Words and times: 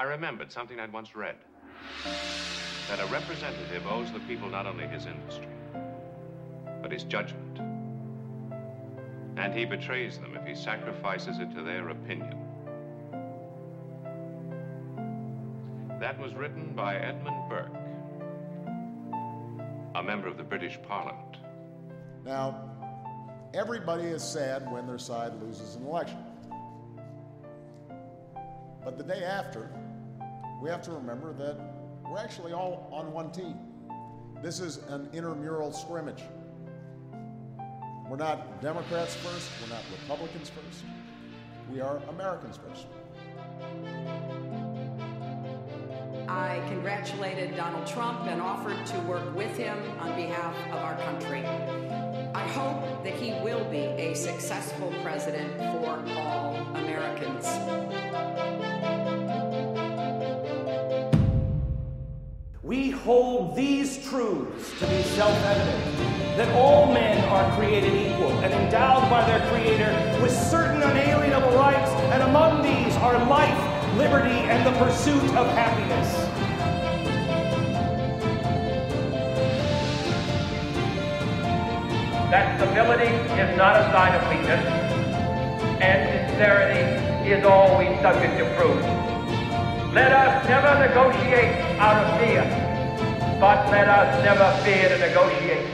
I 0.00 0.04
remembered 0.04 0.50
something 0.50 0.80
I'd 0.80 0.94
once 0.94 1.14
read 1.14 1.34
that 2.88 3.00
a 3.00 3.06
representative 3.12 3.86
owes 3.86 4.10
the 4.10 4.20
people 4.20 4.48
not 4.48 4.66
only 4.66 4.86
his 4.86 5.04
industry, 5.04 5.46
but 6.80 6.90
his 6.90 7.04
judgment. 7.04 7.60
And 9.36 9.52
he 9.52 9.66
betrays 9.66 10.16
them 10.16 10.34
if 10.40 10.46
he 10.48 10.54
sacrifices 10.54 11.38
it 11.38 11.54
to 11.54 11.62
their 11.62 11.90
opinion. 11.90 12.34
That 16.00 16.18
was 16.18 16.32
written 16.32 16.72
by 16.74 16.96
Edmund 16.96 17.50
Burke, 17.50 17.76
a 19.96 20.02
member 20.02 20.28
of 20.28 20.38
the 20.38 20.44
British 20.44 20.78
Parliament. 20.88 21.36
Now, 22.24 22.70
everybody 23.52 24.04
is 24.04 24.22
sad 24.22 24.72
when 24.72 24.86
their 24.86 24.96
side 24.96 25.34
loses 25.42 25.74
an 25.74 25.84
election. 25.84 26.24
But 28.82 28.96
the 28.96 29.04
day 29.04 29.24
after, 29.24 29.70
we 30.60 30.68
have 30.68 30.82
to 30.82 30.92
remember 30.92 31.32
that 31.32 31.56
we're 32.08 32.18
actually 32.18 32.52
all 32.52 32.88
on 32.92 33.12
one 33.12 33.30
team. 33.30 33.56
This 34.42 34.60
is 34.60 34.78
an 34.88 35.08
intramural 35.12 35.72
scrimmage. 35.72 36.22
We're 38.08 38.16
not 38.16 38.60
Democrats 38.60 39.14
first, 39.16 39.48
we're 39.62 39.74
not 39.74 39.84
Republicans 40.02 40.50
first. 40.50 40.84
We 41.72 41.80
are 41.80 41.98
Americans 42.08 42.58
first. 42.68 42.86
I 46.28 46.62
congratulated 46.68 47.56
Donald 47.56 47.86
Trump 47.86 48.26
and 48.26 48.40
offered 48.40 48.84
to 48.86 48.98
work 49.00 49.34
with 49.34 49.56
him 49.56 49.78
on 50.00 50.14
behalf 50.16 50.54
of 50.72 50.78
our 50.78 50.96
country. 50.98 51.44
I 52.34 52.46
hope 52.48 53.04
that 53.04 53.14
he 53.14 53.32
will 53.44 53.64
be 53.70 53.78
a 53.78 54.14
successful 54.14 54.92
president 55.02 55.56
for 55.58 56.02
all 56.18 56.56
Americans. 56.74 57.46
Hold 63.04 63.56
these 63.56 64.06
truths 64.08 64.78
to 64.78 64.86
be 64.86 65.02
self 65.02 65.36
evident 65.44 66.36
that 66.36 66.54
all 66.54 66.92
men 66.92 67.22
are 67.28 67.56
created 67.56 67.92
equal 67.92 68.32
and 68.40 68.52
endowed 68.52 69.08
by 69.10 69.24
their 69.26 69.40
Creator 69.50 69.90
with 70.22 70.32
certain 70.32 70.82
unalienable 70.82 71.52
rights, 71.52 71.90
and 72.12 72.22
among 72.22 72.62
these 72.62 72.94
are 72.96 73.18
life, 73.26 73.96
liberty, 73.96 74.40
and 74.48 74.66
the 74.66 74.72
pursuit 74.78 75.22
of 75.36 75.46
happiness. 75.48 76.14
That 82.30 82.60
stability 82.60 83.12
is 83.42 83.56
not 83.56 83.76
a 83.76 83.90
sign 83.90 84.14
of 84.14 84.28
weakness, 84.30 84.64
and 85.82 86.28
sincerity 86.30 87.28
is 87.28 87.44
always 87.44 88.00
subject 88.00 88.38
to 88.38 88.44
proof. 88.56 88.80
Let 89.92 90.12
us 90.12 90.48
never 90.48 90.86
negotiate 90.86 91.56
out 91.80 92.04
of 92.04 92.20
fear, 92.20 92.69
but 93.40 93.70
let 93.70 93.88
us 93.88 94.22
never 94.22 94.52
fear 94.64 94.90
to 94.90 94.98
negotiate. 94.98 95.64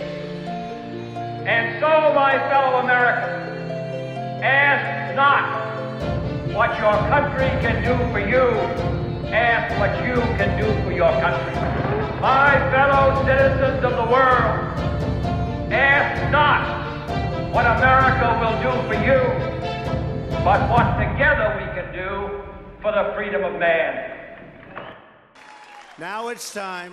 And 1.50 1.81
so, 1.81 2.14
my 2.14 2.39
fellow 2.48 2.78
Americans, 2.78 3.61
ask 4.41 5.17
not 5.17 6.55
what 6.55 6.78
your 6.78 6.94
country 7.11 7.50
can 7.61 7.83
do 7.83 7.97
for 8.12 8.20
you, 8.20 8.47
ask 9.34 9.67
what 9.81 9.91
you 10.06 10.14
can 10.39 10.56
do 10.62 10.69
for 10.84 10.92
your 10.92 11.11
country. 11.20 11.55
My 12.20 12.55
fellow 12.70 13.25
citizens 13.27 13.83
of 13.83 13.97
the 13.98 14.12
world, 14.14 15.72
ask 15.72 16.31
not 16.31 16.62
what 17.53 17.67
America 17.67 18.28
will 18.39 18.59
do 18.62 18.72
for 18.87 18.94
you, 18.94 19.20
but 20.44 20.70
what 20.70 20.87
together 21.03 21.59
we 21.59 21.67
can 21.75 21.92
do 21.92 22.44
for 22.81 22.92
the 22.92 23.12
freedom 23.17 23.42
of 23.42 23.59
man. 23.59 24.12
Now 25.98 26.28
it's 26.28 26.55
time 26.55 26.92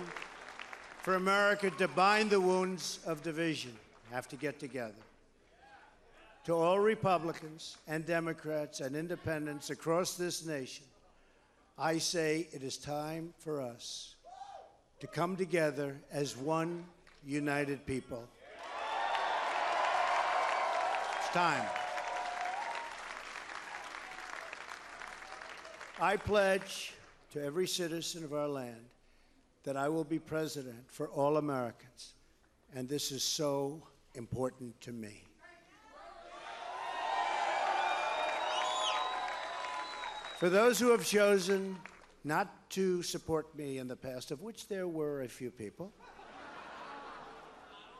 for 1.04 1.16
America 1.16 1.68
to 1.68 1.86
bind 1.86 2.30
the 2.30 2.40
wounds 2.40 2.98
of 3.04 3.22
division, 3.22 3.76
have 4.10 4.26
to 4.26 4.36
get 4.36 4.58
together. 4.58 4.94
To 6.46 6.54
all 6.54 6.80
Republicans 6.80 7.76
and 7.86 8.06
Democrats 8.06 8.80
and 8.80 8.96
independents 8.96 9.68
across 9.68 10.14
this 10.14 10.46
nation, 10.46 10.86
I 11.78 11.98
say 11.98 12.48
it 12.52 12.62
is 12.62 12.78
time 12.78 13.34
for 13.38 13.60
us 13.60 14.14
to 15.00 15.06
come 15.06 15.36
together 15.36 15.94
as 16.10 16.38
one 16.38 16.86
united 17.22 17.84
people. 17.84 18.26
It's 21.18 21.28
time. 21.34 21.68
I 26.00 26.16
pledge 26.16 26.94
to 27.34 27.44
every 27.44 27.66
citizen 27.66 28.24
of 28.24 28.32
our 28.32 28.48
land 28.48 28.86
that 29.64 29.76
I 29.76 29.88
will 29.88 30.04
be 30.04 30.18
president 30.18 30.90
for 30.90 31.08
all 31.08 31.38
Americans, 31.38 32.14
and 32.74 32.88
this 32.88 33.10
is 33.10 33.22
so 33.22 33.82
important 34.14 34.80
to 34.82 34.92
me. 34.92 35.24
For 40.38 40.50
those 40.50 40.78
who 40.78 40.90
have 40.90 41.06
chosen 41.06 41.76
not 42.24 42.70
to 42.70 43.02
support 43.02 43.56
me 43.56 43.78
in 43.78 43.88
the 43.88 43.96
past, 43.96 44.30
of 44.30 44.42
which 44.42 44.68
there 44.68 44.86
were 44.86 45.22
a 45.22 45.28
few 45.28 45.50
people, 45.50 45.92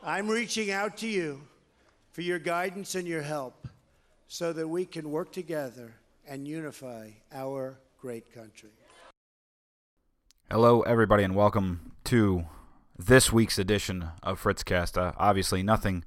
I'm 0.03 0.27
reaching 0.27 0.69
out 0.69 0.97
to 0.97 1.07
you 1.07 1.41
for 2.11 2.21
your 2.21 2.37
guidance 2.37 2.93
and 2.93 3.07
your 3.07 3.23
help 3.23 3.67
so 4.27 4.53
that 4.53 4.67
we 4.67 4.85
can 4.85 5.09
work 5.09 5.31
together 5.31 5.95
and 6.27 6.47
unify 6.47 7.09
our 7.33 7.79
great 7.99 8.31
country. 8.33 8.69
Hello, 10.51 10.81
everybody, 10.81 11.23
and 11.23 11.33
welcome 11.33 11.93
to 12.03 12.45
this 12.99 13.33
week's 13.33 13.57
edition 13.57 14.09
of 14.21 14.41
Fritzcast. 14.41 14.95
Uh, 14.95 15.11
obviously, 15.17 15.63
nothing, 15.63 16.05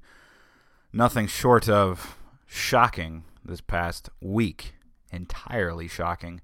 nothing 0.93 1.27
short 1.27 1.67
of 1.67 2.17
shocking 2.45 3.25
this 3.43 3.59
past 3.59 4.09
week. 4.21 4.75
Entirely 5.11 5.89
shocking. 5.89 6.39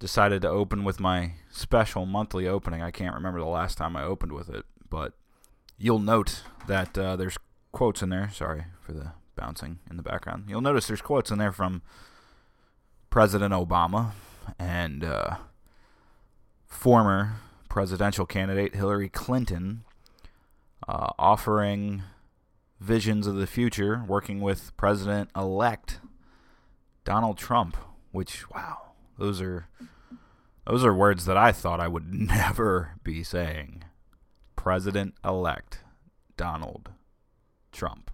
Decided 0.00 0.42
to 0.42 0.48
open 0.48 0.82
with 0.82 0.98
my 0.98 1.34
special 1.52 2.04
monthly 2.04 2.48
opening. 2.48 2.82
I 2.82 2.90
can't 2.90 3.14
remember 3.14 3.38
the 3.38 3.46
last 3.46 3.78
time 3.78 3.96
I 3.96 4.02
opened 4.02 4.32
with 4.32 4.50
it, 4.50 4.64
but 4.90 5.12
you'll 5.78 6.00
note 6.00 6.42
that 6.66 6.98
uh, 6.98 7.14
there's 7.14 7.38
quotes 7.70 8.02
in 8.02 8.08
there. 8.08 8.28
Sorry 8.32 8.64
for 8.80 8.92
the 8.92 9.12
bouncing 9.36 9.78
in 9.88 9.96
the 9.96 10.02
background. 10.02 10.46
You'll 10.48 10.62
notice 10.62 10.88
there's 10.88 11.00
quotes 11.00 11.30
in 11.30 11.38
there 11.38 11.52
from 11.52 11.82
President 13.08 13.54
Obama 13.54 14.10
and 14.58 15.04
uh, 15.04 15.36
former 16.74 17.36
presidential 17.68 18.26
candidate 18.26 18.74
Hillary 18.74 19.08
Clinton 19.08 19.84
uh, 20.86 21.10
offering 21.18 22.02
visions 22.80 23.26
of 23.26 23.36
the 23.36 23.46
future, 23.46 24.04
working 24.06 24.40
with 24.40 24.76
President 24.76 25.30
elect 25.34 26.00
Donald 27.04 27.38
Trump, 27.38 27.76
which, 28.12 28.50
wow, 28.50 28.92
those 29.18 29.40
are. 29.40 29.68
Those 30.66 30.82
are 30.82 30.94
words 30.94 31.26
that 31.26 31.36
I 31.36 31.52
thought 31.52 31.78
I 31.78 31.88
would 31.88 32.10
never 32.12 32.92
be 33.04 33.22
saying. 33.22 33.84
President 34.56 35.14
elect 35.22 35.80
Donald 36.38 36.90
Trump. 37.70 38.10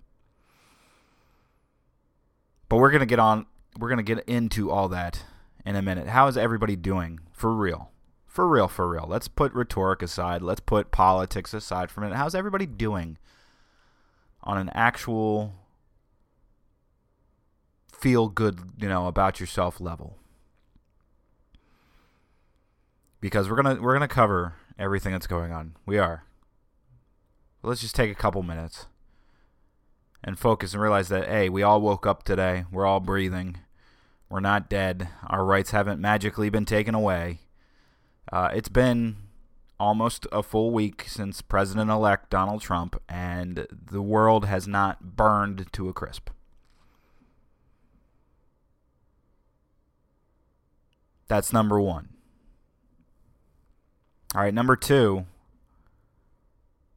But 2.68 2.78
we're 2.78 2.90
to 3.00 3.06
get 3.06 3.20
on 3.20 3.46
we're 3.78 3.88
to 4.04 4.14
get 4.14 4.24
into 4.24 4.70
all 4.70 4.88
that 4.88 5.22
in 5.64 5.76
a 5.76 5.82
minute. 5.82 6.08
How 6.08 6.26
is 6.26 6.36
everybody 6.36 6.74
doing? 6.74 7.20
For 7.32 7.54
real. 7.54 7.89
For 8.30 8.46
real, 8.46 8.68
for 8.68 8.88
real. 8.88 9.06
Let's 9.08 9.26
put 9.26 9.52
rhetoric 9.54 10.02
aside. 10.02 10.40
Let's 10.40 10.60
put 10.60 10.92
politics 10.92 11.52
aside 11.52 11.90
for 11.90 12.00
a 12.00 12.04
minute. 12.04 12.16
How's 12.16 12.36
everybody 12.36 12.64
doing 12.64 13.18
on 14.44 14.56
an 14.56 14.70
actual 14.72 15.52
feel 17.92 18.28
good, 18.28 18.60
you 18.78 18.88
know, 18.88 19.08
about 19.08 19.40
yourself 19.40 19.80
level? 19.80 20.16
Because 23.20 23.50
we're 23.50 23.60
to 23.62 23.82
we're 23.82 23.98
to 23.98 24.06
cover 24.06 24.54
everything 24.78 25.10
that's 25.10 25.26
going 25.26 25.50
on. 25.50 25.74
We 25.84 25.98
are. 25.98 26.22
Let's 27.64 27.80
just 27.80 27.96
take 27.96 28.12
a 28.12 28.14
couple 28.14 28.44
minutes 28.44 28.86
and 30.22 30.38
focus 30.38 30.72
and 30.72 30.80
realize 30.80 31.08
that 31.08 31.28
hey, 31.28 31.48
we 31.48 31.64
all 31.64 31.80
woke 31.80 32.06
up 32.06 32.22
today. 32.22 32.64
We're 32.70 32.86
all 32.86 33.00
breathing. 33.00 33.56
We're 34.28 34.38
not 34.38 34.70
dead. 34.70 35.08
Our 35.26 35.44
rights 35.44 35.72
haven't 35.72 36.00
magically 36.00 36.48
been 36.48 36.64
taken 36.64 36.94
away. 36.94 37.40
Uh, 38.32 38.50
it's 38.52 38.68
been 38.68 39.16
almost 39.78 40.26
a 40.30 40.42
full 40.42 40.70
week 40.70 41.04
since 41.06 41.40
President 41.40 41.90
elect 41.90 42.30
Donald 42.30 42.60
Trump, 42.60 43.00
and 43.08 43.66
the 43.70 44.02
world 44.02 44.44
has 44.44 44.68
not 44.68 45.16
burned 45.16 45.66
to 45.72 45.88
a 45.88 45.92
crisp. 45.92 46.30
That's 51.28 51.52
number 51.52 51.80
one. 51.80 52.10
All 54.34 54.42
right, 54.42 54.54
number 54.54 54.76
two. 54.76 55.26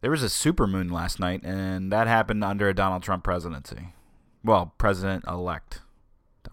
There 0.02 0.12
was 0.12 0.24
a 0.24 0.28
supermoon 0.28 0.92
last 0.92 1.20
night, 1.20 1.44
and 1.46 1.92
that 1.92 2.08
happened 2.08 2.44
under 2.44 2.68
a 2.68 2.76
Donald 2.76 3.04
Trump 3.04 3.24
presidency. 3.24 3.94
Well, 4.44 4.74
president 4.78 5.24
elect 5.28 5.80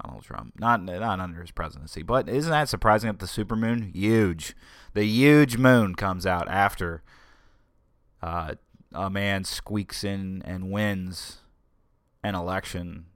Donald 0.03 0.25
Trump. 0.25 0.59
Not 0.59 0.83
not 0.83 1.21
under 1.21 1.41
his 1.41 1.51
presidency, 1.51 2.03
but 2.03 2.29
isn't 2.29 2.51
that 2.51 2.69
surprising 2.69 3.09
that 3.09 3.19
the 3.19 3.27
supermoon 3.27 3.95
huge, 3.95 4.55
the 4.95 5.05
huge 5.05 5.57
moon 5.57 5.95
comes 5.95 6.27
out 6.27 6.49
after 6.49 7.03
uh, 8.23 8.55
a 8.93 9.11
man 9.11 9.45
squeaks 9.45 10.05
in 10.05 10.43
and 10.45 10.71
wins 10.71 11.39
an 12.23 12.35
election. 12.35 13.07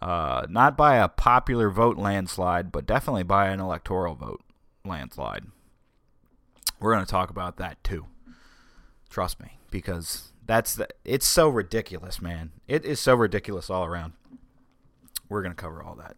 Uh, 0.00 0.46
not 0.48 0.78
by 0.78 0.96
a 0.96 1.08
popular 1.08 1.68
vote 1.68 1.98
landslide, 1.98 2.72
but 2.72 2.86
definitely 2.86 3.22
by 3.22 3.48
an 3.48 3.60
electoral 3.60 4.14
vote 4.14 4.42
landslide. 4.84 5.44
We're 6.80 6.94
going 6.94 7.04
to 7.04 7.10
talk 7.10 7.28
about 7.28 7.58
that 7.58 7.84
too. 7.84 8.06
Trust 9.10 9.40
me, 9.40 9.58
because 9.70 10.32
that's 10.46 10.74
the, 10.74 10.88
it's 11.04 11.26
so 11.26 11.50
ridiculous, 11.50 12.22
man. 12.22 12.52
It 12.66 12.86
is 12.86 12.98
so 12.98 13.14
ridiculous 13.14 13.68
all 13.68 13.84
around. 13.84 14.14
We're 15.30 15.42
going 15.42 15.54
to 15.54 15.60
cover 15.60 15.82
all 15.82 15.94
that. 15.94 16.16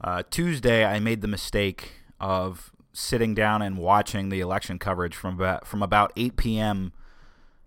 Uh, 0.00 0.22
Tuesday, 0.28 0.84
I 0.84 0.98
made 0.98 1.20
the 1.20 1.28
mistake 1.28 1.92
of 2.18 2.72
sitting 2.92 3.34
down 3.34 3.62
and 3.62 3.78
watching 3.78 4.30
the 4.30 4.40
election 4.40 4.78
coverage 4.78 5.14
from 5.14 5.34
about, 5.34 5.66
from 5.66 5.82
about 5.82 6.12
8 6.16 6.36
p.m. 6.36 6.92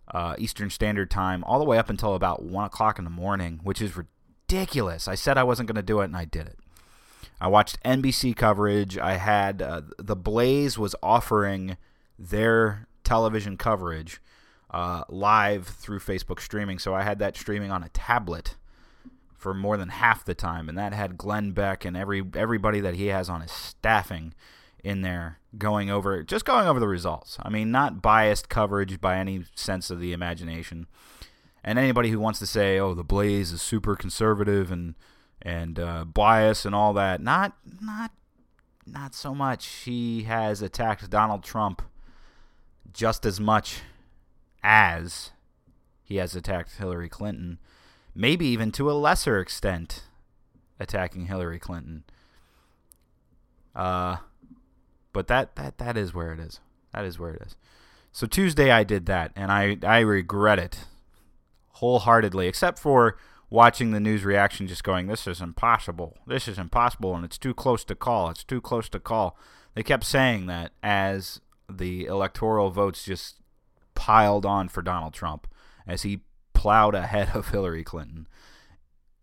Uh, 0.09 0.35
Eastern 0.37 0.69
Standard 0.69 1.09
Time 1.09 1.43
all 1.45 1.59
the 1.59 1.65
way 1.65 1.77
up 1.77 1.89
until 1.89 2.15
about 2.15 2.43
1 2.43 2.65
o'clock 2.65 2.99
in 2.99 3.05
the 3.05 3.11
morning, 3.11 3.61
which 3.63 3.81
is 3.81 3.95
ridiculous. 3.95 5.07
I 5.07 5.15
said 5.15 5.37
I 5.37 5.43
wasn't 5.43 5.67
going 5.67 5.77
to 5.77 5.81
do 5.83 6.01
it, 6.01 6.05
and 6.05 6.17
I 6.17 6.25
did 6.25 6.47
it. 6.47 6.57
I 7.39 7.47
watched 7.47 7.81
NBC 7.83 8.35
coverage. 8.35 8.97
I 8.97 9.13
had 9.13 9.61
uh, 9.61 9.81
the 9.97 10.15
Blaze 10.15 10.77
was 10.77 10.95
offering 11.03 11.77
their 12.17 12.87
television 13.03 13.57
coverage 13.57 14.21
uh, 14.71 15.03
live 15.09 15.67
through 15.67 15.99
Facebook 15.99 16.39
streaming, 16.39 16.79
so 16.79 16.93
I 16.93 17.03
had 17.03 17.19
that 17.19 17.37
streaming 17.37 17.71
on 17.71 17.83
a 17.83 17.89
tablet 17.89 18.55
for 19.45 19.53
more 19.53 19.77
than 19.77 19.89
half 19.89 20.25
the 20.25 20.33
time, 20.33 20.67
and 20.67 20.75
that 20.75 20.91
had 20.91 21.19
Glenn 21.19 21.51
Beck 21.51 21.85
and 21.85 21.95
every 21.95 22.23
everybody 22.33 22.79
that 22.79 22.95
he 22.95 23.07
has 23.07 23.29
on 23.29 23.41
his 23.41 23.51
staffing 23.51 24.33
in 24.83 25.03
there 25.03 25.37
going 25.55 25.91
over 25.91 26.23
just 26.23 26.45
going 26.45 26.67
over 26.67 26.79
the 26.79 26.87
results. 26.87 27.37
I 27.43 27.49
mean, 27.49 27.69
not 27.69 28.01
biased 28.01 28.49
coverage 28.49 28.99
by 28.99 29.17
any 29.17 29.43
sense 29.53 29.91
of 29.91 29.99
the 29.99 30.13
imagination. 30.13 30.87
And 31.63 31.77
anybody 31.77 32.09
who 32.09 32.19
wants 32.19 32.39
to 32.39 32.47
say, 32.47 32.79
"Oh, 32.79 32.95
the 32.95 33.03
Blaze 33.03 33.51
is 33.51 33.61
super 33.61 33.95
conservative 33.95 34.71
and 34.71 34.95
and 35.43 35.77
uh, 35.77 36.05
bias 36.05 36.65
and 36.65 36.73
all 36.73 36.93
that," 36.93 37.21
not 37.21 37.55
not 37.79 38.13
not 38.87 39.13
so 39.13 39.35
much. 39.35 39.67
He 39.67 40.23
has 40.23 40.63
attacked 40.63 41.07
Donald 41.11 41.43
Trump 41.43 41.83
just 42.91 43.27
as 43.27 43.39
much 43.39 43.81
as 44.63 45.29
he 46.03 46.15
has 46.15 46.35
attacked 46.35 46.77
Hillary 46.79 47.09
Clinton, 47.09 47.59
maybe 48.15 48.45
even 48.47 48.71
to 48.71 48.89
a 48.89 48.93
lesser 48.93 49.39
extent, 49.39 50.03
attacking 50.79 51.27
Hillary 51.27 51.59
Clinton. 51.59 52.03
Uh, 53.75 54.17
but 55.11 55.27
that 55.27 55.55
that 55.57 55.77
that 55.77 55.97
is 55.97 56.13
where 56.13 56.33
it 56.33 56.39
is. 56.39 56.59
That 56.93 57.05
is 57.05 57.19
where 57.19 57.33
it 57.33 57.41
is. 57.45 57.57
So 58.11 58.25
Tuesday 58.25 58.71
I 58.71 58.83
did 58.83 59.05
that, 59.07 59.31
and 59.35 59.51
I 59.51 59.77
I 59.83 59.99
regret 59.99 60.59
it 60.59 60.85
wholeheartedly, 61.73 62.47
except 62.47 62.79
for 62.79 63.17
watching 63.49 63.91
the 63.91 63.99
news 63.99 64.23
reaction, 64.23 64.67
just 64.67 64.83
going, 64.83 65.07
"This 65.07 65.27
is 65.27 65.41
impossible. 65.41 66.17
This 66.25 66.47
is 66.47 66.57
impossible, 66.57 67.15
and 67.15 67.25
it's 67.25 67.37
too 67.37 67.53
close 67.53 67.83
to 67.85 67.95
call. 67.95 68.29
It's 68.29 68.43
too 68.43 68.61
close 68.61 68.87
to 68.89 68.99
call." 68.99 69.37
They 69.73 69.83
kept 69.83 70.05
saying 70.05 70.45
that 70.45 70.71
as 70.81 71.41
the 71.69 72.05
electoral 72.05 72.71
votes 72.71 73.03
just 73.03 73.41
piled 73.93 74.45
on 74.45 74.69
for 74.69 74.81
Donald 74.81 75.13
Trump 75.13 75.47
as 75.87 76.03
he 76.03 76.21
plowed 76.65 76.95
ahead 76.95 77.29
of 77.35 77.49
Hillary 77.49 77.83
Clinton. 77.83 78.25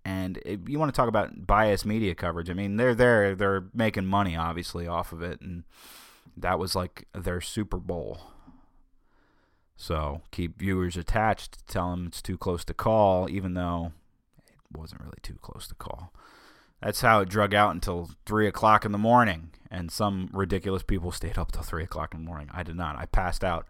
And 0.05 0.39
you 0.69 0.79
want 0.79 0.95
to 0.95 0.97
talk 0.97 1.09
about 1.09 1.45
biased 1.45 1.85
media 1.85 2.15
coverage, 2.15 2.49
I 2.49 2.53
mean, 2.53 2.77
they're 2.77 2.95
there, 2.95 3.35
they're 3.35 3.65
making 3.75 4.07
money 4.07 4.37
obviously 4.37 4.87
off 4.87 5.13
of 5.13 5.23
it, 5.23 5.41
and 5.41 5.65
that 6.37 6.61
was 6.61 6.77
like 6.77 7.09
their 7.13 7.41
Super 7.41 7.79
Bowl. 7.79 8.21
So 9.77 10.21
keep 10.31 10.57
viewers 10.57 10.97
attached. 10.97 11.67
Tell 11.67 11.91
them 11.91 12.07
it's 12.07 12.23
too 12.23 12.39
close 12.39 12.65
to 12.67 12.75
call, 12.75 13.29
even 13.29 13.55
though 13.55 13.91
it 14.47 14.79
wasn't 14.79 15.01
really 15.01 15.19
too 15.23 15.39
close 15.43 15.67
to 15.67 15.75
call. 15.75 16.13
That's 16.81 17.01
how 17.01 17.23
it 17.23 17.29
drug 17.29 17.55
out 17.55 17.75
until 17.75 18.11
three 18.25 18.47
o'clock 18.47 18.85
in 18.85 18.93
the 18.93 18.99
morning, 18.99 19.51
and 19.69 19.91
some 19.91 20.31
ridiculous 20.33 20.85
people 20.85 21.11
stayed 21.11 21.39
up 21.39 21.51
till 21.51 21.63
three 21.63 21.83
o'clock 21.83 22.15
in 22.15 22.21
the 22.21 22.27
morning. 22.27 22.51
I 22.55 22.63
did 22.63 22.77
not. 22.77 22.97
I 22.97 23.07
passed 23.07 23.43
out 23.43 23.67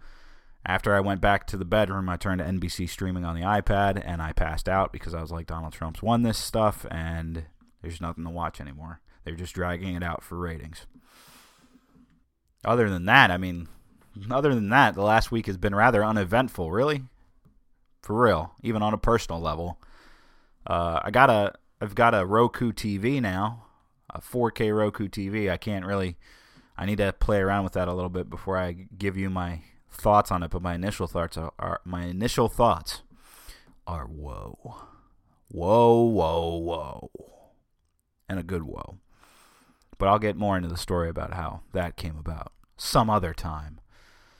after 0.64 0.94
I 0.94 1.00
went 1.00 1.20
back 1.20 1.46
to 1.48 1.56
the 1.56 1.64
bedroom, 1.64 2.08
I 2.08 2.16
turned 2.16 2.38
to 2.38 2.44
NBC 2.44 2.88
streaming 2.88 3.24
on 3.24 3.34
the 3.34 3.42
iPad 3.42 4.00
and 4.04 4.22
I 4.22 4.32
passed 4.32 4.68
out 4.68 4.92
because 4.92 5.14
I 5.14 5.20
was 5.20 5.32
like, 5.32 5.46
Donald 5.46 5.72
Trump's 5.72 6.02
won 6.02 6.22
this 6.22 6.38
stuff 6.38 6.86
and 6.90 7.44
there's 7.82 8.00
nothing 8.00 8.24
to 8.24 8.30
watch 8.30 8.60
anymore. 8.60 9.00
They're 9.24 9.34
just 9.34 9.54
dragging 9.54 9.94
it 9.94 10.02
out 10.02 10.22
for 10.22 10.38
ratings. 10.38 10.86
Other 12.64 12.88
than 12.88 13.06
that, 13.06 13.32
I 13.32 13.38
mean, 13.38 13.66
other 14.30 14.54
than 14.54 14.68
that, 14.68 14.94
the 14.94 15.02
last 15.02 15.32
week 15.32 15.46
has 15.46 15.56
been 15.56 15.74
rather 15.74 16.04
uneventful, 16.04 16.70
really. 16.70 17.02
For 18.02 18.20
real, 18.20 18.52
even 18.62 18.82
on 18.82 18.94
a 18.94 18.98
personal 18.98 19.40
level. 19.40 19.78
Uh, 20.66 21.00
I 21.02 21.10
got 21.10 21.30
a, 21.30 21.54
I've 21.80 21.94
got 21.94 22.14
a 22.14 22.24
Roku 22.24 22.72
TV 22.72 23.20
now, 23.20 23.66
a 24.10 24.20
4K 24.20 24.76
Roku 24.76 25.08
TV. 25.08 25.50
I 25.50 25.56
can't 25.56 25.84
really, 25.84 26.16
I 26.76 26.86
need 26.86 26.98
to 26.98 27.12
play 27.12 27.38
around 27.38 27.64
with 27.64 27.72
that 27.74 27.88
a 27.88 27.94
little 27.94 28.10
bit 28.10 28.30
before 28.30 28.56
I 28.58 28.86
give 28.96 29.16
you 29.16 29.30
my 29.30 29.62
thoughts 29.92 30.30
on 30.30 30.42
it, 30.42 30.50
but 30.50 30.62
my 30.62 30.74
initial 30.74 31.06
thoughts 31.06 31.36
are, 31.36 31.52
are 31.58 31.80
my 31.84 32.04
initial 32.04 32.48
thoughts 32.48 33.02
are 33.86 34.06
whoa, 34.06 34.76
whoa, 35.48 36.02
whoa, 36.02 36.56
whoa, 36.58 37.10
and 38.28 38.38
a 38.38 38.42
good 38.42 38.62
whoa. 38.62 38.96
But 39.98 40.08
I'll 40.08 40.18
get 40.18 40.36
more 40.36 40.56
into 40.56 40.68
the 40.68 40.76
story 40.76 41.08
about 41.08 41.34
how 41.34 41.60
that 41.72 41.96
came 41.96 42.16
about 42.18 42.52
some 42.76 43.08
other 43.08 43.32
time, 43.32 43.80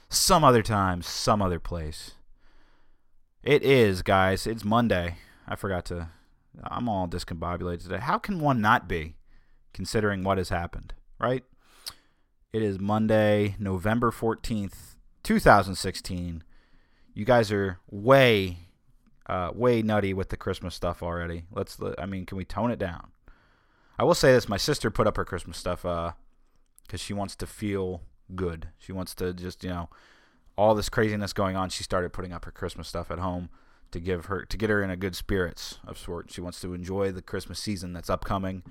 some 0.09 0.43
other 0.43 0.63
time, 0.63 1.03
some 1.03 1.41
other 1.41 1.61
place. 1.61 2.13
It 3.43 3.63
is, 3.63 4.03
guys. 4.03 4.47
It's 4.47 4.65
Monday. 4.65 5.17
I 5.47 5.57
forgot 5.57 5.85
to. 5.87 6.09
I'm 6.65 6.89
all 6.89 7.09
discombobulated 7.09 7.83
today. 7.83 7.99
How 7.99 8.19
can 8.19 8.41
one 8.41 8.61
not 8.61 8.89
be, 8.89 9.17
considering 9.73 10.23
what 10.23 10.39
has 10.39 10.49
happened, 10.49 10.95
right? 11.19 11.45
It 12.53 12.63
is 12.63 12.79
Monday, 12.79 13.57
November 13.59 14.11
14th, 14.11 14.92
2016. 15.23 16.43
You 17.15 17.25
guys 17.25 17.53
are 17.53 17.79
way, 17.91 18.59
uh, 19.27 19.51
way 19.55 19.83
nutty 19.83 20.15
with 20.15 20.31
the 20.31 20.37
Christmas 20.37 20.75
stuff 20.75 21.03
already. 21.03 21.45
Let's, 21.53 21.79
I 21.99 22.07
mean, 22.07 22.27
can 22.27 22.37
we 22.37 22.45
tone 22.45 22.71
it 22.71 22.79
down? 22.79 23.11
I 23.99 24.05
will 24.05 24.15
say 24.15 24.33
this: 24.33 24.49
my 24.49 24.57
sister 24.57 24.91
put 24.91 25.07
up 25.07 25.17
her 25.17 25.25
Christmas 25.25 25.59
stuff 25.59 25.83
because 25.83 26.15
uh, 26.93 26.97
she 26.97 27.13
wants 27.13 27.37
to 27.37 27.47
feel 27.47 28.03
good. 28.35 28.69
She 28.79 28.93
wants 28.93 29.15
to 29.17 29.33
just, 29.33 29.63
you 29.63 29.71
know, 29.71 29.91
all 30.57 30.75
this 30.75 30.89
craziness 30.89 31.33
going 31.33 31.57
on. 31.57 31.69
She 31.69 31.83
started 31.83 32.13
putting 32.13 32.33
up 32.33 32.45
her 32.45 32.51
Christmas 32.51 32.89
stuff 32.89 33.11
at 33.11 33.19
home 33.19 33.51
to 33.91 34.01
give 34.01 34.27
her 34.27 34.45
to 34.45 34.57
get 34.57 34.71
her 34.71 34.83
in 34.83 34.91
a 34.91 34.97
good 34.97 35.15
spirits 35.15 35.79
of 35.87 35.99
sort. 35.99 36.33
She 36.33 36.41
wants 36.41 36.61
to 36.63 36.75
enjoy 36.75 37.13
the 37.13 37.23
Christmas 37.23 37.59
season 37.61 37.93
that's 37.93 38.11
upcoming. 38.11 38.63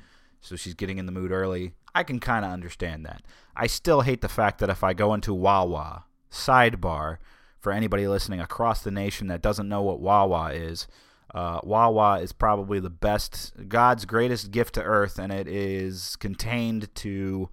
So 0.41 0.55
she's 0.55 0.73
getting 0.73 0.97
in 0.97 1.05
the 1.05 1.11
mood 1.11 1.31
early. 1.31 1.73
I 1.93 2.03
can 2.03 2.19
kind 2.19 2.43
of 2.43 2.51
understand 2.51 3.05
that. 3.05 3.21
I 3.55 3.67
still 3.67 4.01
hate 4.01 4.21
the 4.21 4.29
fact 4.29 4.57
that 4.59 4.71
if 4.71 4.83
I 4.83 4.93
go 4.93 5.13
into 5.13 5.35
Wawa 5.35 6.05
sidebar 6.31 7.17
for 7.59 7.71
anybody 7.71 8.07
listening 8.07 8.39
across 8.39 8.81
the 8.81 8.91
nation 8.91 9.27
that 9.27 9.41
doesn't 9.41 9.69
know 9.69 9.81
what 9.81 9.99
Wawa 9.99 10.51
is. 10.53 10.87
Uh, 11.33 11.59
Wawa 11.63 12.19
is 12.19 12.33
probably 12.33 12.79
the 12.79 12.89
best, 12.89 13.53
God's 13.69 14.05
greatest 14.05 14.51
gift 14.51 14.75
to 14.75 14.83
Earth, 14.83 15.17
and 15.17 15.31
it 15.31 15.47
is 15.47 16.15
contained 16.17 16.93
to 16.95 17.49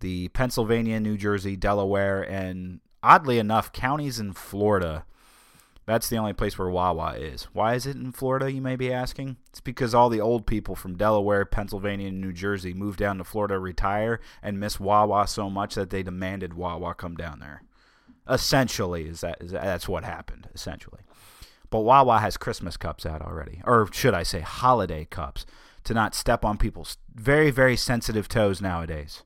the 0.00 0.28
Pennsylvania, 0.28 1.00
New 1.00 1.16
Jersey, 1.16 1.56
Delaware, 1.56 2.22
and 2.22 2.80
oddly 3.02 3.38
enough, 3.38 3.72
counties 3.72 4.18
in 4.18 4.32
Florida. 4.32 5.04
That's 5.86 6.08
the 6.08 6.16
only 6.16 6.32
place 6.32 6.58
where 6.58 6.68
Wawa 6.68 7.12
is. 7.12 7.44
Why 7.52 7.74
is 7.74 7.86
it 7.86 7.94
in 7.94 8.10
Florida, 8.10 8.50
you 8.50 8.60
may 8.60 8.74
be 8.74 8.92
asking? 8.92 9.36
It's 9.50 9.60
because 9.60 9.94
all 9.94 10.08
the 10.08 10.20
old 10.20 10.44
people 10.44 10.74
from 10.74 10.96
Delaware, 10.96 11.44
Pennsylvania, 11.44 12.08
and 12.08 12.20
New 12.20 12.32
Jersey 12.32 12.74
moved 12.74 12.98
down 12.98 13.18
to 13.18 13.24
Florida, 13.24 13.58
retire, 13.58 14.20
and 14.42 14.58
miss 14.58 14.80
Wawa 14.80 15.28
so 15.28 15.48
much 15.48 15.76
that 15.76 15.90
they 15.90 16.02
demanded 16.02 16.54
Wawa 16.54 16.94
come 16.94 17.14
down 17.14 17.38
there. 17.38 17.62
Essentially, 18.28 19.06
is 19.06 19.20
that 19.20 19.38
is 19.40 19.52
that's 19.52 19.88
what 19.88 20.04
happened. 20.04 20.48
Essentially, 20.54 21.00
but 21.70 21.80
Wawa 21.80 22.18
has 22.18 22.36
Christmas 22.36 22.76
cups 22.76 23.06
out 23.06 23.22
already, 23.22 23.62
or 23.64 23.88
should 23.92 24.14
I 24.14 24.22
say, 24.24 24.40
holiday 24.40 25.04
cups, 25.04 25.46
to 25.84 25.94
not 25.94 26.14
step 26.14 26.44
on 26.44 26.58
people's 26.58 26.98
very 27.14 27.50
very 27.50 27.76
sensitive 27.76 28.28
toes 28.28 28.60
nowadays. 28.60 29.22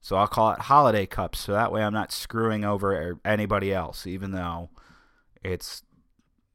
So 0.00 0.16
I'll 0.16 0.26
call 0.26 0.52
it 0.52 0.60
holiday 0.60 1.06
cups, 1.06 1.40
so 1.40 1.52
that 1.52 1.72
way 1.72 1.82
I'm 1.82 1.94
not 1.94 2.12
screwing 2.12 2.64
over 2.64 3.18
anybody 3.24 3.72
else, 3.72 4.06
even 4.06 4.32
though 4.32 4.70
it's 5.42 5.82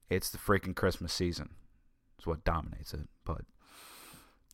it's 0.09 0.29
the 0.29 0.37
freaking 0.37 0.75
Christmas 0.75 1.13
season. 1.13 1.49
It's 2.17 2.27
what 2.27 2.43
dominates 2.43 2.93
it, 2.93 3.07
but. 3.23 3.41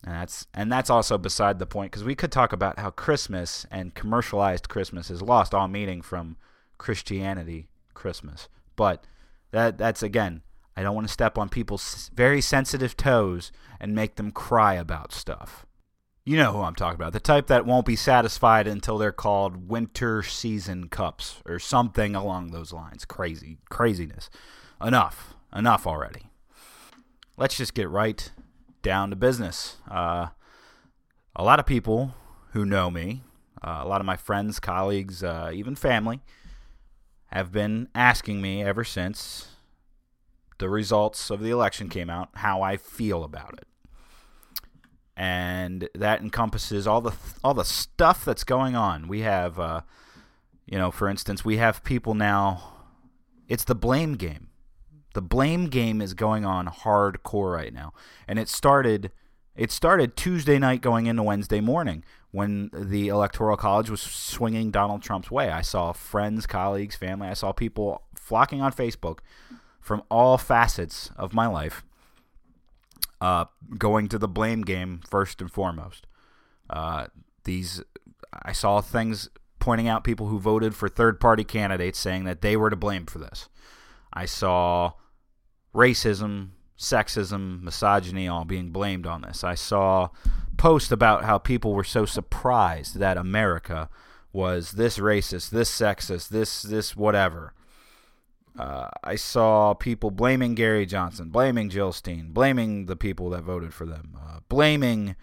And 0.04 0.14
that's 0.14 0.46
and 0.54 0.70
that's 0.70 0.90
also 0.90 1.18
beside 1.18 1.58
the 1.58 1.66
point 1.66 1.90
because 1.90 2.04
we 2.04 2.14
could 2.14 2.30
talk 2.30 2.52
about 2.52 2.78
how 2.78 2.90
Christmas 2.90 3.66
and 3.70 3.94
commercialized 3.94 4.68
Christmas 4.68 5.08
has 5.08 5.22
lost 5.22 5.54
all 5.54 5.68
meaning 5.68 6.00
from 6.02 6.36
Christianity 6.78 7.68
Christmas. 7.94 8.48
But 8.76 9.04
that 9.50 9.78
that's 9.78 10.02
again, 10.02 10.42
I 10.76 10.82
don't 10.82 10.94
want 10.94 11.06
to 11.06 11.12
step 11.12 11.38
on 11.38 11.48
people's 11.48 12.10
very 12.14 12.40
sensitive 12.40 12.96
toes 12.96 13.52
and 13.80 13.94
make 13.94 14.16
them 14.16 14.30
cry 14.30 14.74
about 14.74 15.12
stuff. 15.12 15.66
You 16.24 16.36
know 16.36 16.52
who 16.52 16.62
I'm 16.62 16.74
talking 16.74 16.96
about. 16.96 17.12
The 17.12 17.20
type 17.20 17.46
that 17.46 17.64
won't 17.64 17.86
be 17.86 17.94
satisfied 17.94 18.66
until 18.66 18.98
they're 18.98 19.12
called 19.12 19.68
winter 19.68 20.24
season 20.24 20.88
cups 20.88 21.36
or 21.46 21.60
something 21.60 22.16
along 22.16 22.50
those 22.50 22.72
lines. 22.72 23.04
Crazy, 23.04 23.58
craziness. 23.70 24.28
Enough. 24.82 25.34
Enough 25.54 25.86
already. 25.86 26.30
Let's 27.36 27.56
just 27.56 27.74
get 27.74 27.88
right 27.88 28.28
down 28.82 29.10
to 29.10 29.16
business. 29.16 29.76
Uh, 29.88 30.28
a 31.36 31.44
lot 31.44 31.60
of 31.60 31.66
people 31.66 32.14
who 32.52 32.64
know 32.64 32.90
me, 32.90 33.22
uh, 33.62 33.80
a 33.82 33.86
lot 33.86 34.00
of 34.00 34.06
my 34.06 34.16
friends, 34.16 34.58
colleagues, 34.58 35.22
uh, 35.22 35.50
even 35.54 35.76
family, 35.76 36.22
have 37.28 37.52
been 37.52 37.88
asking 37.94 38.40
me 38.40 38.62
ever 38.62 38.84
since 38.84 39.48
the 40.58 40.68
results 40.68 41.30
of 41.30 41.40
the 41.40 41.50
election 41.50 41.88
came 41.88 42.08
out 42.08 42.28
how 42.34 42.62
I 42.62 42.76
feel 42.76 43.24
about 43.24 43.54
it. 43.54 43.66
And 45.16 45.88
that 45.94 46.20
encompasses 46.20 46.86
all 46.86 47.00
the 47.00 47.12
all 47.42 47.54
the 47.54 47.64
stuff 47.64 48.24
that's 48.24 48.44
going 48.44 48.76
on. 48.76 49.08
We 49.08 49.20
have, 49.20 49.58
uh, 49.58 49.80
you 50.66 50.78
know, 50.78 50.90
for 50.90 51.08
instance, 51.08 51.44
we 51.44 51.56
have 51.56 51.82
people 51.84 52.14
now. 52.14 52.74
It's 53.48 53.64
the 53.64 53.74
blame 53.74 54.14
game. 54.14 54.48
The 55.14 55.22
blame 55.22 55.68
game 55.68 56.02
is 56.02 56.12
going 56.12 56.44
on 56.44 56.66
hardcore 56.66 57.54
right 57.54 57.72
now, 57.72 57.94
and 58.28 58.38
it 58.38 58.48
started. 58.48 59.10
It 59.54 59.72
started 59.72 60.16
Tuesday 60.16 60.58
night 60.58 60.82
going 60.82 61.06
into 61.06 61.22
Wednesday 61.22 61.62
morning 61.62 62.04
when 62.36 62.68
the 62.74 63.08
Electoral 63.08 63.56
College 63.56 63.88
was 63.88 64.02
swinging 64.02 64.70
Donald 64.70 65.00
Trump's 65.00 65.30
way. 65.30 65.48
I 65.48 65.62
saw 65.62 65.92
friends, 65.92 66.46
colleagues, 66.46 66.94
family. 66.94 67.28
I 67.28 67.32
saw 67.32 67.50
people 67.50 68.02
flocking 68.14 68.60
on 68.60 68.72
Facebook 68.72 69.20
from 69.80 70.02
all 70.10 70.36
facets 70.36 71.10
of 71.16 71.32
my 71.32 71.46
life, 71.46 71.82
uh, 73.22 73.46
going 73.78 74.08
to 74.08 74.18
the 74.18 74.28
blame 74.28 74.60
game 74.60 75.00
first 75.08 75.40
and 75.40 75.50
foremost. 75.50 76.06
Uh, 76.68 77.06
these, 77.44 77.82
I 78.42 78.52
saw 78.52 78.82
things 78.82 79.30
pointing 79.58 79.88
out 79.88 80.04
people 80.04 80.26
who 80.26 80.38
voted 80.38 80.74
for 80.74 80.90
third 80.90 81.18
party 81.18 81.42
candidates 81.42 81.98
saying 81.98 82.24
that 82.24 82.42
they 82.42 82.54
were 82.54 82.68
to 82.68 82.76
blame 82.76 83.06
for 83.06 83.18
this. 83.18 83.48
I 84.12 84.26
saw 84.26 84.92
racism, 85.74 86.50
sexism, 86.78 87.62
misogyny 87.62 88.28
all 88.28 88.44
being 88.44 88.70
blamed 88.70 89.06
on 89.06 89.22
this. 89.22 89.42
I 89.42 89.54
saw 89.54 90.10
posts 90.56 90.92
about 90.92 91.24
how 91.24 91.38
people 91.38 91.74
were 91.74 91.84
so 91.84 92.06
surprised 92.06 92.98
that 92.98 93.16
America 93.16 93.88
was 94.32 94.72
this 94.72 94.98
racist, 94.98 95.50
this 95.50 95.70
sexist, 95.70 96.28
this 96.28 96.62
this 96.62 96.94
whatever. 96.96 97.52
Uh, 98.58 98.88
I 99.04 99.16
saw 99.16 99.74
people 99.74 100.10
blaming 100.10 100.54
Gary 100.54 100.86
Johnson, 100.86 101.28
blaming 101.28 101.68
Jill 101.68 101.92
Stein, 101.92 102.30
blaming 102.30 102.86
the 102.86 102.96
people 102.96 103.30
that 103.30 103.42
voted 103.42 103.74
for 103.74 103.84
them, 103.84 104.16
uh, 104.18 104.40
blaming 104.48 105.14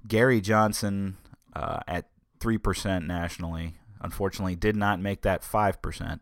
Gary 0.08 0.40
Johnson 0.40 1.16
uh, 1.54 1.78
at 1.86 2.08
3% 2.40 3.06
nationally, 3.06 3.76
unfortunately, 4.00 4.56
did 4.56 4.76
not 4.76 5.00
make 5.00 5.22
that 5.22 5.42
5%, 5.42 6.20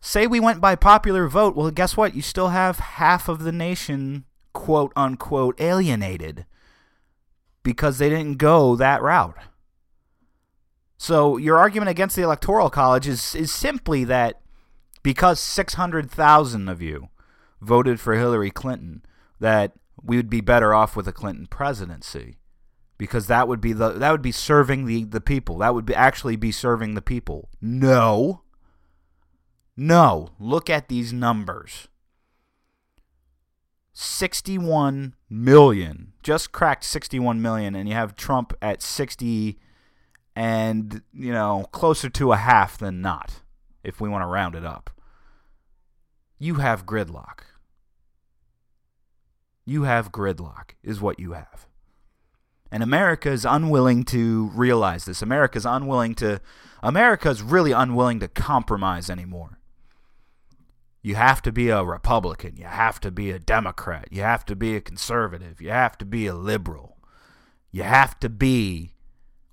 Say 0.06 0.28
we 0.28 0.38
went 0.38 0.60
by 0.60 0.76
popular 0.76 1.26
vote. 1.26 1.56
Well, 1.56 1.68
guess 1.72 1.96
what? 1.96 2.14
You 2.14 2.22
still 2.22 2.50
have 2.50 2.78
half 2.78 3.28
of 3.28 3.42
the 3.42 3.50
nation, 3.50 4.24
quote 4.52 4.92
unquote, 4.94 5.60
alienated 5.60 6.46
because 7.64 7.98
they 7.98 8.08
didn't 8.08 8.38
go 8.38 8.76
that 8.76 9.02
route. 9.02 9.36
So 10.96 11.38
your 11.38 11.58
argument 11.58 11.88
against 11.88 12.14
the 12.14 12.22
Electoral 12.22 12.70
College 12.70 13.08
is, 13.08 13.34
is 13.34 13.50
simply 13.50 14.04
that 14.04 14.40
because 15.02 15.40
600,000 15.40 16.68
of 16.68 16.80
you 16.80 17.08
voted 17.60 17.98
for 17.98 18.14
Hillary 18.14 18.52
Clinton, 18.52 19.04
that 19.40 19.72
we 20.00 20.14
would 20.14 20.30
be 20.30 20.40
better 20.40 20.72
off 20.72 20.94
with 20.94 21.08
a 21.08 21.12
Clinton 21.12 21.48
presidency 21.48 22.36
because 22.96 23.26
that 23.26 23.48
would 23.48 23.60
be 23.60 23.72
the 23.72 23.90
that 23.94 24.12
would 24.12 24.22
be 24.22 24.30
serving 24.30 24.86
the 24.86 25.02
the 25.02 25.20
people. 25.20 25.58
That 25.58 25.74
would 25.74 25.84
be 25.84 25.96
actually 25.96 26.36
be 26.36 26.52
serving 26.52 26.94
the 26.94 27.02
people. 27.02 27.48
No. 27.60 28.42
No, 29.76 30.30
look 30.38 30.70
at 30.70 30.88
these 30.88 31.12
numbers. 31.12 31.88
61 33.92 35.14
million. 35.28 36.12
Just 36.22 36.52
cracked 36.52 36.84
61 36.84 37.40
million 37.40 37.74
and 37.74 37.88
you 37.88 37.94
have 37.94 38.16
Trump 38.16 38.52
at 38.60 38.82
60 38.82 39.58
and, 40.34 41.02
you 41.14 41.32
know, 41.32 41.66
closer 41.72 42.10
to 42.10 42.32
a 42.32 42.36
half 42.36 42.78
than 42.78 43.00
not 43.00 43.40
if 43.82 44.00
we 44.00 44.08
want 44.08 44.22
to 44.22 44.26
round 44.26 44.54
it 44.54 44.64
up. 44.64 44.90
You 46.38 46.56
have 46.56 46.84
gridlock. 46.84 47.40
You 49.64 49.84
have 49.84 50.12
gridlock 50.12 50.72
is 50.82 51.00
what 51.00 51.18
you 51.18 51.32
have. 51.32 51.66
And 52.70 52.82
America 52.82 53.30
is 53.30 53.44
unwilling 53.44 54.04
to 54.04 54.50
realize 54.54 55.06
this. 55.06 55.22
America 55.22 55.56
is 55.56 55.64
unwilling 55.64 56.14
to 56.16 56.40
America 56.82 57.30
is 57.30 57.42
really 57.42 57.72
unwilling 57.72 58.20
to 58.20 58.28
compromise 58.28 59.08
anymore. 59.08 59.58
You 61.06 61.14
have 61.14 61.40
to 61.42 61.52
be 61.52 61.68
a 61.68 61.84
Republican, 61.84 62.56
you 62.56 62.64
have 62.64 62.98
to 62.98 63.12
be 63.12 63.30
a 63.30 63.38
Democrat, 63.38 64.08
you 64.10 64.22
have 64.22 64.44
to 64.46 64.56
be 64.56 64.74
a 64.74 64.80
conservative, 64.80 65.60
you 65.60 65.70
have 65.70 65.96
to 65.98 66.04
be 66.04 66.26
a 66.26 66.34
liberal. 66.34 66.96
You 67.70 67.84
have 67.84 68.18
to 68.18 68.28
be 68.28 68.90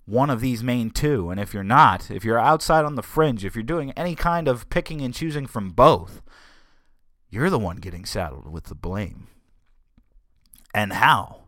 one 0.05 0.31
of 0.31 0.41
these 0.41 0.63
main 0.63 0.89
two. 0.89 1.29
And 1.29 1.39
if 1.39 1.53
you're 1.53 1.63
not, 1.63 2.09
if 2.09 2.25
you're 2.25 2.39
outside 2.39 2.85
on 2.85 2.95
the 2.95 3.03
fringe, 3.03 3.45
if 3.45 3.53
you're 3.53 3.61
doing 3.61 3.91
any 3.91 4.15
kind 4.15 4.47
of 4.47 4.67
picking 4.71 5.01
and 5.01 5.13
choosing 5.13 5.45
from 5.45 5.69
both, 5.69 6.23
you're 7.29 7.51
the 7.51 7.59
one 7.59 7.77
getting 7.77 8.03
saddled 8.03 8.51
with 8.51 8.63
the 8.63 8.73
blame. 8.73 9.27
And 10.73 10.93
how? 10.93 11.43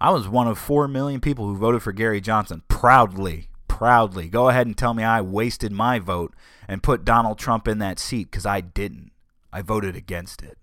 I 0.00 0.10
was 0.10 0.28
one 0.28 0.46
of 0.46 0.60
4 0.60 0.86
million 0.86 1.20
people 1.20 1.48
who 1.48 1.56
voted 1.56 1.82
for 1.82 1.90
Gary 1.90 2.20
Johnson 2.20 2.62
proudly. 2.68 3.48
Proudly. 3.78 4.28
Go 4.28 4.48
ahead 4.48 4.66
and 4.66 4.76
tell 4.76 4.92
me 4.92 5.04
I 5.04 5.20
wasted 5.20 5.70
my 5.70 6.00
vote 6.00 6.34
and 6.66 6.82
put 6.82 7.04
Donald 7.04 7.38
Trump 7.38 7.68
in 7.68 7.78
that 7.78 8.00
seat 8.00 8.28
because 8.28 8.44
I 8.44 8.60
didn't. 8.60 9.12
I 9.52 9.62
voted 9.62 9.94
against 9.94 10.42
it. 10.42 10.58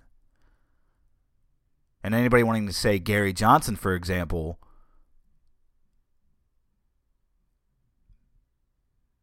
And 2.03 2.13
anybody 2.13 2.43
wanting 2.43 2.67
to 2.67 2.73
say 2.73 2.99
Gary 2.99 3.31
Johnson, 3.31 3.77
for 3.77 3.95
example, 3.95 4.59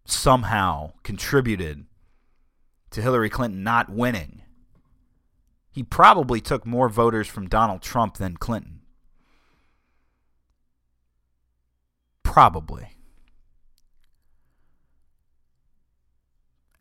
somehow 0.07 0.93
contributed 1.03 1.85
to 2.93 3.03
Hillary 3.03 3.29
Clinton 3.29 3.63
not 3.63 3.91
winning, 3.91 4.41
he 5.71 5.83
probably 5.83 6.41
took 6.41 6.65
more 6.65 6.89
voters 6.89 7.29
from 7.29 7.47
Donald 7.47 7.83
Trump 7.83 8.17
than 8.17 8.39
Clinton. 8.39 8.81
Probably. 12.23 12.92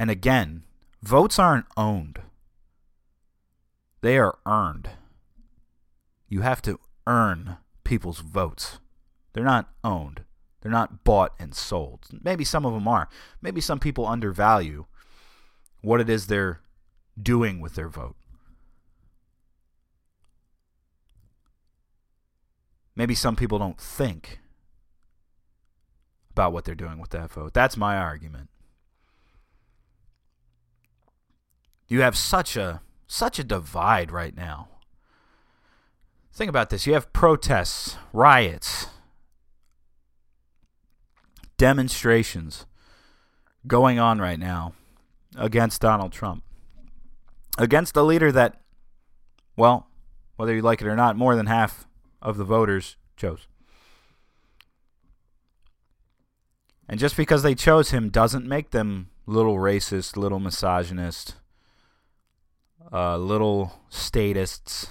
And 0.02 0.10
again, 0.10 0.64
votes 1.04 1.38
aren't 1.38 1.68
owned, 1.78 2.22
they 4.02 4.18
are 4.18 4.40
earned. 4.48 4.90
You 6.28 6.42
have 6.42 6.60
to 6.64 6.80
earn 7.06 7.58
people's 7.84 8.18
votes, 8.18 8.80
they're 9.34 9.44
not 9.44 9.70
owned. 9.84 10.22
They're 10.62 10.72
not 10.72 11.04
bought 11.04 11.34
and 11.40 11.54
sold. 11.54 12.08
Maybe 12.24 12.44
some 12.44 12.66
of 12.66 12.74
them 12.74 12.88
are. 12.88 13.10
Maybe 13.42 13.62
some 13.62 13.80
people 13.80 14.08
undervalue 14.08 14.86
what 15.82 16.02
it 16.02 16.10
is 16.10 16.28
they're 16.28 16.62
doing 17.20 17.60
with 17.62 17.74
their 17.74 17.90
vote. 17.90 18.16
Maybe 22.96 23.16
some 23.16 23.36
people 23.36 23.58
don't 23.58 23.80
think 23.80 24.40
about 26.32 26.54
what 26.54 26.66
they're 26.66 26.76
doing 26.76 27.00
with 27.00 27.10
that 27.10 27.32
vote. 27.32 27.54
That's 27.56 27.76
my 27.76 27.98
argument. 27.98 28.51
You 31.92 32.00
have 32.00 32.16
such 32.16 32.56
a 32.56 32.80
such 33.06 33.38
a 33.38 33.44
divide 33.44 34.14
right 34.14 34.34
now. 34.34 34.70
Think 36.32 36.48
about 36.48 36.70
this. 36.70 36.88
You 36.88 36.94
have 36.94 37.12
protests, 37.12 37.98
riots, 38.14 38.88
demonstrations 41.58 42.66
going 43.68 44.00
on 44.00 44.20
right 44.20 44.40
now 44.40 44.74
against 45.36 45.82
Donald 45.82 46.14
Trump. 46.14 46.46
Against 47.58 47.98
a 47.98 48.04
leader 48.04 48.32
that 48.32 48.62
well, 49.58 49.90
whether 50.38 50.56
you 50.56 50.62
like 50.62 50.82
it 50.82 50.88
or 50.88 50.96
not, 50.96 51.18
more 51.18 51.36
than 51.36 51.48
half 51.48 51.90
of 52.22 52.38
the 52.38 52.46
voters 52.46 52.96
chose. 53.18 53.48
And 56.88 57.02
just 57.02 57.18
because 57.18 57.44
they 57.44 57.54
chose 57.54 57.92
him 57.92 58.08
doesn't 58.08 58.48
make 58.48 58.72
them 58.72 59.10
little 59.26 59.58
racist, 59.58 60.16
little 60.16 60.40
misogynist, 60.40 61.36
uh, 62.92 63.18
little 63.18 63.82
statists, 63.90 64.88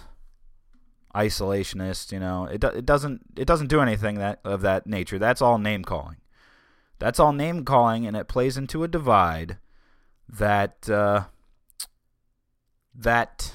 isolationists. 1.14 2.12
You 2.12 2.20
know, 2.20 2.46
it 2.46 2.62
it 2.64 2.86
doesn't 2.86 3.22
it 3.36 3.46
doesn't 3.46 3.68
do 3.68 3.80
anything 3.80 4.16
that 4.16 4.40
of 4.44 4.62
that 4.62 4.86
nature. 4.86 5.18
That's 5.18 5.42
all 5.42 5.58
name 5.58 5.84
calling. 5.84 6.16
That's 6.98 7.18
all 7.18 7.32
name 7.32 7.64
calling, 7.64 8.06
and 8.06 8.16
it 8.16 8.28
plays 8.28 8.56
into 8.56 8.84
a 8.84 8.88
divide 8.88 9.58
that 10.28 10.88
uh, 10.88 11.24
that 12.94 13.52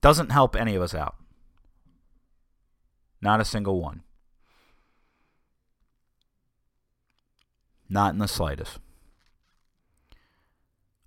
doesn't 0.00 0.30
help 0.30 0.56
any 0.56 0.74
of 0.74 0.82
us 0.82 0.94
out. 0.94 1.16
Not 3.20 3.40
a 3.40 3.44
single 3.44 3.80
one. 3.80 4.02
Not 7.88 8.12
in 8.12 8.18
the 8.18 8.28
slightest. 8.28 8.78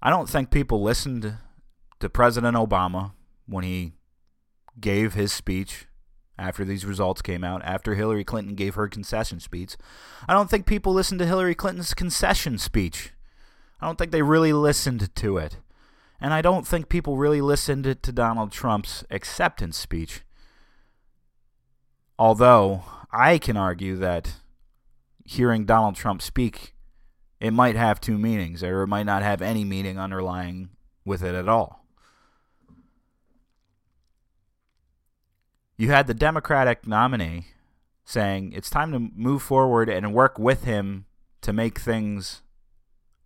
I 0.06 0.10
don't 0.10 0.30
think 0.30 0.52
people 0.52 0.84
listened 0.84 1.38
to 2.02 2.10
President 2.10 2.58
Obama 2.58 3.13
when 3.48 3.63
he 3.63 3.94
gave 4.78 5.13
his 5.13 5.32
speech 5.32 5.88
after 6.38 6.66
these 6.66 6.86
results 6.86 7.22
came 7.22 7.42
out, 7.42 7.62
after 7.63 7.96
Hillary 7.96 8.26
Clinton 8.26 8.54
gave 8.54 8.76
her 8.76 8.89
concession 8.89 9.39
speech. 9.39 9.78
I 10.28 10.34
don't 10.34 10.50
think 10.50 10.66
people 10.66 10.92
listened 10.92 11.20
to 11.20 11.26
Hillary 11.26 11.56
Clinton's 11.56 11.94
concession 11.94 12.58
speech. 12.58 13.13
I 13.80 13.86
don't 13.86 13.98
think 13.98 14.12
they 14.12 14.22
really 14.22 14.52
listened 14.52 15.16
to 15.16 15.38
it. 15.38 15.60
And 16.20 16.34
I 16.34 16.42
don't 16.42 16.68
think 16.68 16.89
people 16.89 17.16
really 17.16 17.42
listened 17.42 17.86
to 17.86 18.12
Donald 18.12 18.52
Trump's 18.52 19.06
acceptance 19.10 19.78
speech. 19.78 20.24
Although 22.20 22.84
I 23.10 23.38
can 23.38 23.56
argue 23.56 23.96
that 23.98 24.34
hearing 25.24 25.66
Donald 25.66 25.96
Trump 25.96 26.22
speak 26.22 26.72
it 27.43 27.51
might 27.51 27.75
have 27.75 27.99
two 27.99 28.17
meanings, 28.17 28.63
or 28.63 28.84
it 28.84 28.88
might 28.88 29.06
not 29.06 29.21
have 29.21 29.41
any 29.41 29.65
meaning 29.65 29.99
underlying 29.99 30.69
with 31.03 31.21
it 31.21 31.36
at 31.36 31.49
all. 31.49 31.86
You 35.75 35.91
had 35.91 36.08
the 36.08 36.13
Democratic 36.13 36.88
nominee 36.88 37.47
saying 38.06 38.53
it's 38.53 38.69
time 38.69 38.93
to 38.93 39.10
move 39.13 39.41
forward 39.41 39.89
and 39.89 40.13
work 40.13 40.39
with 40.39 40.63
him 40.63 41.03
to 41.41 41.51
make 41.51 41.79
things 41.79 42.43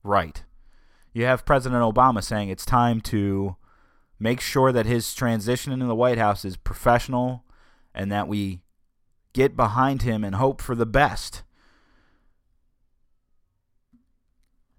right. 0.01 0.43
You 1.13 1.25
have 1.25 1.45
President 1.45 1.84
Obama 1.84 2.23
saying 2.23 2.49
it's 2.49 2.65
time 2.65 3.01
to 3.01 3.56
make 4.19 4.41
sure 4.41 4.71
that 4.71 4.88
his 4.88 5.13
transition 5.13 5.71
into 5.71 5.86
the 5.86 5.93
White 5.93 6.17
House 6.17 6.43
is 6.43 6.58
professional 6.58 7.43
and 7.93 8.12
that 8.12 8.27
we 8.27 8.62
get 9.34 9.56
behind 9.56 10.01
him 10.01 10.23
and 10.23 10.34
hope 10.34 10.60
for 10.60 10.73
the 10.73 10.88
best. 10.88 11.43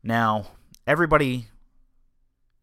Now, 0.03 0.47
everybody 0.87 1.49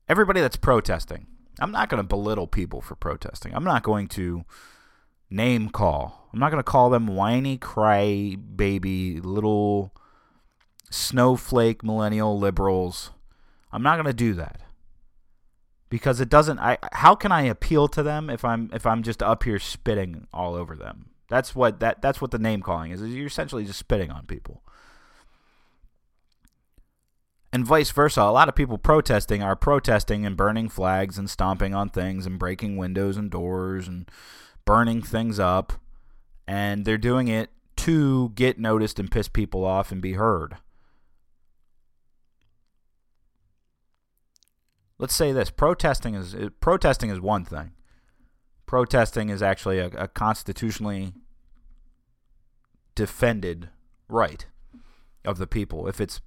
everybody 0.08 0.42
that's 0.42 0.56
protesting, 0.56 1.28
I'm 1.60 1.72
not 1.72 1.90
going 1.90 2.02
to 2.02 2.08
belittle 2.08 2.48
people 2.48 2.82
for 2.82 2.96
protesting. 2.96 3.54
I'm 3.54 3.64
not 3.64 3.84
going 3.84 4.08
to 4.10 4.46
name 5.30 5.70
call. 5.70 6.30
I'm 6.34 6.40
not 6.40 6.52
going 6.52 6.60
to 6.60 6.72
call 6.72 6.90
them 6.90 7.08
whiny 7.08 7.58
cry 7.58 8.36
baby 8.36 9.20
little 9.20 9.94
snowflake 10.90 11.84
millennial 11.84 12.38
liberals. 12.38 13.12
I'm 13.72 13.84
not 13.84 13.96
going 13.96 14.06
to 14.06 14.14
do 14.14 14.34
that. 14.36 14.62
Because 15.90 16.20
it 16.20 16.30
doesn't 16.30 16.60
I 16.60 16.78
how 16.94 17.16
can 17.16 17.32
I 17.32 17.44
appeal 17.44 17.88
to 17.90 18.04
them 18.04 18.30
if 18.30 18.44
I'm 18.44 18.70
if 18.74 18.86
I'm 18.86 19.04
just 19.04 19.22
up 19.22 19.44
here 19.44 19.60
spitting 19.60 20.28
all 20.34 20.56
over 20.56 20.76
them? 20.76 21.12
That's 21.30 21.56
what 21.56 21.80
that 21.80 22.02
that's 22.02 22.20
what 22.20 22.32
the 22.32 22.40
name 22.40 22.62
calling 22.62 22.92
is. 22.92 23.02
is 23.02 23.14
you're 23.14 23.28
essentially 23.28 23.66
just 23.66 23.80
spitting 23.80 24.12
on 24.12 24.26
people. 24.26 24.64
And 27.56 27.66
vice 27.66 27.90
versa. 27.90 28.20
A 28.20 28.24
lot 28.34 28.50
of 28.50 28.56
people 28.56 28.78
protesting 28.78 29.42
are 29.42 29.56
protesting 29.56 30.26
and 30.26 30.36
burning 30.36 30.68
flags 30.68 31.18
and 31.18 31.30
stomping 31.30 31.74
on 31.74 31.88
things 31.88 32.26
and 32.26 32.38
breaking 32.38 32.76
windows 32.76 33.16
and 33.16 33.32
doors 33.32 33.88
and 33.88 34.12
burning 34.66 35.02
things 35.02 35.40
up. 35.40 35.72
And 36.46 36.84
they're 36.84 36.98
doing 36.98 37.30
it 37.30 37.52
to 37.78 38.34
get 38.36 38.60
noticed 38.60 39.00
and 39.00 39.10
piss 39.10 39.30
people 39.30 39.64
off 39.64 39.94
and 39.94 40.02
be 40.02 40.16
heard. 40.16 40.58
Let's 45.00 45.16
say 45.16 45.32
this 45.32 45.50
protesting 45.50 46.14
is 46.14 46.36
protesting 46.60 47.10
is 47.10 47.22
one 47.22 47.46
thing. 47.46 47.72
Protesting 48.66 49.30
is 49.30 49.42
actually 49.42 49.80
a, 49.80 49.88
a 49.92 50.10
constitutionally 50.10 51.14
defended 52.96 53.70
right 54.10 54.46
of 55.24 55.38
the 55.38 55.48
people. 55.48 55.88
If 55.88 56.02
it's 56.02 56.20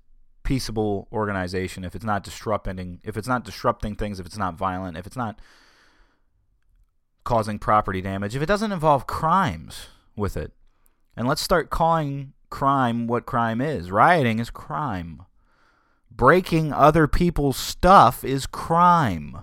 peaceable 0.49 1.07
organization, 1.13 1.85
if 1.85 1.95
it's 1.95 2.07
not 2.07 2.25
disrupting, 2.25 3.01
if 3.05 3.19
it's 3.19 3.29
not 3.29 3.45
disrupting 3.45 3.95
things, 3.95 4.19
if 4.19 4.25
it's 4.25 4.39
not 4.39 4.55
violent, 4.55 4.97
if 4.97 5.07
it's 5.07 5.15
not 5.15 5.39
causing 7.23 7.59
property 7.59 8.01
damage, 8.01 8.35
if 8.35 8.41
it 8.41 8.47
doesn't 8.47 8.73
involve 8.73 9.07
crimes 9.07 9.89
with 10.17 10.39
it. 10.39 10.53
And 11.15 11.29
let's 11.29 11.43
start 11.43 11.69
calling 11.69 12.33
crime 12.49 13.07
what 13.07 13.27
crime 13.27 13.61
is. 13.61 13.91
Rioting 13.91 14.39
is 14.39 14.49
crime. 14.49 15.27
Breaking 16.11 16.73
other 16.73 17.07
people's 17.07 17.59
stuff 17.59 18.25
is 18.25 18.47
crime. 18.47 19.43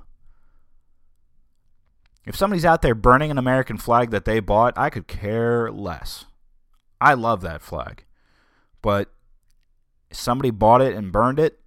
If 2.26 2.36
somebody's 2.36 2.66
out 2.66 2.82
there 2.82 2.96
burning 2.96 3.30
an 3.30 3.38
American 3.38 3.78
flag 3.78 4.10
that 4.10 4.26
they 4.26 4.40
bought, 4.40 4.74
I 4.76 4.90
could 4.90 5.08
care 5.08 5.72
less. 5.72 6.26
I 7.00 7.14
love 7.14 7.42
that 7.42 7.62
flag. 7.62 8.06
But 8.82 9.12
somebody 10.16 10.52
bought 10.52 10.82
it 10.82 10.96
and 10.96 11.12
burned 11.12 11.40
it, 11.40 11.60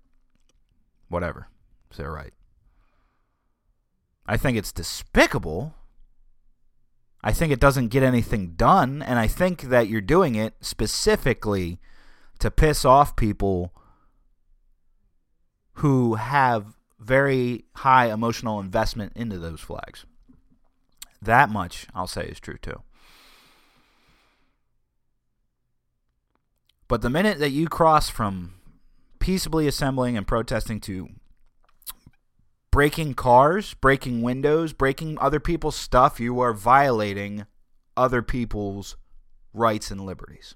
whatever. 1.09 1.49
Is 1.91 1.99
that 1.99 2.09
right? 2.09 2.33
I 4.27 4.37
think 4.37 4.59
it's 4.59 4.73
despicable. 4.73 5.75
I 7.23 7.33
think 7.33 7.53
it 7.53 7.61
doesn't 7.61 7.89
get 7.89 8.03
anything 8.03 8.55
done, 8.55 9.03
and 9.03 9.19
I 9.19 9.27
think 9.27 9.63
that 9.63 9.89
you're 9.89 10.01
doing 10.01 10.35
it 10.35 10.55
specifically 10.61 11.81
to 12.39 12.51
piss 12.51 12.85
off 12.85 13.17
people 13.17 13.73
who 15.75 16.15
have 16.15 16.77
very 16.99 17.65
high 17.77 18.13
emotional 18.13 18.61
investment 18.61 19.13
into 19.17 19.39
those 19.39 19.61
flags. 19.61 20.05
That 21.23 21.51
much 21.51 21.87
I'll 21.95 22.07
say 22.07 22.27
is 22.27 22.41
true 22.41 22.59
too. 22.61 22.83
But 26.89 27.03
the 27.03 27.11
minute 27.11 27.39
that 27.39 27.51
you 27.51 27.69
cross 27.69 28.09
from 28.09 28.55
peaceably 29.19 29.69
assembling 29.69 30.17
and 30.17 30.27
protesting 30.27 30.81
to 30.81 31.11
breaking 32.71 33.15
cars, 33.15 33.75
breaking 33.75 34.23
windows, 34.23 34.73
breaking 34.73 35.19
other 35.19 35.39
people's 35.39 35.77
stuff, 35.77 36.19
you 36.19 36.41
are 36.41 36.55
violating 36.55 37.45
other 37.97 38.23
people's 38.23 38.97
rights 39.53 39.91
and 39.91 40.07
liberties. 40.07 40.55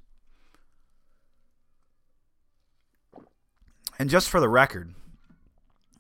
And 3.99 4.09
just 4.09 4.31
for 4.31 4.40
the 4.40 4.49
record, 4.49 4.95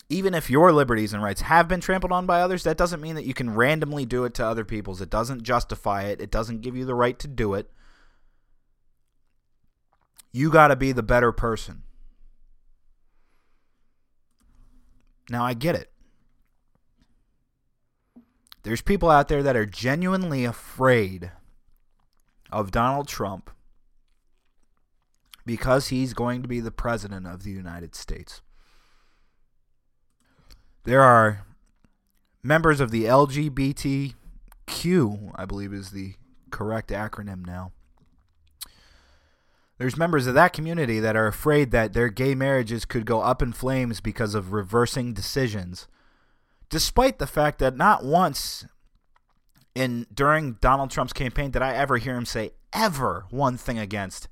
even 0.08 0.34
if 0.34 0.48
your 0.48 0.72
liberties 0.72 1.12
and 1.12 1.22
rights 1.22 1.42
have 1.42 1.68
been 1.68 1.80
trampled 1.80 2.12
on 2.12 2.24
by 2.24 2.40
others, 2.40 2.62
that 2.64 2.76
doesn't 2.76 3.00
mean 3.00 3.16
that 3.16 3.26
you 3.26 3.34
can 3.34 3.54
randomly 3.54 4.06
do 4.06 4.24
it 4.24 4.34
to 4.34 4.46
other 4.46 4.64
people's. 4.64 5.00
It 5.00 5.10
doesn't 5.10 5.42
justify 5.42 6.04
it. 6.04 6.20
It 6.20 6.30
doesn't 6.30 6.62
give 6.62 6.76
you 6.76 6.84
the 6.84 6.94
right 6.94 7.18
to 7.18 7.28
do 7.28 7.54
it. 7.54 7.70
You 10.32 10.50
got 10.50 10.68
to 10.68 10.76
be 10.76 10.92
the 10.92 11.02
better 11.02 11.30
person. 11.30 11.82
Now, 15.28 15.44
I 15.44 15.54
get 15.54 15.74
it. 15.74 15.92
There's 18.62 18.80
people 18.80 19.10
out 19.10 19.28
there 19.28 19.42
that 19.42 19.56
are 19.56 19.66
genuinely 19.66 20.44
afraid 20.44 21.32
of 22.50 22.70
Donald 22.70 23.08
Trump 23.08 23.50
because 25.44 25.88
he's 25.88 26.14
going 26.14 26.42
to 26.42 26.48
be 26.48 26.60
the 26.60 26.70
president 26.70 27.26
of 27.26 27.42
the 27.42 27.50
United 27.50 27.94
States. 27.94 28.40
There 30.84 31.02
are 31.02 31.44
members 32.42 32.80
of 32.80 32.90
the 32.90 33.04
LGBTQ, 33.04 34.14
I 35.34 35.44
believe 35.44 35.72
is 35.72 35.90
the 35.90 36.14
correct 36.50 36.90
acronym 36.90 37.44
now, 37.44 37.72
there's 39.82 39.96
members 39.96 40.28
of 40.28 40.34
that 40.34 40.52
community 40.52 41.00
that 41.00 41.16
are 41.16 41.26
afraid 41.26 41.72
that 41.72 41.92
their 41.92 42.08
gay 42.08 42.36
marriages 42.36 42.84
could 42.84 43.04
go 43.04 43.20
up 43.20 43.42
in 43.42 43.52
flames 43.52 44.00
because 44.00 44.32
of 44.32 44.52
reversing 44.52 45.12
decisions, 45.12 45.88
despite 46.70 47.18
the 47.18 47.26
fact 47.26 47.58
that 47.58 47.76
not 47.76 48.04
once 48.04 48.64
in 49.74 50.06
during 50.14 50.52
Donald 50.60 50.92
Trump's 50.92 51.12
campaign 51.12 51.50
did 51.50 51.62
I 51.62 51.74
ever 51.74 51.96
hear 51.96 52.14
him 52.14 52.26
say 52.26 52.52
ever 52.72 53.26
one 53.30 53.56
thing 53.56 53.76
against 53.76 54.28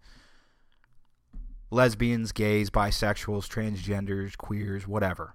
lesbians, 1.69 2.31
gays, 2.31 2.71
bisexuals, 2.71 3.49
transgenders, 3.49 4.37
queers, 4.37 4.87
whatever. 4.87 5.35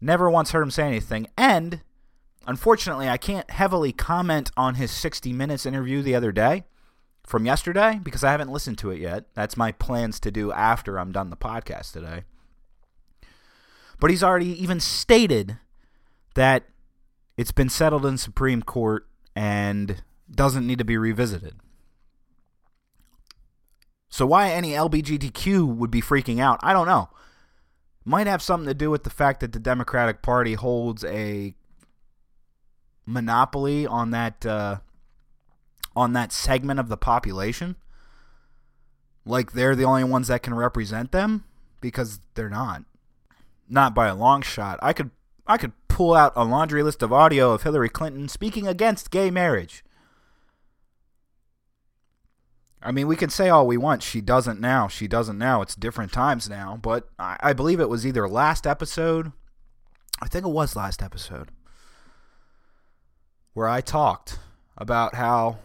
Never 0.00 0.28
once 0.28 0.50
heard 0.50 0.62
him 0.62 0.72
say 0.72 0.82
anything. 0.82 1.28
And 1.38 1.82
unfortunately, 2.44 3.08
I 3.08 3.18
can't 3.18 3.48
heavily 3.52 3.92
comment 3.92 4.50
on 4.56 4.74
his 4.74 4.90
60 4.90 5.32
Minutes 5.32 5.64
interview 5.64 6.02
the 6.02 6.16
other 6.16 6.32
day 6.32 6.64
from 7.26 7.46
yesterday 7.46 7.98
because 8.02 8.22
I 8.22 8.30
haven't 8.30 8.52
listened 8.52 8.78
to 8.78 8.90
it 8.90 9.00
yet. 9.00 9.24
That's 9.34 9.56
my 9.56 9.72
plans 9.72 10.20
to 10.20 10.30
do 10.30 10.52
after 10.52 10.98
I'm 10.98 11.12
done 11.12 11.30
the 11.30 11.36
podcast 11.36 11.92
today. 11.92 12.24
But 13.98 14.10
he's 14.10 14.22
already 14.22 14.62
even 14.62 14.80
stated 14.80 15.58
that 16.34 16.64
it's 17.36 17.52
been 17.52 17.68
settled 17.68 18.04
in 18.04 18.18
Supreme 18.18 18.62
Court 18.62 19.06
and 19.34 20.02
doesn't 20.30 20.66
need 20.66 20.78
to 20.78 20.84
be 20.84 20.96
revisited. 20.96 21.54
So 24.08 24.26
why 24.26 24.50
any 24.50 24.72
LBGTQ 24.72 25.66
would 25.76 25.90
be 25.90 26.00
freaking 26.00 26.40
out, 26.40 26.60
I 26.62 26.72
don't 26.72 26.86
know. 26.86 27.08
Might 28.04 28.26
have 28.26 28.42
something 28.42 28.68
to 28.68 28.74
do 28.74 28.90
with 28.90 29.02
the 29.02 29.10
fact 29.10 29.40
that 29.40 29.52
the 29.52 29.58
Democratic 29.58 30.22
Party 30.22 30.54
holds 30.54 31.02
a 31.04 31.54
monopoly 33.06 33.86
on 33.86 34.10
that 34.10 34.44
uh, 34.44 34.78
on 35.96 36.12
that 36.12 36.32
segment 36.32 36.80
of 36.80 36.88
the 36.88 36.96
population. 36.96 37.76
Like 39.24 39.52
they're 39.52 39.76
the 39.76 39.84
only 39.84 40.04
ones 40.04 40.28
that 40.28 40.42
can 40.42 40.54
represent 40.54 41.12
them 41.12 41.44
because 41.80 42.20
they're 42.34 42.50
not. 42.50 42.84
Not 43.68 43.94
by 43.94 44.08
a 44.08 44.14
long 44.14 44.42
shot. 44.42 44.78
I 44.82 44.92
could 44.92 45.10
I 45.46 45.56
could 45.56 45.72
pull 45.88 46.14
out 46.14 46.32
a 46.36 46.44
laundry 46.44 46.82
list 46.82 47.02
of 47.02 47.12
audio 47.12 47.52
of 47.52 47.62
Hillary 47.62 47.88
Clinton 47.88 48.28
speaking 48.28 48.66
against 48.66 49.10
gay 49.10 49.30
marriage. 49.30 49.84
I 52.82 52.92
mean, 52.92 53.06
we 53.06 53.16
can 53.16 53.30
say 53.30 53.48
all 53.48 53.66
we 53.66 53.78
want. 53.78 54.02
She 54.02 54.20
doesn't 54.20 54.60
now. 54.60 54.88
She 54.88 55.08
doesn't 55.08 55.38
now. 55.38 55.62
It's 55.62 55.74
different 55.74 56.12
times 56.12 56.50
now. 56.50 56.78
But 56.80 57.08
I, 57.18 57.38
I 57.40 57.52
believe 57.54 57.80
it 57.80 57.88
was 57.88 58.06
either 58.06 58.28
last 58.28 58.66
episode. 58.66 59.32
I 60.20 60.28
think 60.28 60.44
it 60.44 60.50
was 60.50 60.76
last 60.76 61.02
episode. 61.02 61.50
Where 63.54 63.68
I 63.68 63.80
talked 63.80 64.38
about 64.76 65.14
how 65.14 65.60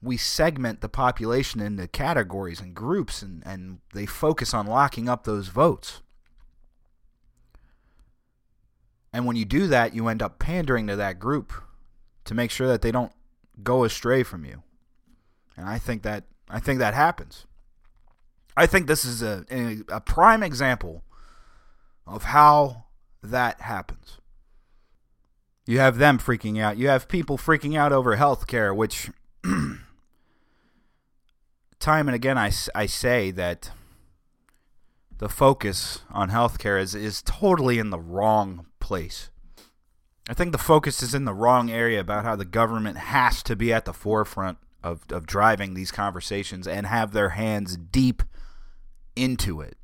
we 0.00 0.16
segment 0.16 0.80
the 0.80 0.88
population 0.88 1.60
into 1.60 1.88
categories 1.88 2.60
and 2.60 2.74
groups 2.74 3.22
and, 3.22 3.42
and 3.44 3.78
they 3.94 4.06
focus 4.06 4.54
on 4.54 4.66
locking 4.66 5.08
up 5.08 5.24
those 5.24 5.48
votes. 5.48 6.02
And 9.12 9.26
when 9.26 9.36
you 9.36 9.44
do 9.44 9.66
that, 9.68 9.94
you 9.94 10.08
end 10.08 10.22
up 10.22 10.38
pandering 10.38 10.86
to 10.86 10.96
that 10.96 11.18
group 11.18 11.52
to 12.24 12.34
make 12.34 12.50
sure 12.50 12.68
that 12.68 12.82
they 12.82 12.92
don't 12.92 13.12
go 13.62 13.84
astray 13.84 14.22
from 14.22 14.44
you. 14.44 14.62
And 15.56 15.66
I 15.66 15.78
think 15.78 16.02
that 16.02 16.24
I 16.48 16.60
think 16.60 16.78
that 16.78 16.94
happens. 16.94 17.46
I 18.56 18.66
think 18.66 18.86
this 18.86 19.04
is 19.04 19.22
a, 19.22 19.44
a, 19.88 20.00
prime 20.00 20.42
example 20.42 21.04
of 22.06 22.24
how 22.24 22.86
that 23.22 23.60
happens. 23.60 24.18
You 25.66 25.78
have 25.78 25.98
them 25.98 26.18
freaking 26.18 26.60
out. 26.60 26.76
You 26.76 26.88
have 26.88 27.08
people 27.08 27.38
freaking 27.38 27.76
out 27.76 27.92
over 27.92 28.16
health 28.16 28.46
care, 28.46 28.74
which 28.74 29.10
time 31.88 32.06
and 32.06 32.14
again 32.14 32.36
I, 32.36 32.52
I 32.74 32.84
say 32.84 33.30
that 33.30 33.70
the 35.16 35.28
focus 35.30 36.02
on 36.10 36.28
healthcare 36.28 36.78
is, 36.78 36.94
is 36.94 37.22
totally 37.22 37.78
in 37.78 37.88
the 37.88 37.98
wrong 37.98 38.66
place. 38.78 39.30
I 40.28 40.34
think 40.34 40.52
the 40.52 40.58
focus 40.58 41.02
is 41.02 41.14
in 41.14 41.24
the 41.24 41.32
wrong 41.32 41.70
area 41.70 41.98
about 41.98 42.26
how 42.26 42.36
the 42.36 42.44
government 42.44 42.98
has 42.98 43.42
to 43.44 43.56
be 43.56 43.72
at 43.72 43.86
the 43.86 43.94
forefront 43.94 44.58
of, 44.84 45.00
of 45.08 45.26
driving 45.26 45.72
these 45.72 45.90
conversations 45.90 46.68
and 46.68 46.86
have 46.86 47.12
their 47.12 47.30
hands 47.30 47.78
deep 47.78 48.22
into 49.16 49.62
it. 49.62 49.78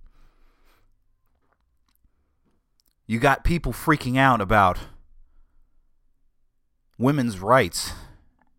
You 3.07 3.19
got 3.19 3.45
people 3.45 3.73
freaking 3.73 4.19
out 4.19 4.43
about 4.43 4.79
women's 6.99 7.38
rights 7.40 7.95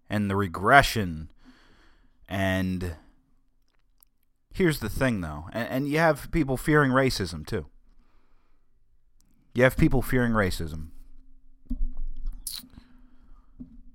and 0.09 0.31
the 0.31 0.35
regression 0.35 1.29
and 2.27 2.95
here's 4.55 4.79
the 4.79 4.89
thing 4.89 5.21
though 5.21 5.45
and, 5.51 5.69
and, 5.69 5.87
you 5.89 5.97
have 5.97 6.31
people 6.31 6.57
fearing 6.57 6.91
racism 6.91 7.45
too 7.45 7.65
you 9.53 9.63
have 9.63 9.77
people 9.77 10.01
fearing 10.01 10.31
racism 10.31 10.87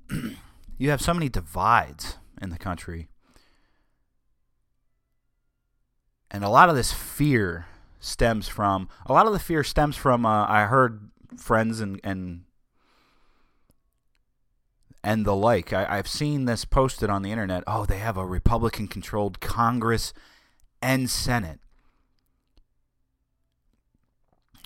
you 0.78 0.90
have 0.90 1.00
so 1.00 1.14
many 1.14 1.28
divides 1.28 2.18
in 2.40 2.50
the 2.50 2.58
country 2.58 3.08
and 6.30 6.44
a 6.44 6.48
lot 6.48 6.68
of 6.68 6.76
this 6.76 6.92
fear 6.92 7.66
stems 7.98 8.46
from 8.46 8.88
a 9.06 9.12
lot 9.12 9.26
of 9.26 9.32
the 9.32 9.38
fear 9.38 9.64
stems 9.64 9.96
from 9.96 10.26
uh, 10.26 10.46
i 10.46 10.66
heard 10.66 11.10
friends 11.36 11.80
and, 11.80 12.00
and 12.04 12.42
and 15.02 15.24
the 15.24 15.34
like. 15.34 15.72
I, 15.72 15.96
have 15.96 16.08
seen 16.08 16.44
this 16.44 16.66
posted 16.66 17.08
on 17.08 17.22
the 17.22 17.30
internet. 17.30 17.64
Oh, 17.66 17.86
they 17.86 17.98
have 17.98 18.18
a 18.18 18.26
Republican 18.26 18.86
controlled 18.86 19.40
Congress 19.40 20.12
and 20.82 21.10
Senate. 21.10 21.60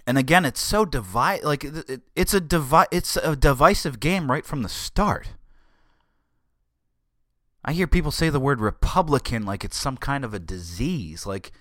And 0.06 0.18
again, 0.18 0.44
it's 0.44 0.60
so 0.60 0.84
divide 0.84 1.44
like 1.44 1.64
it, 1.64 2.02
it's 2.14 2.34
a 2.34 2.40
divi- 2.40 2.88
it's 2.90 3.16
a 3.16 3.34
divisive 3.34 4.00
game 4.00 4.30
right 4.30 4.44
from 4.44 4.62
the 4.62 4.68
start. 4.68 5.30
I 7.64 7.72
hear 7.72 7.86
people 7.86 8.10
say 8.10 8.28
the 8.28 8.40
word 8.40 8.60
Republican 8.60 9.46
like 9.46 9.64
it's 9.64 9.78
some 9.78 9.96
kind 9.96 10.24
of 10.24 10.34
a 10.34 10.38
disease. 10.38 11.24
Like 11.24 11.52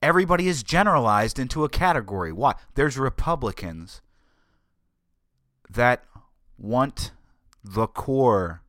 everybody 0.00 0.46
is 0.46 0.62
generalized 0.62 1.38
into 1.38 1.64
a 1.64 1.68
category. 1.68 2.32
Why? 2.32 2.54
There's 2.74 2.96
Republicans 2.96 4.00
that 5.68 6.04
want 6.56 7.10
the 7.64 7.88
core 7.88 8.62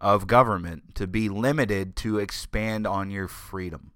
of 0.00 0.26
government 0.26 0.96
to 0.96 1.06
be 1.06 1.28
limited 1.28 1.94
to 1.94 2.18
expand 2.18 2.86
on 2.88 3.10
your 3.10 3.28
freedom. 3.28 3.92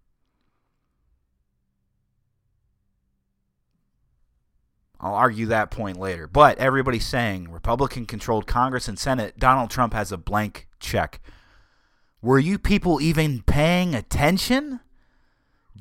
I'll 5.00 5.14
argue 5.14 5.46
that 5.46 5.70
point 5.70 5.98
later. 5.98 6.26
But 6.26 6.58
everybody's 6.58 7.06
saying 7.06 7.50
Republican 7.50 8.06
controlled 8.06 8.46
Congress 8.46 8.88
and 8.88 8.98
Senate, 8.98 9.38
Donald 9.38 9.70
Trump 9.70 9.92
has 9.92 10.10
a 10.10 10.16
blank 10.16 10.66
check. 10.80 11.20
Were 12.22 12.38
you 12.38 12.58
people 12.58 13.00
even 13.00 13.42
paying 13.42 13.94
attention 13.94 14.80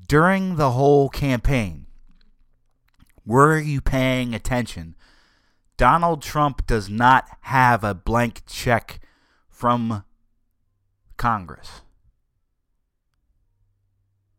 during 0.08 0.58
the 0.58 0.72
whole 0.72 1.10
campaign? 1.10 1.88
Were 3.26 3.58
you 3.58 3.82
paying 3.82 4.36
attention 4.36 4.96
Donald 5.78 6.22
Trump 6.22 6.66
does 6.68 6.90
not 6.90 7.26
have 7.42 7.84
a 7.84 7.94
blank 7.94 8.44
check 8.46 9.00
from 9.50 10.04
Congress. 11.18 11.82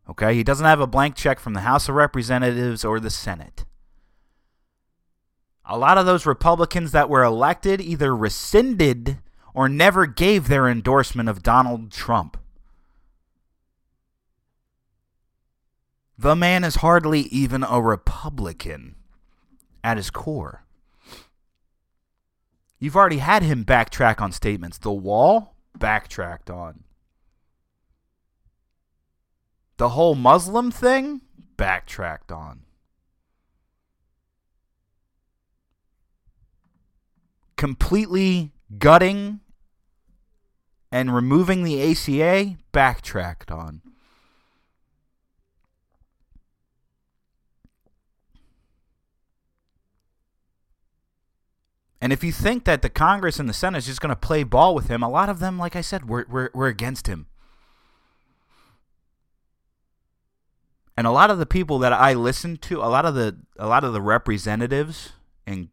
Okay? 0.08 0.34
He 0.34 0.44
doesn't 0.44 0.66
have 0.66 0.80
a 0.80 0.86
blank 0.86 1.14
check 1.14 1.38
from 1.38 1.54
the 1.54 1.60
House 1.60 1.88
of 1.88 1.94
Representatives 1.94 2.84
or 2.84 3.00
the 3.00 3.10
Senate. 3.10 3.64
A 5.68 5.76
lot 5.76 5.98
of 5.98 6.06
those 6.06 6.26
Republicans 6.26 6.92
that 6.92 7.10
were 7.10 7.24
elected 7.24 7.80
either 7.80 8.14
rescinded 8.14 9.18
or 9.52 9.68
never 9.68 10.06
gave 10.06 10.48
their 10.48 10.68
endorsement 10.68 11.28
of 11.28 11.42
Donald 11.42 11.90
Trump. 11.90 12.36
The 16.18 16.36
man 16.36 16.62
is 16.62 16.76
hardly 16.76 17.22
even 17.22 17.62
a 17.62 17.80
Republican 17.80 18.94
at 19.82 19.96
his 19.96 20.10
core. 20.10 20.64
You've 22.78 22.96
already 22.96 23.18
had 23.18 23.42
him 23.42 23.64
backtrack 23.64 24.20
on 24.20 24.32
statements. 24.32 24.78
The 24.78 24.92
wall, 24.92 25.56
backtracked 25.76 26.50
on. 26.50 26.84
The 29.78 29.90
whole 29.90 30.14
Muslim 30.14 30.70
thing, 30.70 31.22
backtracked 31.56 32.30
on. 32.30 32.65
Completely 37.56 38.52
gutting 38.78 39.40
and 40.92 41.14
removing 41.14 41.64
the 41.64 41.90
ACA, 41.90 42.56
backtracked 42.72 43.50
on. 43.50 43.82
And 52.00 52.12
if 52.12 52.22
you 52.22 52.30
think 52.30 52.64
that 52.64 52.82
the 52.82 52.88
Congress 52.88 53.40
and 53.40 53.48
the 53.48 53.52
Senate 53.52 53.78
is 53.78 53.86
just 53.86 54.00
going 54.00 54.10
to 54.10 54.16
play 54.16 54.44
ball 54.44 54.74
with 54.74 54.88
him, 54.88 55.02
a 55.02 55.08
lot 55.08 55.28
of 55.28 55.38
them, 55.38 55.58
like 55.58 55.74
I 55.74 55.80
said, 55.80 56.08
were, 56.08 56.26
were, 56.30 56.50
were 56.54 56.68
against 56.68 57.08
him. 57.08 57.26
And 60.96 61.06
a 61.06 61.10
lot 61.10 61.30
of 61.30 61.38
the 61.38 61.46
people 61.46 61.78
that 61.80 61.92
I 61.92 62.14
listen 62.14 62.58
to, 62.58 62.80
a 62.80 62.86
lot 62.86 63.04
of 63.04 63.14
the 63.14 63.36
a 63.58 63.66
lot 63.66 63.84
of 63.84 63.92
the 63.92 64.00
representatives 64.00 65.12
in 65.46 65.68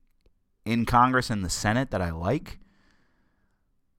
in 0.66 0.86
Congress 0.86 1.30
and 1.30 1.44
the 1.44 1.50
Senate 1.50 1.92
that 1.92 2.02
I 2.02 2.12
like, 2.12 2.60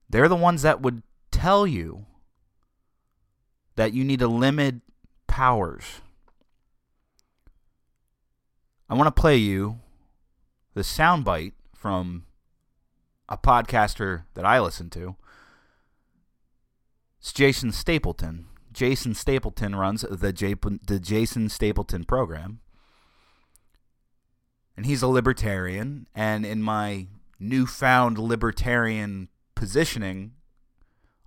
they're 0.08 0.28
the 0.28 0.36
ones 0.36 0.62
that 0.62 0.80
would 0.80 1.02
tell 1.30 1.66
you 1.66 2.06
that 3.76 3.92
you 3.92 4.04
need 4.04 4.20
to 4.20 4.28
limit 4.28 4.76
powers. 5.26 6.00
I 8.88 8.94
want 8.94 9.14
to 9.14 9.20
play 9.20 9.36
you 9.36 9.80
the 10.74 10.82
soundbite 10.82 11.52
from 11.74 12.26
a 13.28 13.36
podcaster 13.36 14.24
that 14.34 14.44
I 14.44 14.60
listen 14.60 14.90
to. 14.90 15.16
It's 17.18 17.32
Jason 17.32 17.72
Stapleton. 17.72 18.46
Jason 18.72 19.14
Stapleton 19.14 19.74
runs 19.74 20.04
the, 20.08 20.32
J- 20.32 20.54
the 20.86 21.00
Jason 21.00 21.48
Stapleton 21.48 22.04
program. 22.04 22.60
And 24.76 24.86
he's 24.86 25.02
a 25.02 25.08
libertarian. 25.08 26.06
And 26.14 26.44
in 26.44 26.62
my 26.62 27.06
newfound 27.38 28.18
libertarian 28.18 29.28
positioning 29.54 30.32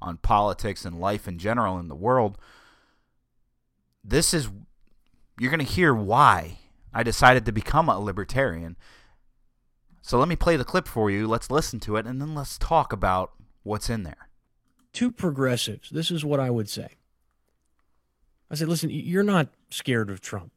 on 0.02 0.18
politics 0.18 0.86
and 0.86 1.00
life 1.00 1.28
in 1.28 1.38
general 1.38 1.80
in 1.80 1.88
the 1.88 1.96
world, 1.96 2.38
this 4.04 4.34
is, 4.34 4.50
you're 5.40 5.52
going 5.52 5.66
to 5.66 5.72
hear 5.72 5.94
why 5.94 6.60
I 6.94 7.04
decided 7.04 7.46
to 7.46 7.52
become 7.52 7.90
a 7.90 8.00
libertarian. 8.00 8.78
So 10.02 10.18
let 10.18 10.28
me 10.28 10.36
play 10.36 10.56
the 10.56 10.64
clip 10.64 10.88
for 10.88 11.12
you. 11.12 11.28
Let's 11.28 11.52
listen 11.52 11.80
to 11.82 11.98
it, 11.98 12.06
and 12.06 12.22
then 12.22 12.34
let's 12.34 12.58
talk 12.58 12.94
about 12.94 13.34
what's 13.64 13.90
in 13.90 14.04
there. 14.04 14.30
To 14.94 15.12
progressives, 15.12 15.90
this 15.90 16.10
is 16.10 16.24
what 16.24 16.40
I 16.40 16.50
would 16.50 16.70
say. 16.70 16.92
I 18.50 18.56
said, 18.56 18.70
listen, 18.70 18.90
you're 18.90 19.24
not 19.24 19.50
scared 19.70 20.10
of 20.10 20.22
Trump. 20.22 20.54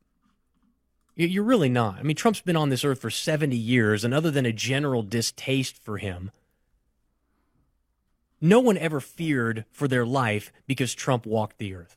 You're 1.28 1.44
really 1.44 1.68
not. 1.68 1.98
I 1.98 2.02
mean, 2.02 2.16
Trump's 2.16 2.40
been 2.40 2.56
on 2.56 2.70
this 2.70 2.84
earth 2.84 3.00
for 3.00 3.10
70 3.10 3.56
years, 3.56 4.04
and 4.04 4.14
other 4.14 4.30
than 4.30 4.46
a 4.46 4.52
general 4.52 5.02
distaste 5.02 5.76
for 5.82 5.98
him, 5.98 6.30
no 8.40 8.60
one 8.60 8.78
ever 8.78 9.00
feared 9.00 9.66
for 9.70 9.86
their 9.86 10.06
life 10.06 10.50
because 10.66 10.94
Trump 10.94 11.26
walked 11.26 11.58
the 11.58 11.74
earth. 11.74 11.96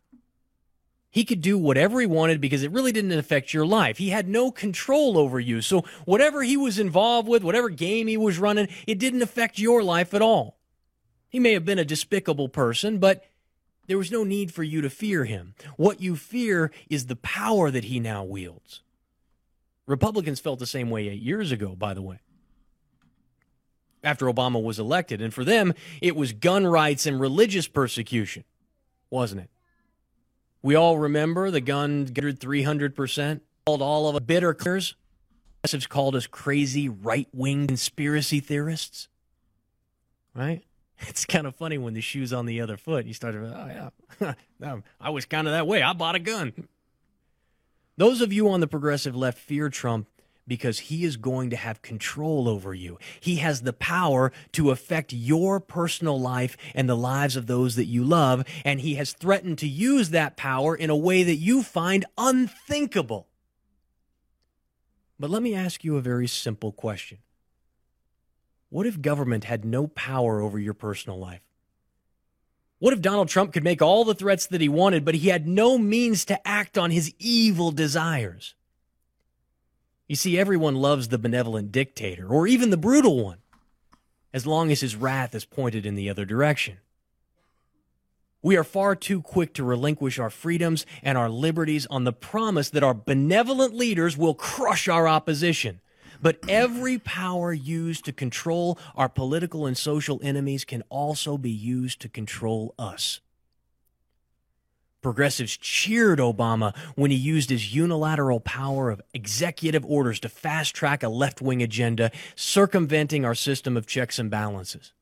He 1.10 1.24
could 1.24 1.42
do 1.42 1.58
whatever 1.58 2.02
he 2.02 2.08
wanted 2.08 2.42
because 2.42 2.64
it 2.64 2.72
really 2.72 2.92
didn't 2.92 3.12
affect 3.12 3.54
your 3.54 3.66
life. 3.66 3.98
He 3.98 4.10
had 4.10 4.28
no 4.28 4.52
control 4.52 5.18
over 5.18 5.40
you. 5.40 5.62
So 5.62 5.86
whatever 6.06 6.42
he 6.42 6.58
was 6.58 6.80
involved 6.80 7.28
with, 7.28 7.44
whatever 7.44 7.70
game 7.70 8.08
he 8.08 8.18
was 8.18 8.40
running, 8.40 8.68
it 8.88 8.98
didn't 8.98 9.22
affect 9.22 9.60
your 9.60 9.84
life 9.84 10.14
at 10.14 10.24
all. 10.24 10.58
He 11.30 11.40
may 11.40 11.54
have 11.54 11.66
been 11.66 11.80
a 11.80 11.86
despicable 11.86 12.50
person, 12.50 12.98
but 12.98 13.24
there 13.88 13.98
was 13.98 14.12
no 14.12 14.24
need 14.24 14.54
for 14.54 14.64
you 14.64 14.82
to 14.82 14.90
fear 14.90 15.26
him. 15.26 15.54
What 15.78 16.02
you 16.02 16.16
fear 16.16 16.72
is 16.90 17.06
the 17.06 17.16
power 17.16 17.70
that 17.70 17.86
he 17.86 18.00
now 18.00 18.24
wields. 18.24 18.82
Republicans 19.86 20.40
felt 20.40 20.60
the 20.60 20.66
same 20.66 20.90
way 20.90 21.10
eight 21.10 21.22
years 21.22 21.52
ago, 21.52 21.76
by 21.76 21.94
the 21.94 22.02
way, 22.02 22.20
after 24.04 24.26
Obama 24.28 24.62
was 24.62 24.80
elected. 24.80 25.22
And 25.22 25.34
for 25.34 25.44
them, 25.44 25.74
it 26.02 26.16
was 26.16 26.32
gun 26.34 26.66
rights 26.66 27.06
and 27.06 27.20
religious 27.20 27.68
persecution, 27.68 28.44
wasn't 29.10 29.42
it? 29.42 29.50
We 30.62 30.76
all 30.76 30.98
remember 30.98 31.52
the 31.52 31.60
gun 31.60 32.08
300%, 32.08 33.42
called 33.66 33.82
all 33.82 34.08
of 34.08 34.16
us 34.16 34.22
bitter 34.22 34.54
clears. 34.54 34.96
Progressives 35.62 35.88
called 35.88 36.16
us 36.16 36.28
crazy 36.28 36.90
right 36.90 37.28
wing 37.34 37.68
conspiracy 37.68 38.40
theorists. 38.40 39.08
Right? 40.34 40.64
It's 41.06 41.26
kind 41.26 41.46
of 41.46 41.56
funny 41.56 41.78
when 41.78 41.96
the 41.96 42.00
shoe's 42.00 42.32
on 42.32 42.46
the 42.46 42.62
other 42.62 42.78
foot. 42.78 43.06
You 43.06 43.14
start 43.14 43.34
to, 43.34 43.40
oh, 43.42 43.90
yeah, 44.22 44.76
I 45.02 45.10
was 45.10 45.26
kind 45.26 45.48
of 45.48 45.54
that 45.54 45.68
way. 45.68 45.82
I 45.82 45.92
bought 45.92 46.16
a 46.16 46.20
gun. 46.20 46.54
Those 47.96 48.22
of 48.22 48.34
you 48.34 48.50
on 48.50 48.60
the 48.60 48.68
progressive 48.68 49.16
left 49.16 49.38
fear 49.38 49.70
Trump 49.70 50.08
because 50.48 50.80
he 50.80 51.06
is 51.06 51.16
going 51.18 51.50
to 51.52 51.56
have 51.56 51.82
control 51.82 52.50
over 52.50 52.74
you. 52.74 52.98
He 53.20 53.38
has 53.38 53.62
the 53.62 53.74
power 53.74 54.32
to 54.54 54.72
affect 54.72 55.14
your 55.14 55.60
personal 55.60 56.20
life 56.20 56.58
and 56.76 56.90
the 56.90 56.98
lives 56.98 57.36
of 57.36 57.48
those 57.48 57.76
that 57.76 57.86
you 57.86 58.04
love, 58.04 58.44
and 58.66 58.82
he 58.82 58.96
has 58.96 59.14
threatened 59.14 59.58
to 59.60 59.68
use 59.68 60.10
that 60.10 60.36
power 60.36 60.76
in 60.76 60.90
a 60.90 60.98
way 60.98 61.24
that 61.24 61.36
you 61.36 61.64
find 61.64 62.06
unthinkable. 62.18 63.28
But 65.20 65.30
let 65.30 65.44
me 65.44 65.56
ask 65.56 65.84
you 65.84 65.96
a 65.96 66.02
very 66.02 66.28
simple 66.28 66.72
question 66.72 67.20
What 68.70 68.88
if 68.88 69.02
government 69.02 69.46
had 69.46 69.64
no 69.64 69.88
power 69.88 70.42
over 70.42 70.60
your 70.60 70.74
personal 70.74 71.20
life? 71.20 71.42
What 72.84 72.92
if 72.92 73.00
Donald 73.00 73.30
Trump 73.30 73.54
could 73.54 73.64
make 73.64 73.82
all 73.82 74.04
the 74.04 74.14
threats 74.14 74.46
that 74.48 74.60
he 74.60 74.68
wanted, 74.68 75.06
but 75.06 75.16
he 75.16 75.30
had 75.30 75.48
no 75.48 75.78
means 75.78 76.26
to 76.26 76.46
act 76.46 76.78
on 76.78 76.92
his 76.92 77.14
evil 77.18 77.72
desires? 77.72 78.56
You 80.06 80.18
see, 80.18 80.38
everyone 80.38 80.76
loves 80.76 81.08
the 81.08 81.18
benevolent 81.18 81.72
dictator, 81.72 82.28
or 82.28 82.46
even 82.46 82.72
the 82.72 82.76
brutal 82.76 83.24
one, 83.24 83.38
as 84.34 84.46
long 84.46 84.70
as 84.70 84.82
his 84.82 84.98
wrath 84.98 85.34
is 85.34 85.46
pointed 85.46 85.86
in 85.86 85.96
the 85.96 86.10
other 86.10 86.26
direction. 86.26 86.80
We 88.42 88.58
are 88.58 88.66
far 88.66 88.98
too 88.98 89.22
quick 89.22 89.54
to 89.54 89.64
relinquish 89.64 90.20
our 90.20 90.30
freedoms 90.30 90.86
and 91.02 91.18
our 91.18 91.30
liberties 91.30 91.88
on 91.90 92.04
the 92.04 92.12
promise 92.12 92.70
that 92.72 92.84
our 92.84 92.94
benevolent 92.94 93.74
leaders 93.74 94.18
will 94.18 94.34
crush 94.34 94.90
our 94.90 95.08
opposition. 95.08 95.80
But 96.24 96.40
every 96.48 97.00
power 97.00 97.52
used 97.52 98.06
to 98.06 98.14
control 98.14 98.80
our 98.96 99.10
political 99.10 99.66
and 99.66 99.78
social 99.78 100.22
enemies 100.24 100.64
can 100.64 100.82
also 100.88 101.38
be 101.38 101.52
used 101.52 102.00
to 102.00 102.08
control 102.08 102.74
us. 102.80 103.20
Progressives 105.02 105.58
cheered 105.58 106.20
Obama 106.20 106.74
when 106.96 107.12
he 107.12 107.18
used 107.18 107.50
his 107.50 107.76
unilateral 107.76 108.40
power 108.40 108.90
of 108.90 109.02
executive 109.14 109.84
orders 109.86 110.18
to 110.22 110.30
fast 110.30 110.74
track 110.74 111.04
a 111.04 111.10
left 111.10 111.42
wing 111.42 111.62
agenda, 111.62 112.10
circumventing 112.38 113.26
our 113.26 113.36
system 113.36 113.76
of 113.76 113.86
checks 113.86 114.18
and 114.18 114.32
balances. 114.32 114.94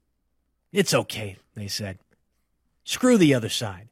It's 0.73 0.91
okay, 0.91 1.37
they 1.53 1.67
said. 1.67 1.99
Screw 2.83 3.19
the 3.19 3.35
other 3.35 3.49
side. 3.49 3.89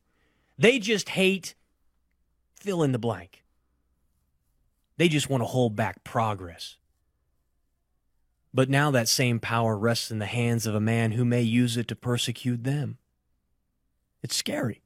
They 0.57 0.79
just 0.79 1.09
hate 1.09 1.53
fill 2.55 2.81
in 2.81 2.91
the 2.91 2.97
blank. 2.97 3.43
They 4.97 5.09
just 5.09 5.29
want 5.29 5.41
to 5.41 5.47
hold 5.47 5.75
back 5.75 6.03
progress. 6.03 6.78
But 8.53 8.69
now 8.69 8.91
that 8.91 9.07
same 9.07 9.39
power 9.39 9.77
rests 9.77 10.09
in 10.11 10.19
the 10.19 10.25
hands 10.25 10.65
of 10.65 10.73
a 10.73 10.79
man 10.79 11.11
who 11.11 11.23
may 11.23 11.41
use 11.41 11.77
it 11.77 11.87
to 11.89 11.95
persecute 11.95 12.63
them. 12.63 12.97
It's 14.23 14.35
scary. 14.35 14.81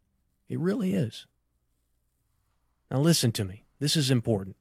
It 0.50 0.60
really 0.60 0.94
is. 0.94 1.26
Now 2.92 3.00
listen 3.00 3.32
to 3.34 3.46
me. 3.46 3.64
This 3.80 3.96
is 3.96 4.12
important. 4.12 4.56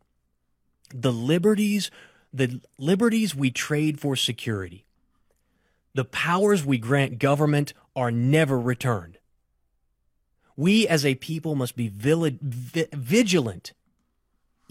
The 0.94 1.12
liberties, 1.12 1.90
the 2.32 2.60
liberties 2.78 3.34
we 3.34 3.50
trade 3.50 4.00
for 4.00 4.16
security, 4.16 4.84
the 5.94 6.04
powers 6.04 6.64
we 6.64 6.78
grant 6.78 7.18
government 7.18 7.74
are 7.94 8.10
never 8.10 8.58
returned. 8.58 9.18
We 10.56 10.86
as 10.86 11.04
a 11.04 11.16
people 11.16 11.54
must 11.54 11.76
be 11.76 11.88
vigilant 11.88 13.72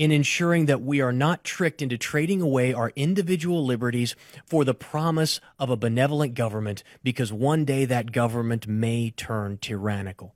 in 0.01 0.11
ensuring 0.11 0.65
that 0.65 0.81
we 0.81 0.99
are 0.99 1.11
not 1.11 1.43
tricked 1.43 1.79
into 1.79 1.95
trading 1.95 2.41
away 2.41 2.73
our 2.73 2.91
individual 2.95 3.63
liberties 3.63 4.15
for 4.47 4.65
the 4.65 4.73
promise 4.73 5.39
of 5.59 5.69
a 5.69 5.77
benevolent 5.77 6.33
government 6.33 6.83
because 7.03 7.31
one 7.31 7.65
day 7.65 7.85
that 7.85 8.11
government 8.11 8.67
may 8.67 9.11
turn 9.11 9.59
tyrannical. 9.59 10.33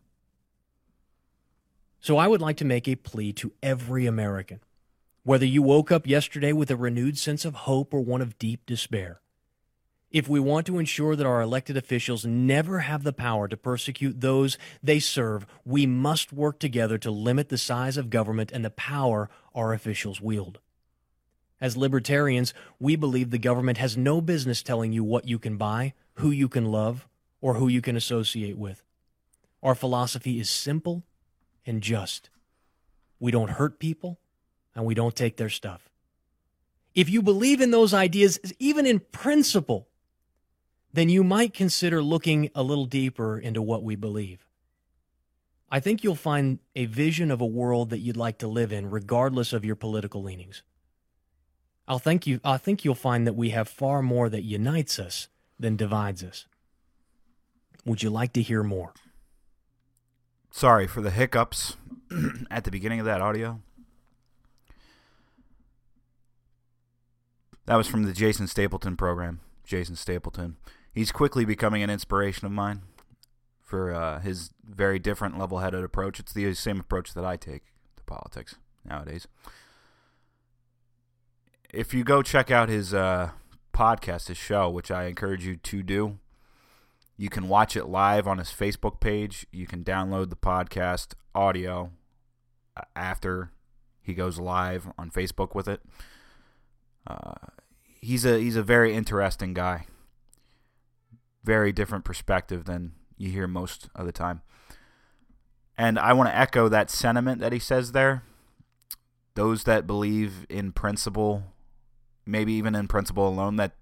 So 1.99 2.17
I 2.17 2.27
would 2.27 2.41
like 2.41 2.57
to 2.57 2.63
make 2.63 2.87
a 2.87 2.95
plea 2.95 3.33
to 3.33 3.53
every 3.63 4.05
American. 4.05 4.59
Whether 5.23 5.47
you 5.47 5.63
woke 5.63 5.91
up 5.91 6.05
yesterday 6.05 6.53
with 6.53 6.69
a 6.69 6.75
renewed 6.75 7.17
sense 7.17 7.43
of 7.43 7.55
hope 7.55 7.91
or 7.91 8.01
one 8.01 8.21
of 8.21 8.37
deep 8.37 8.67
despair, 8.67 9.19
if 10.11 10.29
we 10.29 10.39
want 10.39 10.67
to 10.67 10.77
ensure 10.77 11.15
that 11.15 11.25
our 11.25 11.41
elected 11.41 11.75
officials 11.75 12.23
never 12.23 12.79
have 12.79 13.03
the 13.03 13.11
power 13.11 13.47
to 13.47 13.57
persecute 13.57 14.21
those 14.21 14.59
they 14.83 14.99
serve, 14.99 15.47
we 15.65 15.87
must 15.87 16.31
work 16.31 16.59
together 16.59 16.99
to 16.99 17.09
limit 17.09 17.49
the 17.49 17.57
size 17.57 17.97
of 17.97 18.11
government 18.11 18.51
and 18.51 18.63
the 18.63 18.69
power 18.69 19.27
our 19.55 19.73
officials 19.73 20.21
wield. 20.21 20.59
As 21.59 21.77
libertarians, 21.77 22.53
we 22.79 22.95
believe 22.95 23.31
the 23.31 23.37
government 23.39 23.77
has 23.77 23.95
no 23.97 24.21
business 24.21 24.61
telling 24.61 24.91
you 24.91 25.03
what 25.03 25.27
you 25.27 25.39
can 25.39 25.57
buy, 25.57 25.93
who 26.15 26.29
you 26.29 26.47
can 26.47 26.65
love, 26.65 27.07
or 27.41 27.55
who 27.55 27.67
you 27.67 27.81
can 27.81 27.95
associate 27.95 28.57
with. 28.57 28.83
Our 29.63 29.73
philosophy 29.73 30.39
is 30.39 30.49
simple 30.49 31.03
and 31.65 31.81
just. 31.81 32.29
We 33.19 33.31
don't 33.31 33.51
hurt 33.51 33.79
people 33.79 34.19
and 34.75 34.85
we 34.85 34.93
don't 34.93 35.15
take 35.15 35.37
their 35.37 35.49
stuff. 35.49 35.89
If 36.93 37.09
you 37.09 37.21
believe 37.21 37.61
in 37.61 37.71
those 37.71 37.93
ideas, 37.93 38.39
even 38.59 38.85
in 38.85 38.99
principle, 38.99 39.87
then 40.93 41.09
you 41.09 41.23
might 41.23 41.53
consider 41.53 42.01
looking 42.01 42.49
a 42.55 42.63
little 42.63 42.85
deeper 42.85 43.37
into 43.37 43.61
what 43.61 43.83
we 43.83 43.95
believe. 43.95 44.44
I 45.69 45.79
think 45.79 46.03
you'll 46.03 46.15
find 46.15 46.59
a 46.75 46.85
vision 46.85 47.31
of 47.31 47.41
a 47.41 47.45
world 47.45 47.89
that 47.89 47.99
you'd 47.99 48.17
like 48.17 48.37
to 48.39 48.47
live 48.47 48.71
in, 48.71 48.89
regardless 48.89 49.51
of 49.51 49.65
your 49.65 49.75
political 49.75 50.21
leanings. 50.21 50.61
I'll 51.87 51.99
think 51.99 52.27
you, 52.27 52.39
I 52.43 52.57
think 52.57 52.85
you'll 52.85 52.95
find 52.95 53.25
that 53.27 53.35
we 53.35 53.49
have 53.51 53.67
far 53.67 54.01
more 54.01 54.29
that 54.29 54.43
unites 54.43 54.99
us 54.99 55.27
than 55.59 55.75
divides 55.75 56.23
us. 56.23 56.45
Would 57.85 58.03
you 58.03 58.09
like 58.09 58.33
to 58.33 58.41
hear 58.41 58.63
more? 58.63 58.93
Sorry 60.51 60.87
for 60.87 61.01
the 61.01 61.11
hiccups 61.11 61.77
at 62.51 62.63
the 62.63 62.71
beginning 62.71 62.99
of 62.99 63.05
that 63.05 63.21
audio. 63.21 63.61
That 67.65 67.75
was 67.75 67.87
from 67.87 68.03
the 68.03 68.13
Jason 68.13 68.47
Stapleton 68.47 68.95
program. 68.95 69.41
Jason 69.63 69.95
Stapleton. 69.95 70.57
He's 70.93 71.11
quickly 71.11 71.45
becoming 71.45 71.81
an 71.83 71.89
inspiration 71.89 72.45
of 72.45 72.51
mine 72.51 72.83
for 73.65 73.93
uh, 73.93 74.19
his 74.19 74.51
very 74.63 74.99
different 74.99 75.37
level 75.37 75.57
headed 75.57 75.83
approach. 75.83 76.19
It's 76.19 76.31
the 76.31 76.53
same 76.53 76.79
approach 76.79 77.13
that 77.15 77.25
I 77.25 77.35
take 77.35 77.63
to 77.97 78.03
politics 78.03 78.55
nowadays. 78.87 79.27
If 81.73 81.93
you 81.93 82.03
go 82.03 82.21
check 82.21 82.51
out 82.51 82.69
his 82.69 82.93
uh, 82.93 83.31
podcast, 83.73 84.27
his 84.27 84.37
show, 84.37 84.69
which 84.69 84.91
I 84.91 85.05
encourage 85.05 85.45
you 85.45 85.55
to 85.57 85.83
do, 85.83 86.19
you 87.17 87.27
can 87.27 87.49
watch 87.49 87.75
it 87.75 87.85
live 87.85 88.27
on 88.27 88.37
his 88.37 88.49
Facebook 88.49 88.99
page. 88.99 89.47
You 89.51 89.65
can 89.65 89.83
download 89.83 90.29
the 90.29 90.35
podcast 90.35 91.15
audio 91.33 91.91
uh, 92.77 92.81
after 92.95 93.51
he 94.01 94.13
goes 94.13 94.39
live 94.39 94.91
on 94.97 95.09
Facebook 95.09 95.55
with 95.55 95.67
it. 95.67 95.81
Uh, 97.07 97.33
he's 97.99 98.25
a 98.25 98.39
he's 98.39 98.55
a 98.55 98.63
very 98.63 98.93
interesting 98.93 99.53
guy. 99.53 99.87
Very 101.43 101.71
different 101.71 102.05
perspective 102.05 102.65
than 102.65 102.93
you 103.17 103.29
hear 103.29 103.47
most 103.47 103.89
of 103.95 104.05
the 104.05 104.11
time. 104.11 104.41
And 105.77 105.99
I 105.99 106.13
want 106.13 106.29
to 106.29 106.35
echo 106.35 106.69
that 106.69 106.89
sentiment 106.89 107.41
that 107.41 107.53
he 107.53 107.59
says 107.59 107.91
there. 107.91 108.23
Those 109.35 109.65
that 109.65 109.85
believe 109.85 110.45
in 110.49 110.71
principle, 110.71 111.43
maybe 112.25 112.53
even 112.53 112.75
in 112.75 112.87
principle 112.87 113.27
alone, 113.27 113.57
that 113.57 113.73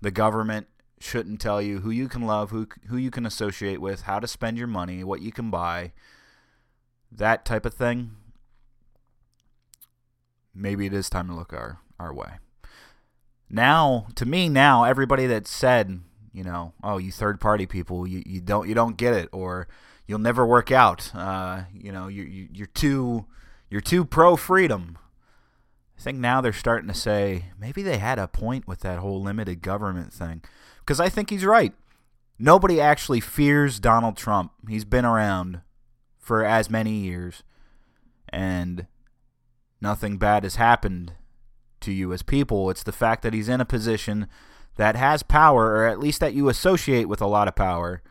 the 0.00 0.10
government 0.10 0.66
shouldn't 0.98 1.40
tell 1.40 1.60
you 1.60 1.80
who 1.80 1.90
you 1.90 2.08
can 2.08 2.22
love, 2.22 2.50
who 2.50 2.66
who 2.88 2.96
you 2.96 3.10
can 3.10 3.26
associate 3.26 3.80
with, 3.80 4.02
how 4.02 4.18
to 4.18 4.26
spend 4.26 4.56
your 4.56 4.66
money, 4.66 5.04
what 5.04 5.20
you 5.20 5.30
can 5.30 5.50
buy, 5.50 5.92
that 7.12 7.44
type 7.44 7.66
of 7.66 7.74
thing. 7.74 8.12
Maybe 10.54 10.86
it 10.86 10.94
is 10.94 11.10
time 11.10 11.28
to 11.28 11.34
look 11.34 11.52
our 11.52 11.80
our 12.00 12.14
way. 12.14 12.38
Now, 13.50 14.06
to 14.14 14.24
me, 14.24 14.48
now 14.48 14.84
everybody 14.84 15.26
that 15.26 15.46
said, 15.46 16.00
you 16.34 16.42
know, 16.42 16.72
oh, 16.82 16.98
you 16.98 17.12
third 17.12 17.40
party 17.40 17.64
people, 17.64 18.06
you, 18.06 18.22
you 18.26 18.40
don't 18.40 18.68
you 18.68 18.74
don't 18.74 18.96
get 18.96 19.14
it, 19.14 19.28
or 19.32 19.68
you'll 20.06 20.18
never 20.18 20.44
work 20.44 20.72
out. 20.72 21.14
Uh, 21.14 21.62
you 21.72 21.92
know, 21.92 22.08
you, 22.08 22.24
you 22.24 22.48
you're 22.52 22.66
too 22.66 23.24
you're 23.70 23.80
too 23.80 24.04
pro 24.04 24.36
freedom. 24.36 24.98
I 25.96 26.02
think 26.02 26.18
now 26.18 26.40
they're 26.40 26.52
starting 26.52 26.88
to 26.88 26.94
say 26.94 27.46
maybe 27.58 27.82
they 27.82 27.98
had 27.98 28.18
a 28.18 28.26
point 28.26 28.66
with 28.66 28.80
that 28.80 28.98
whole 28.98 29.22
limited 29.22 29.62
government 29.62 30.12
thing 30.12 30.42
because 30.80 30.98
I 30.98 31.08
think 31.08 31.30
he's 31.30 31.44
right. 31.44 31.72
Nobody 32.36 32.80
actually 32.80 33.20
fears 33.20 33.78
Donald 33.78 34.16
Trump. 34.16 34.50
He's 34.68 34.84
been 34.84 35.04
around 35.04 35.60
for 36.18 36.44
as 36.44 36.68
many 36.68 36.94
years, 36.94 37.44
and 38.28 38.88
nothing 39.80 40.18
bad 40.18 40.42
has 40.42 40.56
happened 40.56 41.12
to 41.82 41.92
you 41.92 42.12
as 42.12 42.22
people. 42.22 42.70
It's 42.70 42.82
the 42.82 42.90
fact 42.90 43.22
that 43.22 43.34
he's 43.34 43.48
in 43.48 43.60
a 43.60 43.64
position 43.64 44.26
that 44.76 44.96
has 44.96 45.22
power, 45.22 45.76
or 45.76 45.86
at 45.86 46.00
least 46.00 46.20
that 46.20 46.34
you 46.34 46.48
associate 46.48 47.08
with 47.08 47.20
a 47.20 47.26
lot 47.26 47.48
of 47.48 47.54
power, 47.54 48.02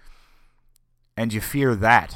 and 1.17 1.33
you 1.33 1.41
fear 1.41 1.75
that. 1.75 2.15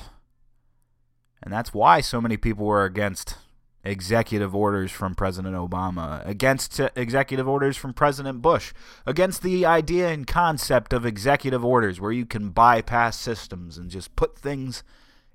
And 1.44 1.54
that's 1.54 1.74
why 1.74 2.02
so 2.02 2.20
many 2.20 2.38
people 2.38 2.66
were 2.66 2.86
against 2.86 3.38
executive 3.84 4.56
orders 4.56 4.92
from 4.92 5.16
President 5.16 5.56
Obama, 5.56 6.26
against 6.28 6.80
executive 6.96 7.48
orders 7.48 7.78
from 7.78 7.94
President 7.94 8.42
Bush, 8.42 8.74
against 9.06 9.42
the 9.44 9.66
idea 9.66 10.10
and 10.10 10.28
concept 10.28 10.94
of 10.94 11.06
executive 11.06 11.64
orders 11.64 12.02
where 12.02 12.12
you 12.12 12.26
can 12.26 12.50
bypass 12.50 13.18
systems 13.18 13.78
and 13.78 13.90
just 13.90 14.16
put 14.16 14.38
things 14.38 14.84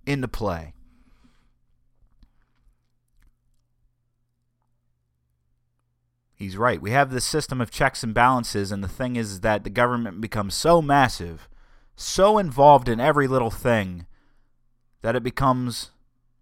into 0.06 0.28
play. 0.28 0.74
He's 6.42 6.56
right. 6.56 6.82
We 6.82 6.90
have 6.90 7.12
this 7.12 7.24
system 7.24 7.60
of 7.60 7.70
checks 7.70 8.02
and 8.02 8.12
balances, 8.12 8.72
and 8.72 8.82
the 8.82 8.88
thing 8.88 9.14
is 9.14 9.42
that 9.42 9.62
the 9.62 9.70
government 9.70 10.20
becomes 10.20 10.56
so 10.56 10.82
massive, 10.82 11.48
so 11.94 12.36
involved 12.36 12.88
in 12.88 12.98
every 12.98 13.28
little 13.28 13.52
thing, 13.52 14.06
that 15.02 15.14
it 15.14 15.22
becomes 15.22 15.92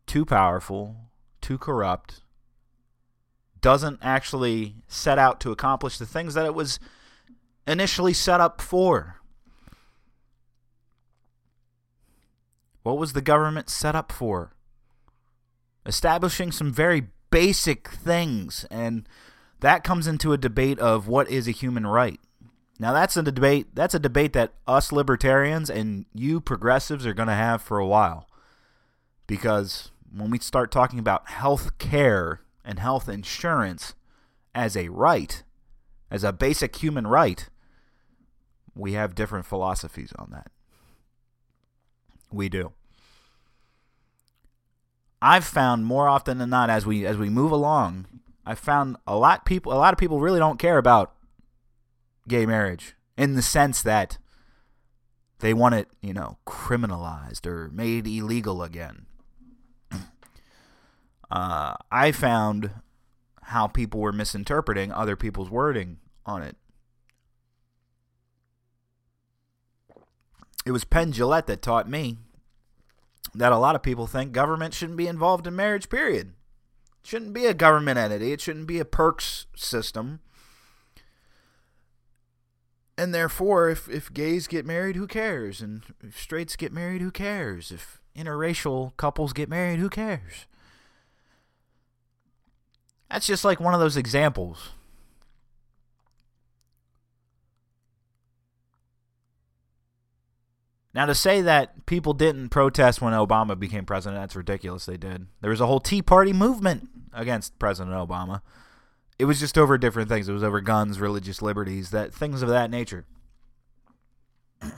too 0.07 0.25
powerful, 0.25 0.97
too 1.43 1.59
corrupt, 1.59 2.23
doesn't 3.61 3.99
actually 4.01 4.77
set 4.89 5.19
out 5.19 5.39
to 5.41 5.53
accomplish 5.53 5.99
the 5.99 6.07
things 6.07 6.33
that 6.33 6.47
it 6.47 6.55
was 6.55 6.81
initially 7.67 8.15
set 8.15 8.41
up 8.41 8.63
for. 8.63 9.17
What 12.85 12.97
was 12.97 13.13
the 13.13 13.21
government 13.21 13.69
set 13.69 13.95
up 13.95 14.13
for? 14.13 14.55
Establishing 15.85 16.53
some 16.53 16.73
very 16.73 17.09
basic 17.31 17.89
things 17.91 18.65
and 18.71 19.07
that 19.61 19.85
comes 19.85 20.07
into 20.07 20.33
a 20.33 20.39
debate 20.39 20.79
of 20.79 21.09
what 21.09 21.31
is 21.31 21.47
a 21.47 21.53
human 21.53 21.87
right. 21.87 22.21
Now 22.79 22.93
that's 22.93 23.17
a 23.17 23.23
debate 23.23 23.69
that's 23.75 23.95
a 23.95 23.99
debate 23.99 24.33
that 24.33 24.55
us 24.67 24.91
libertarians 24.91 25.69
and 25.69 26.07
you 26.15 26.41
progressives 26.41 27.07
are 27.07 27.15
going 27.15 27.29
to 27.29 27.35
have 27.35 27.61
for 27.61 27.79
a 27.79 27.87
while. 27.87 28.27
Because 29.27 29.91
when 30.13 30.31
we 30.31 30.39
start 30.39 30.73
talking 30.73 30.99
about 30.99 31.29
health 31.29 31.79
care 31.79 32.41
and 32.65 32.79
health 32.79 33.09
insurance 33.09 33.95
as 34.55 34.77
a 34.77 34.89
right, 34.89 35.43
as 36.11 36.25
a 36.25 36.33
basic 36.33 36.75
human 36.77 37.07
right, 37.07 37.49
we 38.75 38.95
have 38.95 39.15
different 39.15 39.47
philosophies 39.47 40.13
on 40.19 40.31
that. 40.31 40.51
We 42.33 42.49
do. 42.49 42.73
I've 45.23 45.45
found 45.45 45.85
more 45.85 46.09
often 46.09 46.39
than 46.39 46.49
not 46.49 46.71
as 46.71 46.87
we 46.87 47.05
as 47.05 47.19
we 47.19 47.29
move 47.29 47.53
along 47.53 48.07
I 48.45 48.55
found 48.55 48.97
a 49.07 49.17
lot 49.17 49.45
people 49.45 49.73
a 49.73 49.75
lot 49.75 49.93
of 49.93 49.99
people 49.99 50.21
really 50.21 50.39
don't 50.39 50.59
care 50.59 50.79
about 50.79 51.15
gay 52.29 52.47
marriage 52.47 52.95
in 53.17 53.35
the 53.35 53.43
sense 53.43 53.83
that 53.83 54.19
they 55.41 55.55
want 55.55 55.75
it, 55.75 55.89
you 56.01 56.13
know, 56.13 56.39
criminalized 56.47 57.47
or 57.47 57.71
made 57.71 58.07
illegal 58.07 58.63
again. 58.63 59.07
Uh, 61.33 61.77
I 61.93 62.11
found 62.11 62.73
how 63.41 63.69
people 63.69 64.01
were 64.01 64.11
misinterpreting 64.11 64.91
other 64.91 65.15
people's 65.15 65.49
wording 65.49 65.99
on 66.27 66.43
it. 66.43 66.57
It 70.67 70.73
was 70.73 70.83
Penn 70.83 71.13
Jillette 71.13 71.47
that 71.47 71.63
taught 71.63 71.89
me 71.89 72.17
that 73.33 73.53
a 73.53 73.59
lot 73.59 73.77
of 73.77 73.83
people 73.85 74.09
think 74.09 74.33
government 74.33 74.75
shouldn't 74.75 74.99
be 74.99 75.07
involved 75.07 75.47
in 75.47 75.55
marriage, 75.55 75.89
period 75.89 76.33
shouldn't 77.03 77.33
be 77.33 77.47
a 77.47 77.55
government 77.55 77.99
entity. 77.99 78.33
It 78.33 78.41
shouldn't 78.41 78.67
be 78.67 78.79
a 78.79 78.85
perks 78.85 79.47
system. 79.57 80.21
And 82.99 83.15
therefore, 83.15 83.71
if, 83.71 83.89
if 83.89 84.13
gays 84.13 84.47
get 84.47 84.67
married, 84.67 84.97
who 84.97 85.07
cares? 85.07 85.63
And 85.63 85.83
if 86.03 86.21
straights 86.21 86.57
get 86.57 86.73
married, 86.73 87.01
who 87.01 87.11
cares? 87.11 87.73
If 87.73 88.03
interracial 88.15 88.95
couples 88.99 89.33
get 89.33 89.49
married, 89.49 89.79
who 89.79 89.89
cares? 89.89 90.47
That's 93.11 93.27
just 93.27 93.45
like 93.45 93.59
one 93.59 93.75
of 93.75 93.81
those 93.81 93.97
examples. 93.97 94.71
Now, 100.93 101.07
to 101.07 101.15
say 101.15 101.41
that 101.43 101.87
people 101.87 102.15
didn't 102.15 102.49
protest 102.49 103.01
when 103.01 103.13
Obama 103.13 103.59
became 103.59 103.85
president, 103.85 104.21
that's 104.21 104.35
ridiculous. 104.35 104.87
They 104.87 104.97
did. 104.97 105.27
There 105.41 105.51
was 105.51 105.61
a 105.61 105.67
whole 105.67 105.79
Tea 105.79 106.03
Party 106.03 106.33
movement 106.33 106.89
against 107.13 107.59
President 107.59 107.95
Obama. 107.95 108.41
It 109.19 109.27
was 109.27 109.39
just 109.39 109.57
over 109.57 109.79
different 109.79 110.09
things. 110.09 110.29
It 110.29 110.33
was 110.33 110.43
over 110.43 110.61
guns, 110.61 110.99
religious 110.99 111.43
liberties, 111.43 111.91
that 111.91 112.13
things 112.13 112.43
of 112.43 112.49
that 112.49 112.71
nature. 112.71 113.05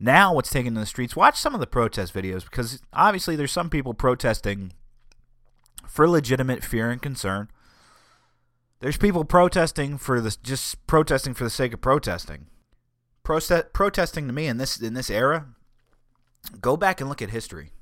now, 0.00 0.34
what's 0.34 0.50
taken 0.50 0.74
to 0.74 0.80
the 0.80 0.86
streets? 0.86 1.16
Watch 1.16 1.36
some 1.36 1.54
of 1.54 1.60
the 1.60 1.66
protest 1.66 2.14
videos 2.14 2.44
because 2.44 2.80
obviously 2.92 3.34
there's 3.34 3.52
some 3.52 3.70
people 3.70 3.94
protesting 3.94 4.72
for 5.88 6.08
legitimate 6.08 6.62
fear 6.62 6.90
and 6.90 7.02
concern. 7.02 7.48
There's 8.78 8.96
people 8.96 9.24
protesting 9.24 9.98
for 9.98 10.20
this, 10.20 10.36
just 10.36 10.86
protesting 10.86 11.34
for 11.34 11.42
the 11.42 11.50
sake 11.50 11.74
of 11.74 11.80
protesting 11.80 12.46
protesting 13.72 14.26
to 14.26 14.32
me 14.32 14.46
in 14.46 14.56
this 14.56 14.80
in 14.80 14.94
this 14.94 15.10
era, 15.10 15.46
go 16.60 16.76
back 16.76 17.00
and 17.00 17.08
look 17.08 17.22
at 17.22 17.30
history. 17.30 17.72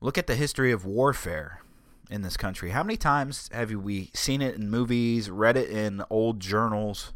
Look 0.00 0.18
at 0.18 0.26
the 0.26 0.34
history 0.34 0.72
of 0.72 0.84
warfare 0.84 1.62
in 2.10 2.22
this 2.22 2.36
country. 2.36 2.70
How 2.70 2.82
many 2.82 2.96
times 2.96 3.48
have 3.52 3.70
we 3.72 4.10
seen 4.14 4.42
it 4.42 4.56
in 4.56 4.68
movies, 4.68 5.30
read 5.30 5.56
it 5.56 5.70
in 5.70 6.02
old 6.10 6.40
journals? 6.40 7.12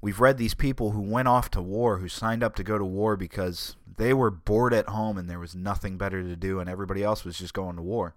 We've 0.00 0.20
read 0.20 0.38
these 0.38 0.54
people 0.54 0.92
who 0.92 1.00
went 1.00 1.26
off 1.26 1.50
to 1.50 1.60
war, 1.60 1.98
who 1.98 2.08
signed 2.08 2.44
up 2.44 2.54
to 2.56 2.62
go 2.62 2.78
to 2.78 2.84
war 2.84 3.16
because 3.16 3.74
they 3.96 4.14
were 4.14 4.30
bored 4.30 4.72
at 4.72 4.88
home 4.88 5.18
and 5.18 5.28
there 5.28 5.40
was 5.40 5.56
nothing 5.56 5.98
better 5.98 6.22
to 6.22 6.36
do 6.36 6.60
and 6.60 6.70
everybody 6.70 7.02
else 7.02 7.24
was 7.24 7.36
just 7.36 7.52
going 7.52 7.74
to 7.76 7.82
war. 7.82 8.14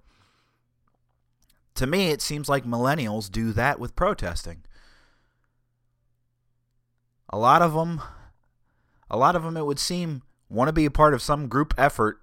To 1.76 1.88
me, 1.88 2.12
it 2.12 2.22
seems 2.22 2.48
like 2.48 2.66
millennials 2.66 3.32
do 3.32 3.52
that 3.54 3.80
with 3.80 3.96
protesting 3.96 4.64
a 7.32 7.38
lot 7.38 7.62
of 7.62 7.74
them 7.74 8.02
a 9.10 9.18
lot 9.18 9.36
of 9.36 9.44
them 9.44 9.58
it 9.58 9.66
would 9.66 9.80
seem 9.80 10.22
want 10.50 10.68
to 10.68 10.74
be 10.74 10.86
a 10.86 10.92
part 10.92 11.14
of 11.14 11.22
some 11.22 11.48
group 11.48 11.74
effort. 11.78 12.20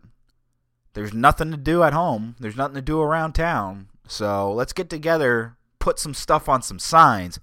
There's 0.95 1.13
nothing 1.13 1.51
to 1.51 1.57
do 1.57 1.83
at 1.83 1.93
home. 1.93 2.35
There's 2.41 2.57
nothing 2.57 2.77
to 2.77 2.83
do 2.83 3.01
around 3.01 3.35
town. 3.35 3.89
So 4.07 4.53
let's 4.53 4.73
get 4.73 4.89
together 4.89 5.57
put 5.79 5.99
some 5.99 6.15
stuff 6.15 6.49
on 6.49 6.61
some 6.61 6.79
signs 6.79 7.39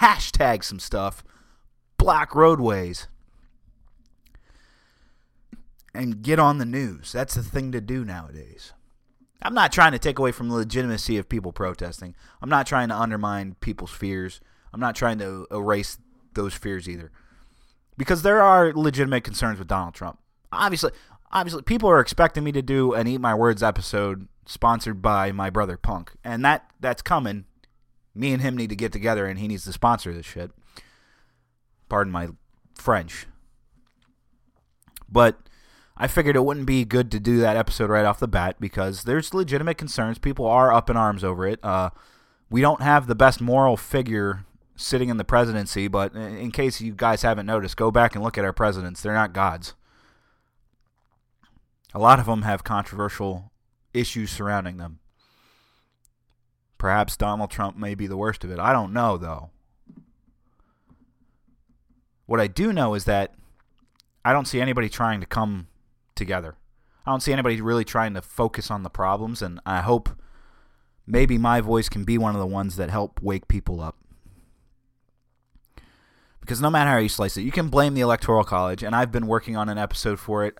hashtag 0.00 0.64
some 0.64 0.78
stuff 0.78 1.24
block 1.98 2.34
roadways 2.34 3.08
and 5.94 6.22
get 6.22 6.38
on 6.38 6.58
the 6.58 6.66
news. 6.66 7.12
That's 7.12 7.34
the 7.34 7.42
thing 7.42 7.72
to 7.72 7.80
do 7.80 8.04
nowadays. 8.04 8.72
I'm 9.42 9.54
not 9.54 9.72
trying 9.72 9.92
to 9.92 9.98
take 9.98 10.18
away 10.18 10.32
from 10.32 10.48
the 10.48 10.54
legitimacy 10.54 11.16
of 11.16 11.28
people 11.28 11.52
protesting. 11.52 12.14
I'm 12.42 12.50
not 12.50 12.66
trying 12.66 12.88
to 12.88 12.96
undermine 12.96 13.56
people's 13.60 13.92
fears. 13.92 14.40
I'm 14.72 14.80
not 14.80 14.94
trying 14.94 15.18
to 15.18 15.46
erase 15.50 15.98
those 16.36 16.54
fears 16.54 16.88
either. 16.88 17.10
Because 17.98 18.22
there 18.22 18.40
are 18.40 18.72
legitimate 18.72 19.24
concerns 19.24 19.58
with 19.58 19.66
Donald 19.66 19.94
Trump. 19.94 20.18
Obviously, 20.52 20.92
obviously 21.32 21.62
people 21.62 21.90
are 21.90 22.00
expecting 22.00 22.44
me 22.44 22.52
to 22.52 22.62
do 22.62 22.92
an 22.92 23.08
Eat 23.08 23.20
My 23.20 23.34
Words 23.34 23.62
episode 23.62 24.28
sponsored 24.46 25.02
by 25.02 25.32
my 25.32 25.50
brother 25.50 25.76
Punk. 25.76 26.12
And 26.22 26.44
that 26.44 26.70
that's 26.78 27.02
coming. 27.02 27.46
Me 28.14 28.32
and 28.32 28.40
him 28.40 28.56
need 28.56 28.70
to 28.70 28.76
get 28.76 28.92
together 28.92 29.26
and 29.26 29.38
he 29.38 29.48
needs 29.48 29.64
to 29.64 29.72
sponsor 29.72 30.12
this 30.12 30.24
shit. 30.24 30.50
Pardon 31.88 32.12
my 32.12 32.28
French. 32.74 33.26
But 35.08 35.38
I 35.96 36.06
figured 36.08 36.36
it 36.36 36.44
wouldn't 36.44 36.66
be 36.66 36.84
good 36.84 37.10
to 37.12 37.20
do 37.20 37.38
that 37.38 37.56
episode 37.56 37.90
right 37.90 38.04
off 38.04 38.18
the 38.18 38.28
bat 38.28 38.56
because 38.60 39.04
there's 39.04 39.34
legitimate 39.34 39.78
concerns. 39.78 40.18
People 40.18 40.46
are 40.46 40.72
up 40.72 40.90
in 40.90 40.96
arms 40.96 41.24
over 41.24 41.46
it. 41.46 41.58
Uh, 41.62 41.90
we 42.50 42.60
don't 42.60 42.82
have 42.82 43.06
the 43.06 43.14
best 43.14 43.40
moral 43.40 43.76
figure 43.76 44.44
sitting 44.76 45.08
in 45.08 45.16
the 45.16 45.24
presidency, 45.24 45.88
but 45.88 46.14
in 46.14 46.50
case 46.50 46.80
you 46.80 46.92
guys 46.94 47.22
haven't 47.22 47.46
noticed, 47.46 47.76
go 47.76 47.90
back 47.90 48.14
and 48.14 48.22
look 48.22 48.38
at 48.38 48.44
our 48.44 48.52
presidents. 48.52 49.00
They're 49.00 49.14
not 49.14 49.32
gods. 49.32 49.74
A 51.94 51.98
lot 51.98 52.20
of 52.20 52.26
them 52.26 52.42
have 52.42 52.62
controversial 52.62 53.50
issues 53.94 54.30
surrounding 54.30 54.76
them. 54.76 54.98
Perhaps 56.78 57.16
Donald 57.16 57.50
Trump 57.50 57.76
may 57.76 57.94
be 57.94 58.06
the 58.06 58.18
worst 58.18 58.44
of 58.44 58.50
it. 58.50 58.58
I 58.58 58.72
don't 58.72 58.92
know, 58.92 59.16
though. 59.16 59.50
What 62.26 62.40
I 62.40 62.48
do 62.48 62.72
know 62.72 62.94
is 62.94 63.04
that 63.04 63.34
I 64.24 64.32
don't 64.32 64.46
see 64.46 64.60
anybody 64.60 64.88
trying 64.88 65.20
to 65.20 65.26
come 65.26 65.68
together. 66.14 66.56
I 67.06 67.12
don't 67.12 67.22
see 67.22 67.32
anybody 67.32 67.60
really 67.60 67.84
trying 67.84 68.14
to 68.14 68.20
focus 68.20 68.70
on 68.70 68.82
the 68.82 68.90
problems, 68.90 69.40
and 69.40 69.60
I 69.64 69.80
hope 69.80 70.10
maybe 71.06 71.38
my 71.38 71.60
voice 71.60 71.88
can 71.88 72.04
be 72.04 72.18
one 72.18 72.34
of 72.34 72.40
the 72.40 72.46
ones 72.46 72.76
that 72.76 72.90
help 72.90 73.22
wake 73.22 73.48
people 73.48 73.80
up. 73.80 73.96
Because 76.46 76.60
no 76.60 76.70
matter 76.70 76.90
how 76.90 76.98
you 76.98 77.08
slice 77.08 77.36
it, 77.36 77.42
you 77.42 77.50
can 77.50 77.70
blame 77.70 77.94
the 77.94 78.02
Electoral 78.02 78.44
College, 78.44 78.84
and 78.84 78.94
I've 78.94 79.10
been 79.10 79.26
working 79.26 79.56
on 79.56 79.68
an 79.68 79.78
episode 79.78 80.20
for 80.20 80.44
it. 80.44 80.56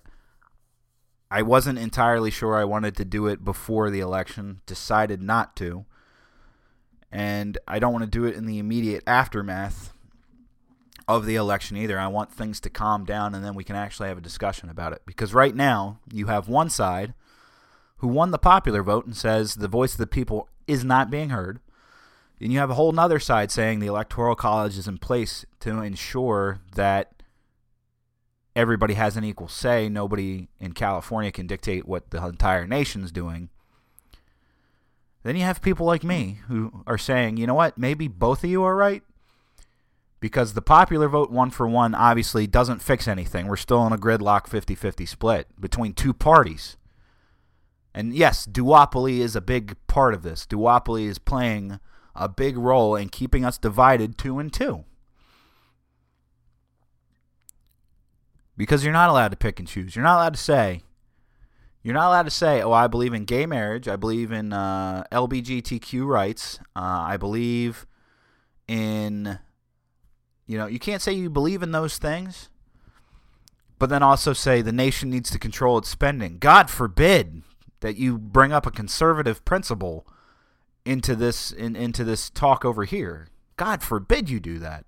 I 1.30 1.42
wasn't 1.42 1.78
entirely 1.78 2.32
sure 2.32 2.56
I 2.56 2.64
wanted 2.64 2.96
to 2.96 3.04
do 3.04 3.28
it 3.28 3.44
before 3.44 3.88
the 3.88 4.00
election, 4.00 4.62
decided 4.66 5.22
not 5.22 5.54
to. 5.56 5.86
And 7.12 7.56
I 7.68 7.78
don't 7.78 7.92
want 7.92 8.02
to 8.02 8.10
do 8.10 8.24
it 8.24 8.34
in 8.34 8.46
the 8.46 8.58
immediate 8.58 9.04
aftermath 9.06 9.92
of 11.06 11.24
the 11.24 11.36
election 11.36 11.76
either. 11.76 12.00
I 12.00 12.08
want 12.08 12.32
things 12.32 12.58
to 12.62 12.70
calm 12.70 13.04
down 13.04 13.32
and 13.32 13.44
then 13.44 13.54
we 13.54 13.62
can 13.62 13.76
actually 13.76 14.08
have 14.08 14.18
a 14.18 14.22
discussion 14.22 14.68
about 14.68 14.92
it. 14.92 15.02
Because 15.06 15.32
right 15.32 15.54
now, 15.54 16.00
you 16.12 16.26
have 16.26 16.48
one 16.48 16.68
side 16.68 17.14
who 17.98 18.08
won 18.08 18.32
the 18.32 18.38
popular 18.38 18.82
vote 18.82 19.06
and 19.06 19.16
says 19.16 19.54
the 19.54 19.68
voice 19.68 19.92
of 19.92 19.98
the 19.98 20.06
people 20.08 20.48
is 20.66 20.84
not 20.84 21.10
being 21.10 21.30
heard. 21.30 21.60
And 22.40 22.52
you 22.52 22.58
have 22.58 22.70
a 22.70 22.74
whole 22.74 22.92
nother 22.92 23.18
side 23.18 23.50
saying 23.50 23.80
the 23.80 23.86
Electoral 23.86 24.34
College 24.34 24.76
is 24.76 24.86
in 24.86 24.98
place 24.98 25.46
to 25.60 25.80
ensure 25.80 26.60
that 26.74 27.12
everybody 28.54 28.94
has 28.94 29.16
an 29.16 29.24
equal 29.24 29.48
say. 29.48 29.88
Nobody 29.88 30.48
in 30.60 30.72
California 30.72 31.32
can 31.32 31.46
dictate 31.46 31.86
what 31.86 32.10
the 32.10 32.24
entire 32.24 32.66
nation's 32.66 33.10
doing. 33.10 33.48
Then 35.22 35.36
you 35.36 35.42
have 35.42 35.62
people 35.62 35.86
like 35.86 36.04
me 36.04 36.38
who 36.48 36.84
are 36.86 36.98
saying, 36.98 37.36
you 37.36 37.46
know 37.46 37.54
what, 37.54 37.76
maybe 37.78 38.06
both 38.06 38.44
of 38.44 38.50
you 38.50 38.62
are 38.62 38.76
right. 38.76 39.02
Because 40.20 40.54
the 40.54 40.62
popular 40.62 41.08
vote 41.08 41.30
one 41.30 41.50
for 41.50 41.68
one 41.68 41.94
obviously 41.94 42.46
doesn't 42.46 42.82
fix 42.82 43.08
anything. 43.08 43.46
We're 43.46 43.56
still 43.56 43.86
in 43.86 43.92
a 43.92 43.98
gridlock 43.98 44.46
50 44.46 44.74
50 44.74 45.04
split 45.04 45.48
between 45.60 45.94
two 45.94 46.14
parties. 46.14 46.76
And 47.94 48.14
yes, 48.14 48.46
duopoly 48.46 49.18
is 49.18 49.34
a 49.34 49.40
big 49.40 49.76
part 49.86 50.14
of 50.14 50.22
this. 50.22 50.46
Duopoly 50.46 51.06
is 51.06 51.18
playing 51.18 51.80
a 52.16 52.28
big 52.28 52.56
role 52.56 52.96
in 52.96 53.08
keeping 53.08 53.44
us 53.44 53.58
divided 53.58 54.18
two 54.18 54.38
and 54.38 54.52
two. 54.52 54.84
Because 58.56 58.84
you're 58.84 58.92
not 58.92 59.10
allowed 59.10 59.32
to 59.32 59.36
pick 59.36 59.58
and 59.58 59.68
choose. 59.68 59.94
You're 59.94 60.04
not 60.04 60.16
allowed 60.16 60.34
to 60.34 60.40
say, 60.40 60.82
you're 61.82 61.94
not 61.94 62.08
allowed 62.08 62.24
to 62.24 62.30
say, 62.30 62.62
oh, 62.62 62.72
I 62.72 62.86
believe 62.86 63.12
in 63.12 63.24
gay 63.24 63.46
marriage. 63.46 63.86
I 63.86 63.96
believe 63.96 64.32
in 64.32 64.52
uh, 64.52 65.04
LBGTQ 65.12 66.06
rights. 66.06 66.58
Uh, 66.74 66.80
I 66.80 67.16
believe 67.16 67.86
in, 68.66 69.38
you 70.46 70.58
know, 70.58 70.66
you 70.66 70.78
can't 70.78 71.02
say 71.02 71.12
you 71.12 71.30
believe 71.30 71.62
in 71.62 71.70
those 71.70 71.98
things, 71.98 72.48
but 73.78 73.88
then 73.88 74.02
also 74.02 74.32
say 74.32 74.62
the 74.62 74.72
nation 74.72 75.10
needs 75.10 75.30
to 75.30 75.38
control 75.38 75.78
its 75.78 75.88
spending. 75.88 76.38
God 76.38 76.70
forbid 76.70 77.42
that 77.80 77.96
you 77.96 78.18
bring 78.18 78.52
up 78.52 78.66
a 78.66 78.70
conservative 78.70 79.44
principle 79.44 80.06
into 80.86 81.16
this 81.16 81.50
in, 81.50 81.76
into 81.76 82.04
this 82.04 82.30
talk 82.30 82.64
over 82.64 82.84
here. 82.84 83.28
God 83.56 83.82
forbid 83.82 84.30
you 84.30 84.40
do 84.40 84.58
that. 84.60 84.84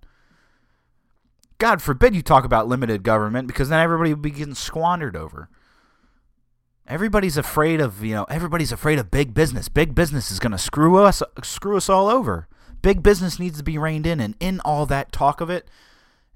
God 1.58 1.82
forbid 1.82 2.14
you 2.14 2.22
talk 2.22 2.44
about 2.44 2.68
limited 2.68 3.02
government 3.02 3.48
because 3.48 3.68
then 3.68 3.80
everybody 3.80 4.14
will 4.14 4.22
be 4.22 4.30
getting 4.30 4.54
squandered 4.54 5.16
over. 5.16 5.48
Everybody's 6.86 7.36
afraid 7.36 7.80
of, 7.80 8.02
you 8.02 8.14
know, 8.14 8.24
everybody's 8.30 8.72
afraid 8.72 8.98
of 8.98 9.10
big 9.10 9.34
business. 9.34 9.68
Big 9.68 9.94
business 9.94 10.30
is 10.30 10.38
going 10.38 10.52
to 10.52 10.58
screw 10.58 10.96
us 10.96 11.22
screw 11.42 11.76
us 11.76 11.88
all 11.88 12.08
over. 12.08 12.46
Big 12.80 13.02
business 13.02 13.40
needs 13.40 13.58
to 13.58 13.64
be 13.64 13.76
reined 13.76 14.06
in 14.06 14.20
and 14.20 14.36
in 14.38 14.60
all 14.60 14.86
that 14.86 15.10
talk 15.10 15.40
of 15.40 15.50
it, 15.50 15.68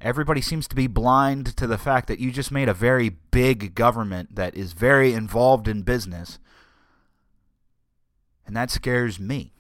everybody 0.01 0.41
seems 0.41 0.67
to 0.67 0.75
be 0.75 0.89
blind 0.89 1.57
to 1.57 1.69
the 1.69 1.79
fact 1.79 2.09
that 2.09 2.19
you 2.19 2.33
just 2.33 2.51
made 2.51 2.69
a 2.69 2.75
very 2.75 3.11
big 3.31 3.77
government 3.77 4.35
that 4.35 4.57
is 4.57 4.73
very 4.73 5.13
involved 5.13 5.69
in 5.69 5.83
business. 5.83 6.41
And 8.47 8.57
that 8.57 8.71
scares 8.71 9.19
me. 9.21 9.53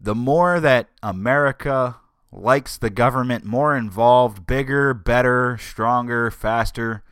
The 0.00 0.14
more 0.14 0.60
that 0.60 0.88
America 1.02 1.96
likes 2.30 2.76
the 2.76 2.90
government 2.90 3.44
more 3.44 3.76
involved, 3.76 4.46
bigger, 4.46 4.94
better, 4.94 5.58
stronger, 5.58 6.30
faster, 6.30 7.02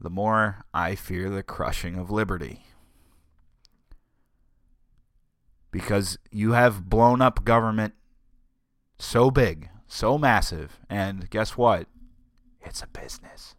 the 0.00 0.10
more 0.10 0.64
I 0.72 0.94
fear 0.94 1.28
the 1.28 1.42
crushing 1.42 1.96
of 1.96 2.10
liberty. 2.10 2.64
Because 5.70 6.18
you 6.30 6.52
have 6.52 6.88
blown 6.88 7.20
up 7.20 7.44
government 7.44 7.94
so 8.98 9.30
big, 9.30 9.68
so 9.86 10.16
massive, 10.16 10.80
and 10.88 11.28
guess 11.30 11.56
what? 11.56 11.86
It's 12.62 12.82
a 12.82 12.86
business. 12.86 13.54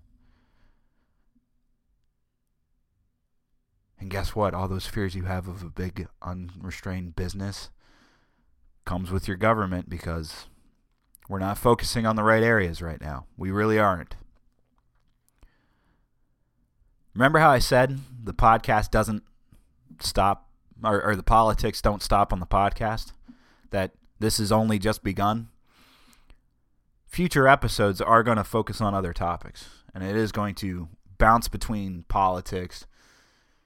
And 4.02 4.10
guess 4.10 4.36
what? 4.36 4.56
All 4.56 4.68
those 4.68 4.88
fears 4.88 5.14
you 5.14 5.26
have 5.26 5.47
of 5.47 5.62
a 5.62 5.70
big, 5.70 6.08
unrestrained 6.24 7.16
business 7.16 7.70
comes 8.84 9.12
with 9.12 9.28
your 9.28 9.38
government 9.38 9.89
because 9.89 10.47
we're 11.30 11.38
not 11.38 11.60
focusing 11.60 12.08
on 12.08 12.16
the 12.16 12.24
right 12.24 12.41
areas 12.41 12.82
right 12.82 12.99
now. 12.99 13.28
We 13.38 13.52
really 13.52 13.78
aren't. 13.78 14.16
Remember 17.14 17.38
how 17.38 17.52
I 17.52 17.60
said 17.60 17.99
the 18.24 18.34
podcast 18.34 18.89
doesn't 18.89 19.22
stop, 19.99 20.49
or, 20.84 21.04
or, 21.04 21.16
the 21.16 21.22
politics 21.22 21.80
don't 21.80 22.02
stop 22.02 22.34
on 22.34 22.39
the 22.39 22.47
podcast? 22.47 23.12
That 23.70 23.91
this 24.20 24.39
has 24.39 24.52
only 24.52 24.80
just 24.80 25.04
begun? 25.04 25.49
Future 27.06 27.47
episodes 27.47 28.02
are 28.02 28.24
going 28.24 28.38
to 28.38 28.43
focus 28.43 28.82
on 28.82 28.95
other 28.95 29.14
topics, 29.14 29.70
and 29.93 30.04
it 30.04 30.16
is 30.16 30.32
going 30.32 30.56
to 30.56 30.88
bounce 31.20 31.47
between 31.47 32.04
politics, 32.08 32.88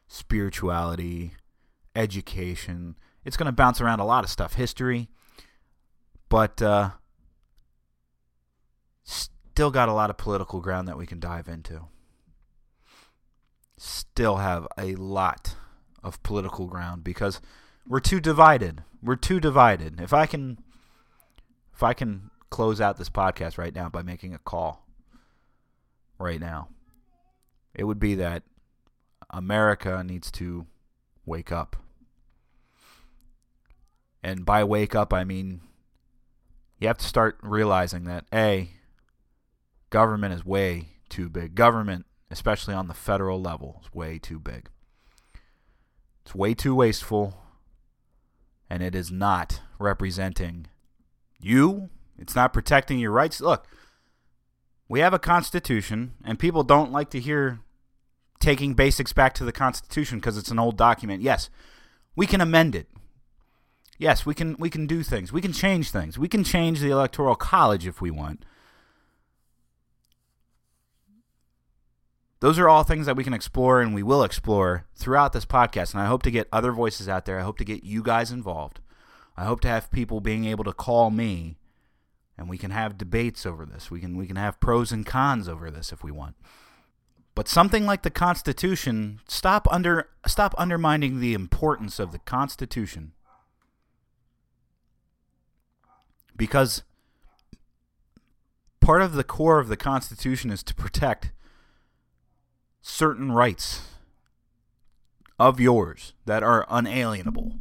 spirituality, 0.07 1.33
education, 1.95 2.95
it's 3.23 3.37
going 3.37 3.47
to 3.47 3.51
bounce 3.51 3.81
around 3.81 3.99
a 3.99 4.05
lot 4.05 4.23
of 4.23 4.29
stuff, 4.29 4.53
history, 4.53 5.09
but 6.29 6.61
uh, 6.61 6.91
still 9.03 9.71
got 9.71 9.89
a 9.89 9.93
lot 9.93 10.09
of 10.09 10.17
political 10.17 10.61
ground 10.61 10.87
that 10.87 10.97
we 10.97 11.07
can 11.07 11.19
dive 11.19 11.47
into. 11.47 11.81
Still 13.77 14.37
have 14.37 14.67
a 14.77 14.95
lot 14.95 15.55
of 16.03 16.21
political 16.23 16.67
ground 16.67 17.03
because 17.03 17.41
we're 17.87 17.99
too 17.99 18.19
divided. 18.19 18.83
We're 19.01 19.15
too 19.15 19.39
divided. 19.39 19.99
If 19.99 20.13
I 20.13 20.25
can 20.25 20.59
if 21.73 21.83
I 21.83 21.93
can 21.93 22.31
close 22.49 22.79
out 22.79 22.97
this 22.97 23.09
podcast 23.09 23.57
right 23.57 23.75
now 23.75 23.89
by 23.89 24.01
making 24.01 24.33
a 24.33 24.39
call 24.39 24.87
right 26.17 26.39
now, 26.39 26.69
it 27.73 27.83
would 27.83 27.99
be 27.99 28.15
that 28.15 28.43
America 29.29 30.03
needs 30.05 30.31
to 30.31 30.65
wake 31.25 31.51
up. 31.51 31.75
And 34.23 34.45
by 34.45 34.63
wake 34.63 34.95
up, 34.95 35.13
I 35.13 35.23
mean 35.23 35.61
you 36.79 36.87
have 36.87 36.97
to 36.97 37.05
start 37.05 37.37
realizing 37.41 38.03
that 38.05 38.25
A, 38.33 38.71
government 39.89 40.33
is 40.33 40.45
way 40.45 40.89
too 41.09 41.29
big. 41.29 41.55
Government, 41.55 42.05
especially 42.29 42.73
on 42.73 42.87
the 42.87 42.93
federal 42.93 43.41
level, 43.41 43.81
is 43.83 43.93
way 43.93 44.19
too 44.19 44.39
big. 44.39 44.69
It's 46.23 46.35
way 46.35 46.53
too 46.53 46.75
wasteful, 46.75 47.37
and 48.69 48.81
it 48.83 48.95
is 48.95 49.11
not 49.11 49.61
representing 49.79 50.67
you. 51.39 51.89
It's 52.17 52.35
not 52.35 52.53
protecting 52.53 52.99
your 52.99 53.11
rights. 53.11 53.39
Look, 53.39 53.67
we 54.89 54.99
have 54.99 55.13
a 55.13 55.19
constitution, 55.19 56.13
and 56.23 56.39
people 56.39 56.63
don't 56.63 56.91
like 56.91 57.09
to 57.11 57.19
hear 57.19 57.59
taking 58.45 58.75
basics 58.75 59.11
back 59.11 59.33
to 59.33 59.43
the 59.43 59.51
Constitution 59.51 60.19
because 60.19 60.37
it's 60.37 60.51
an 60.51 60.59
old 60.59 60.77
document. 60.77 61.23
Yes, 61.23 61.49
we 62.15 62.27
can 62.27 62.41
amend 62.41 62.75
it. 62.75 62.87
Yes, 63.97 64.23
we 64.23 64.35
can 64.35 64.55
we 64.59 64.69
can 64.69 64.85
do 64.85 65.01
things. 65.01 65.33
We 65.33 65.41
can 65.41 65.51
change 65.51 65.89
things. 65.89 66.19
We 66.19 66.27
can 66.27 66.43
change 66.43 66.79
the 66.79 66.91
electoral 66.91 67.35
college 67.35 67.87
if 67.87 68.01
we 68.01 68.11
want. 68.11 68.45
Those 72.39 72.59
are 72.59 72.69
all 72.69 72.83
things 72.83 73.07
that 73.07 73.15
we 73.15 73.23
can 73.23 73.33
explore 73.33 73.81
and 73.81 73.95
we 73.95 74.03
will 74.03 74.23
explore 74.23 74.85
throughout 74.95 75.33
this 75.33 75.45
podcast 75.45 75.93
and 75.93 76.01
I 76.01 76.05
hope 76.05 76.21
to 76.23 76.31
get 76.31 76.47
other 76.53 76.71
voices 76.71 77.09
out 77.09 77.25
there. 77.25 77.39
I 77.39 77.43
hope 77.43 77.57
to 77.57 77.65
get 77.65 77.83
you 77.83 78.03
guys 78.03 78.29
involved. 78.29 78.79
I 79.35 79.45
hope 79.45 79.61
to 79.61 79.67
have 79.67 79.89
people 79.89 80.21
being 80.21 80.45
able 80.45 80.65
to 80.65 80.73
call 80.73 81.09
me 81.09 81.57
and 82.37 82.47
we 82.47 82.59
can 82.59 82.69
have 82.69 82.99
debates 82.99 83.43
over 83.43 83.65
this. 83.65 83.89
We 83.89 83.99
can 83.99 84.15
we 84.15 84.27
can 84.27 84.35
have 84.35 84.59
pros 84.59 84.91
and 84.91 85.03
cons 85.03 85.49
over 85.49 85.71
this 85.71 85.91
if 85.91 86.03
we 86.03 86.11
want. 86.11 86.35
But 87.35 87.49
something 87.49 87.85
like 87.85 88.03
the 88.03 88.09
Constitution, 88.09 89.19
stop 89.27 89.67
under 89.69 90.07
stop 90.25 90.55
undermining 90.57 91.19
the 91.19 91.33
importance 91.33 91.99
of 91.99 92.13
the 92.13 92.19
Constitution 92.19 93.11
because 96.35 96.83
part 98.79 99.01
of 99.01 99.13
the 99.13 99.23
core 99.23 99.59
of 99.59 99.67
the 99.67 99.77
Constitution 99.77 100.49
is 100.49 100.63
to 100.63 100.73
protect 100.73 101.31
certain 102.81 103.31
rights 103.31 103.81
of 105.37 105.59
yours 105.59 106.13
that 106.25 106.43
are 106.43 106.65
unalienable. 106.69 107.57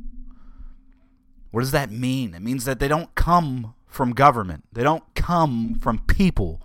What 1.50 1.60
does 1.60 1.72
that 1.72 1.90
mean? 1.90 2.34
It 2.34 2.42
means 2.42 2.64
that 2.64 2.78
they 2.78 2.88
don't 2.88 3.14
come 3.14 3.74
from 3.86 4.12
government, 4.12 4.64
they 4.72 4.82
don't 4.82 5.04
come 5.14 5.76
from 5.76 6.00
people, 6.00 6.60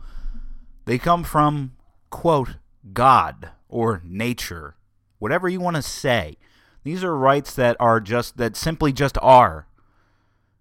they 0.86 0.98
come 0.98 1.24
from, 1.24 1.74
quote, 2.10 2.56
God 2.94 3.50
or 3.68 4.02
nature, 4.04 4.76
whatever 5.20 5.48
you 5.48 5.60
want 5.60 5.76
to 5.76 5.82
say. 5.82 6.38
These 6.84 7.04
are 7.04 7.16
rights 7.16 7.54
that 7.56 7.76
are 7.80 8.00
just, 8.00 8.38
that 8.38 8.56
simply 8.56 8.94
just 8.94 9.18
are 9.22 9.68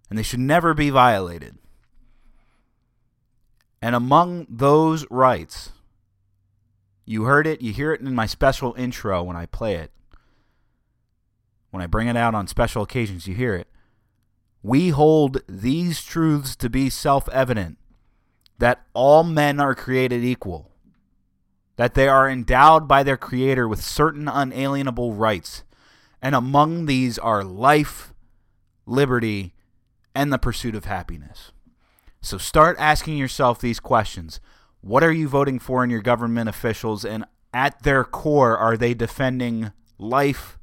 and 0.09 0.17
they 0.17 0.23
should 0.23 0.39
never 0.39 0.73
be 0.73 0.89
violated. 0.89 1.57
And 3.81 3.95
among 3.95 4.47
those 4.49 5.05
rights, 5.09 5.71
you 7.05 7.23
heard 7.23 7.47
it, 7.47 7.61
you 7.61 7.71
hear 7.71 7.93
it 7.93 8.01
in 8.01 8.13
my 8.13 8.25
special 8.25 8.73
intro 8.77 9.23
when 9.23 9.37
I 9.37 9.45
play 9.45 9.75
it. 9.75 9.91
When 11.71 11.83
I 11.83 11.87
bring 11.87 12.07
it 12.07 12.17
out 12.17 12.33
on 12.33 12.47
special 12.47 12.81
occasions, 12.81 13.27
you 13.27 13.35
hear 13.35 13.55
it. 13.55 13.67
We 14.63 14.89
hold 14.89 15.41
these 15.47 16.03
truths 16.03 16.55
to 16.57 16.69
be 16.69 16.89
self 16.89 17.29
evident 17.29 17.77
that 18.57 18.83
all 18.93 19.23
men 19.23 19.59
are 19.59 19.75
created 19.75 20.23
equal. 20.23 20.68
That 21.79 21.93
they 21.93 22.09
are 22.09 22.29
endowed 22.29 22.89
by 22.89 23.03
their 23.03 23.15
Creator 23.15 23.65
with 23.65 23.81
certain 23.81 24.27
unalienable 24.27 25.13
rights, 25.13 25.63
and 26.21 26.35
among 26.35 26.87
these 26.87 27.17
are 27.17 27.41
life, 27.41 28.13
liberty, 28.85 29.53
and 30.13 30.33
the 30.33 30.37
pursuit 30.37 30.75
of 30.75 30.83
happiness. 30.83 31.53
So 32.19 32.37
start 32.37 32.75
asking 32.81 33.15
yourself 33.15 33.61
these 33.61 33.79
questions. 33.79 34.41
What 34.81 35.05
are 35.05 35.11
you 35.13 35.29
voting 35.29 35.57
for 35.57 35.81
in 35.81 35.89
your 35.89 36.01
government 36.01 36.49
officials? 36.49 37.05
And 37.05 37.23
at 37.53 37.81
their 37.83 38.03
core, 38.03 38.57
are 38.57 38.75
they 38.75 38.93
defending 38.93 39.71
life, 39.97 40.59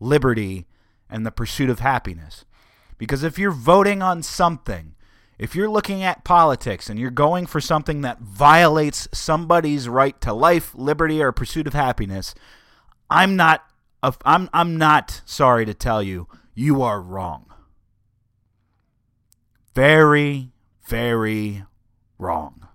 liberty, 0.00 0.66
and 1.08 1.24
the 1.24 1.30
pursuit 1.30 1.70
of 1.70 1.78
happiness? 1.78 2.44
Because 2.98 3.22
if 3.22 3.38
you're 3.38 3.52
voting 3.52 4.02
on 4.02 4.24
something, 4.24 4.96
if 5.38 5.54
you're 5.54 5.70
looking 5.70 6.02
at 6.02 6.24
politics 6.24 6.90
and 6.90 6.98
you're 6.98 7.10
going 7.10 7.46
for 7.46 7.60
something 7.60 8.00
that 8.00 8.20
violates 8.20 9.08
somebody's 9.12 9.88
right 9.88 10.20
to 10.20 10.32
life, 10.32 10.74
liberty, 10.74 11.22
or 11.22 11.30
pursuit 11.30 11.66
of 11.66 11.74
happiness, 11.74 12.34
I'm 13.08 13.36
not 13.36 13.64
I'm 14.24 14.48
I'm 14.52 14.76
not 14.76 15.22
sorry 15.24 15.64
to 15.64 15.74
tell 15.74 16.02
you, 16.02 16.28
you 16.54 16.82
are 16.82 17.00
wrong. 17.00 17.46
Very, 19.74 20.50
very 20.88 21.64
wrong. 22.18 22.66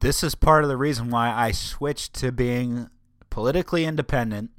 This 0.00 0.22
is 0.22 0.34
part 0.34 0.64
of 0.64 0.68
the 0.68 0.78
reason 0.78 1.10
why 1.10 1.30
I 1.30 1.50
switched 1.50 2.14
to 2.14 2.32
being 2.32 2.88
politically 3.28 3.84
independent 3.84 4.50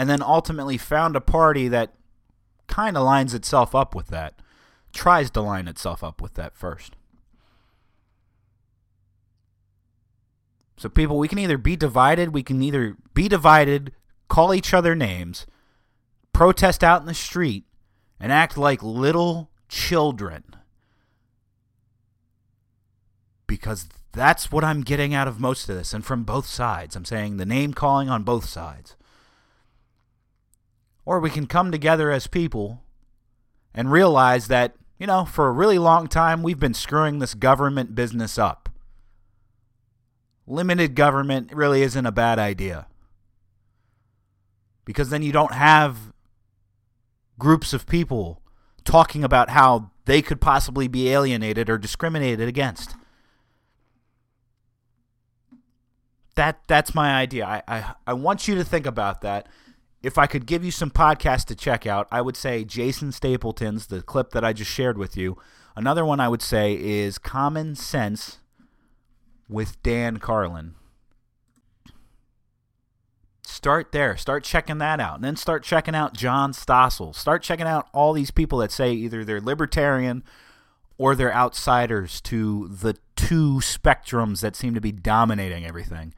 and 0.00 0.08
then 0.08 0.22
ultimately 0.22 0.78
found 0.78 1.14
a 1.14 1.20
party 1.20 1.68
that 1.68 1.92
kind 2.68 2.96
of 2.96 3.02
lines 3.02 3.34
itself 3.34 3.74
up 3.74 3.94
with 3.94 4.06
that, 4.06 4.40
tries 4.94 5.30
to 5.30 5.42
line 5.42 5.68
itself 5.68 6.02
up 6.02 6.22
with 6.22 6.32
that 6.32 6.56
first. 6.56 6.96
So, 10.78 10.88
people, 10.88 11.18
we 11.18 11.28
can 11.28 11.38
either 11.38 11.58
be 11.58 11.76
divided, 11.76 12.32
we 12.32 12.42
can 12.42 12.62
either 12.62 12.96
be 13.12 13.28
divided, 13.28 13.92
call 14.28 14.54
each 14.54 14.72
other 14.72 14.94
names, 14.94 15.46
protest 16.32 16.82
out 16.82 17.02
in 17.02 17.06
the 17.06 17.12
street, 17.12 17.66
and 18.18 18.32
act 18.32 18.56
like 18.56 18.82
little 18.82 19.50
children. 19.68 20.44
Because 23.46 23.86
that's 24.12 24.50
what 24.50 24.64
I'm 24.64 24.80
getting 24.80 25.12
out 25.12 25.28
of 25.28 25.40
most 25.40 25.68
of 25.68 25.76
this, 25.76 25.92
and 25.92 26.02
from 26.02 26.24
both 26.24 26.46
sides. 26.46 26.96
I'm 26.96 27.04
saying 27.04 27.36
the 27.36 27.44
name 27.44 27.74
calling 27.74 28.08
on 28.08 28.22
both 28.22 28.46
sides. 28.46 28.96
Or 31.04 31.20
we 31.20 31.30
can 31.30 31.46
come 31.46 31.72
together 31.72 32.10
as 32.10 32.26
people 32.26 32.82
and 33.74 33.90
realize 33.90 34.48
that, 34.48 34.74
you 34.98 35.06
know, 35.06 35.24
for 35.24 35.48
a 35.48 35.52
really 35.52 35.78
long 35.78 36.06
time, 36.06 36.42
we've 36.42 36.60
been 36.60 36.74
screwing 36.74 37.18
this 37.18 37.34
government 37.34 37.94
business 37.94 38.38
up 38.38 38.70
limited 40.50 40.94
government 40.94 41.52
really 41.54 41.82
isn't 41.82 42.04
a 42.04 42.12
bad 42.12 42.38
idea. 42.38 42.86
Because 44.84 45.10
then 45.10 45.22
you 45.22 45.32
don't 45.32 45.54
have 45.54 46.12
groups 47.38 47.72
of 47.72 47.86
people 47.86 48.42
talking 48.84 49.22
about 49.22 49.50
how 49.50 49.92
they 50.04 50.20
could 50.20 50.40
possibly 50.40 50.88
be 50.88 51.08
alienated 51.08 51.70
or 51.70 51.78
discriminated 51.78 52.48
against. 52.48 52.96
That 56.34 56.60
that's 56.66 56.94
my 56.94 57.14
idea. 57.14 57.46
I, 57.46 57.62
I, 57.68 57.94
I 58.08 58.12
want 58.14 58.48
you 58.48 58.54
to 58.56 58.64
think 58.64 58.86
about 58.86 59.20
that. 59.20 59.46
If 60.02 60.16
I 60.16 60.26
could 60.26 60.46
give 60.46 60.64
you 60.64 60.70
some 60.70 60.90
podcasts 60.90 61.44
to 61.46 61.54
check 61.54 61.86
out, 61.86 62.08
I 62.10 62.22
would 62.22 62.36
say 62.36 62.64
Jason 62.64 63.12
Stapleton's, 63.12 63.88
the 63.88 64.02
clip 64.02 64.30
that 64.30 64.44
I 64.44 64.52
just 64.52 64.70
shared 64.70 64.96
with 64.96 65.16
you. 65.16 65.36
Another 65.76 66.04
one 66.04 66.20
I 66.20 66.28
would 66.28 66.42
say 66.42 66.74
is 66.74 67.18
Common 67.18 67.74
Sense 67.74 68.38
with 69.48 69.82
Dan 69.82 70.18
Carlin. 70.18 70.74
Start 73.46 73.92
there. 73.92 74.16
Start 74.16 74.42
checking 74.42 74.78
that 74.78 75.00
out. 75.00 75.16
And 75.16 75.24
then 75.24 75.36
start 75.36 75.62
checking 75.62 75.94
out 75.94 76.14
John 76.14 76.52
Stossel. 76.52 77.14
Start 77.14 77.42
checking 77.42 77.66
out 77.66 77.88
all 77.92 78.14
these 78.14 78.30
people 78.30 78.58
that 78.58 78.72
say 78.72 78.92
either 78.92 79.24
they're 79.24 79.40
libertarian 79.40 80.22
or 80.96 81.14
they're 81.14 81.34
outsiders 81.34 82.20
to 82.22 82.68
the 82.68 82.96
two 83.16 83.56
spectrums 83.56 84.40
that 84.40 84.56
seem 84.56 84.74
to 84.74 84.80
be 84.80 84.92
dominating 84.92 85.66
everything. 85.66 86.14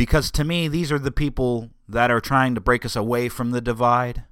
Because 0.00 0.30
to 0.30 0.44
me, 0.44 0.66
these 0.66 0.90
are 0.90 0.98
the 0.98 1.10
people 1.10 1.68
that 1.86 2.10
are 2.10 2.22
trying 2.22 2.54
to 2.54 2.60
break 2.62 2.86
us 2.86 2.96
away 2.96 3.28
from 3.28 3.50
the 3.50 3.60
divide. 3.60 4.24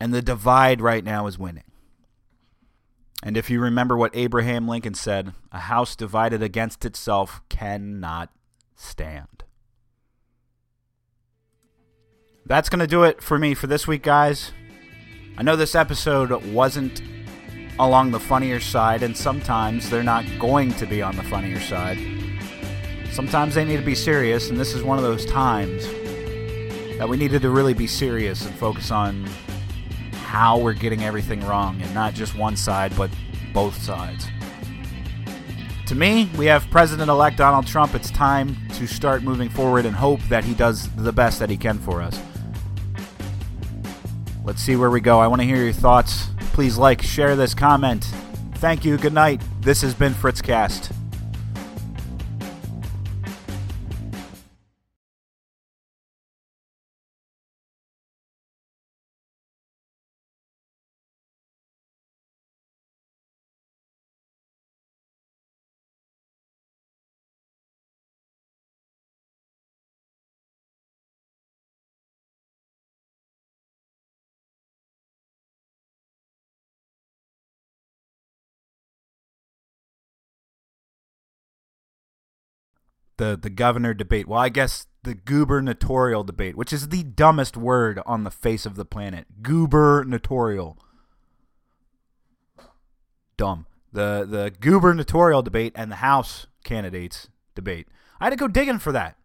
And 0.00 0.12
the 0.12 0.22
divide 0.22 0.80
right 0.80 1.04
now 1.04 1.28
is 1.28 1.38
winning. 1.38 1.70
And 3.22 3.36
if 3.36 3.48
you 3.48 3.60
remember 3.60 3.96
what 3.96 4.10
Abraham 4.12 4.66
Lincoln 4.66 4.94
said, 4.94 5.34
a 5.52 5.60
house 5.60 5.94
divided 5.94 6.42
against 6.42 6.84
itself 6.84 7.40
cannot 7.48 8.30
stand. 8.74 9.44
That's 12.44 12.70
going 12.70 12.80
to 12.80 12.88
do 12.88 13.04
it 13.04 13.22
for 13.22 13.38
me 13.38 13.54
for 13.54 13.68
this 13.68 13.86
week, 13.86 14.02
guys. 14.02 14.50
I 15.38 15.44
know 15.44 15.54
this 15.54 15.76
episode 15.76 16.32
wasn't 16.46 17.00
along 17.78 18.10
the 18.10 18.20
funnier 18.20 18.60
side, 18.60 19.02
and 19.02 19.16
sometimes 19.16 19.88
they're 19.88 20.02
not 20.02 20.24
going 20.38 20.72
to 20.74 20.86
be 20.86 21.02
on 21.02 21.16
the 21.16 21.22
funnier 21.22 21.60
side. 21.60 21.98
Sometimes 23.10 23.54
they 23.54 23.64
need 23.64 23.76
to 23.78 23.82
be 23.82 23.94
serious, 23.94 24.50
and 24.50 24.58
this 24.58 24.74
is 24.74 24.82
one 24.82 24.98
of 24.98 25.04
those 25.04 25.24
times 25.26 25.86
that 26.98 27.08
we 27.08 27.16
needed 27.16 27.42
to 27.42 27.50
really 27.50 27.74
be 27.74 27.86
serious 27.86 28.46
and 28.46 28.54
focus 28.54 28.90
on 28.90 29.28
how 30.24 30.58
we're 30.58 30.72
getting 30.72 31.02
everything 31.02 31.40
wrong, 31.46 31.80
and 31.82 31.92
not 31.94 32.14
just 32.14 32.34
one 32.34 32.56
side, 32.56 32.96
but 32.96 33.10
both 33.52 33.80
sides. 33.82 34.28
To 35.86 35.94
me, 35.94 36.30
we 36.38 36.46
have 36.46 36.70
President 36.70 37.10
elect 37.10 37.36
Donald 37.36 37.66
Trump. 37.66 37.94
It's 37.94 38.10
time 38.10 38.56
to 38.74 38.86
start 38.86 39.22
moving 39.22 39.50
forward 39.50 39.84
and 39.84 39.94
hope 39.94 40.20
that 40.30 40.42
he 40.42 40.54
does 40.54 40.88
the 40.96 41.12
best 41.12 41.38
that 41.40 41.50
he 41.50 41.58
can 41.58 41.78
for 41.78 42.00
us. 42.00 42.18
Let's 44.42 44.62
see 44.62 44.76
where 44.76 44.90
we 44.90 45.00
go. 45.00 45.18
I 45.20 45.26
want 45.26 45.42
to 45.42 45.46
hear 45.46 45.62
your 45.62 45.74
thoughts. 45.74 46.31
Please 46.52 46.76
like, 46.76 47.00
share 47.00 47.34
this, 47.34 47.54
comment. 47.54 48.04
Thank 48.56 48.84
you. 48.84 48.98
Good 48.98 49.14
night. 49.14 49.40
This 49.62 49.80
has 49.82 49.94
been 49.94 50.12
Fritzcast. 50.12 51.01
The 83.22 83.38
the 83.40 83.50
governor 83.50 83.94
debate. 83.94 84.26
Well, 84.26 84.40
I 84.40 84.48
guess 84.48 84.86
the 85.04 85.14
gubernatorial 85.14 86.24
debate, 86.24 86.56
which 86.56 86.72
is 86.72 86.88
the 86.88 87.04
dumbest 87.04 87.56
word 87.56 88.00
on 88.04 88.24
the 88.24 88.30
face 88.30 88.66
of 88.66 88.74
the 88.74 88.84
planet. 88.84 89.26
Gubernatorial. 89.42 90.76
Dumb. 93.36 93.66
The 93.92 94.26
the 94.28 94.52
gubernatorial 94.58 95.42
debate 95.42 95.72
and 95.76 95.90
the 95.90 95.96
House 95.96 96.46
candidates 96.64 97.28
debate. 97.54 97.86
I 98.20 98.26
had 98.26 98.30
to 98.30 98.36
go 98.36 98.48
digging 98.48 98.80
for 98.80 98.92
that. 98.92 99.16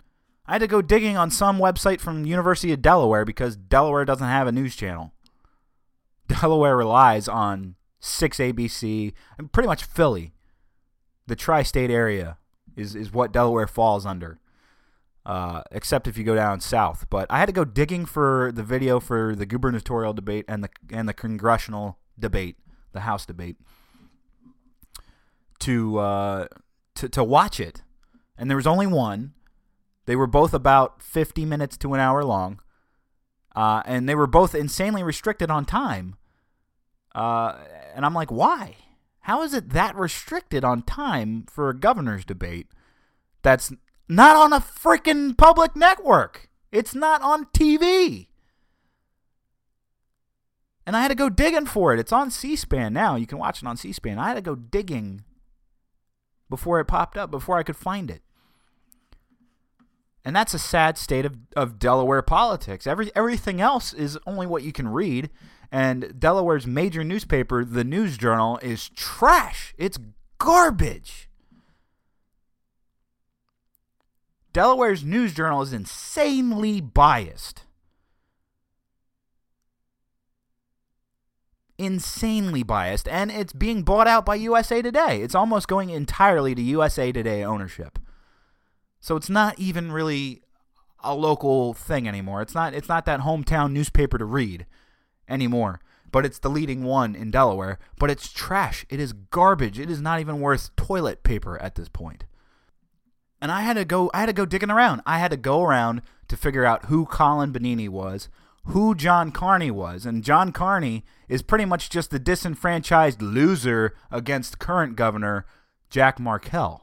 I 0.46 0.54
had 0.54 0.62
to 0.62 0.68
go 0.68 0.82
digging 0.82 1.18
on 1.18 1.32
some 1.32 1.58
website 1.58 2.00
from 2.00 2.26
University 2.26 2.72
of 2.72 2.82
Delaware 2.82 3.26
because 3.26 3.58
Delaware 3.58 4.06
doesn't 4.06 4.28
have 4.28 4.48
a 4.48 4.52
news 4.52 4.76
channel. 4.76 5.12
Delaware 6.28 6.78
relies 6.78 7.28
on 7.28 7.76
6ABC 8.02 9.14
and 9.38 9.52
pretty 9.52 9.68
much 9.68 9.84
Philly, 9.84 10.34
the 11.26 11.36
tri-state 11.36 11.90
area 11.90 12.38
is 12.78 12.96
is 12.96 13.12
what 13.12 13.34
Delaware 13.34 13.68
falls 13.68 14.06
under. 14.06 14.40
Uh, 15.26 15.62
except 15.74 16.08
if 16.08 16.18
you 16.18 16.24
go 16.24 16.36
down 16.36 16.62
south. 16.62 17.06
But 17.10 17.28
I 17.30 17.38
had 17.40 17.48
to 17.48 17.52
go 17.52 17.66
digging 17.66 18.06
for 18.06 18.50
the 18.54 18.64
video 18.64 19.02
for 19.02 19.36
the 19.36 19.46
gubernatorial 19.46 20.14
debate 20.14 20.46
and 20.48 20.64
the 20.64 20.70
and 20.90 21.10
the 21.10 21.14
congressional 21.14 21.98
debate, 22.18 22.56
the 22.94 23.02
House 23.02 23.26
debate, 23.26 23.58
to 25.60 25.98
uh, 25.98 26.48
to 26.96 27.10
to 27.10 27.24
watch 27.26 27.60
it. 27.60 27.82
And 28.38 28.50
there 28.50 28.56
was 28.56 28.68
only 28.68 28.88
one. 28.88 29.34
They 30.06 30.16
were 30.16 30.28
both 30.28 30.54
about 30.54 31.02
50 31.02 31.44
minutes 31.44 31.76
to 31.80 31.94
an 31.94 32.00
hour 32.00 32.24
long, 32.24 32.62
uh, 33.54 33.82
and 33.86 34.08
they 34.08 34.16
were 34.16 34.28
both 34.28 34.56
insanely 34.56 35.04
restricted 35.04 35.52
on 35.52 35.66
time. 35.66 36.16
Uh, 37.14 37.58
and 37.94 38.06
I'm 38.06 38.14
like, 38.14 38.32
why? 38.32 38.78
How 39.28 39.44
is 39.44 39.54
it 39.54 39.72
that 39.72 39.94
restricted 39.98 40.64
on 40.64 40.84
time 40.84 41.44
for 41.52 41.68
a 41.68 41.78
governor's 41.78 42.24
debate 42.24 42.68
that's 43.42 43.74
not 44.08 44.38
on 44.38 44.54
a 44.54 44.62
freaking 44.62 45.38
public 45.38 45.76
network? 45.76 46.50
It's 46.72 46.96
not 46.96 47.22
on 47.22 47.48
TV. 47.48 48.28
And 50.86 50.96
I 50.96 51.02
had 51.02 51.10
to 51.10 51.16
go 51.16 51.28
digging 51.28 51.66
for 51.66 51.94
it. 51.94 52.00
It's 52.00 52.14
on 52.14 52.32
C 52.32 52.56
SPAN 52.56 52.94
now. 52.94 53.18
You 53.18 53.28
can 53.28 53.38
watch 53.38 53.62
it 53.62 53.68
on 53.68 53.76
C 53.76 53.92
SPAN. 53.92 54.18
I 54.18 54.30
had 54.30 54.36
to 54.36 54.42
go 54.42 54.56
digging 54.56 55.26
before 56.50 56.80
it 56.80 56.86
popped 56.86 57.18
up, 57.18 57.30
before 57.30 57.58
I 57.58 57.64
could 57.64 57.76
find 57.76 58.10
it. 58.10 58.22
And 60.24 60.34
that's 60.34 60.54
a 60.54 60.60
sad 60.60 60.98
state 60.98 61.26
of, 61.26 61.36
of 61.54 61.80
Delaware 61.80 62.22
politics. 62.22 62.88
Every, 62.88 63.12
everything 63.14 63.60
else 63.60 63.92
is 63.92 64.18
only 64.26 64.48
what 64.48 64.64
you 64.64 64.72
can 64.72 64.88
read. 64.88 65.30
And 65.72 66.16
Delaware's 66.20 66.66
major 66.66 67.04
newspaper, 67.04 67.66
the 67.66 67.84
News 67.84 68.18
Journal, 68.18 68.58
is 68.62 68.90
trash. 68.90 69.74
It's 69.78 70.00
garbage. 70.38 71.30
Delaware's 74.54 75.04
News 75.04 75.34
Journal 75.34 75.62
is 75.62 75.74
insanely 75.74 76.82
biased. 76.82 77.64
Insanely 81.78 82.64
biased. 82.64 83.08
And 83.08 83.30
it's 83.30 83.54
being 83.54 83.84
bought 83.84 84.08
out 84.08 84.26
by 84.26 84.36
USA 84.36 84.82
Today. 84.82 85.22
It's 85.22 85.36
almost 85.36 85.68
going 85.68 85.90
entirely 85.90 86.56
to 86.56 86.62
USA 86.62 87.12
Today 87.12 87.44
ownership. 87.44 88.00
So 89.00 89.16
it's 89.16 89.30
not 89.30 89.60
even 89.60 89.92
really 89.92 90.42
a 91.04 91.14
local 91.14 91.74
thing 91.74 92.08
anymore. 92.08 92.42
It's 92.42 92.56
not 92.56 92.74
it's 92.74 92.90
not 92.90 93.06
that 93.06 93.20
hometown 93.20 93.72
newspaper 93.72 94.18
to 94.18 94.26
read 94.26 94.66
anymore. 95.30 95.80
But 96.12 96.26
it's 96.26 96.40
the 96.40 96.50
leading 96.50 96.84
one 96.84 97.16
in 97.16 97.32
Delaware. 97.32 97.80
But 98.00 98.10
it's 98.10 98.32
trash. 98.32 98.86
It 98.90 99.00
is 99.00 99.14
garbage. 99.14 99.80
It 99.80 99.90
is 99.90 100.02
not 100.02 100.20
even 100.20 100.40
worth 100.40 100.76
toilet 100.76 101.24
paper 101.24 101.62
at 101.62 101.76
this 101.76 101.90
point. 101.90 102.26
And 103.42 103.52
I 103.52 103.62
had 103.62 103.74
to 103.74 103.86
go 103.86 104.10
I 104.14 104.22
had 104.22 104.28
to 104.28 104.34
go 104.34 104.46
digging 104.46 104.72
around. 104.72 105.02
I 105.06 105.20
had 105.20 105.32
to 105.32 105.38
go 105.38 105.64
around 105.64 106.02
to 106.28 106.38
figure 106.38 106.66
out 106.66 106.86
who 106.86 107.06
Colin 107.06 107.54
Bonini 107.54 107.88
was, 107.88 108.30
who 108.66 108.96
John 108.96 109.32
Carney 109.32 109.72
was. 109.72 110.06
And 110.06 110.24
John 110.24 110.52
Carney 110.52 111.04
is 111.28 111.42
pretty 111.42 111.66
much 111.66 111.90
just 111.90 112.10
the 112.10 112.20
disenfranchised 112.20 113.22
loser 113.22 113.94
against 114.12 114.60
current 114.60 114.96
governor 114.96 115.46
Jack 115.90 116.18
Markell. 116.18 116.82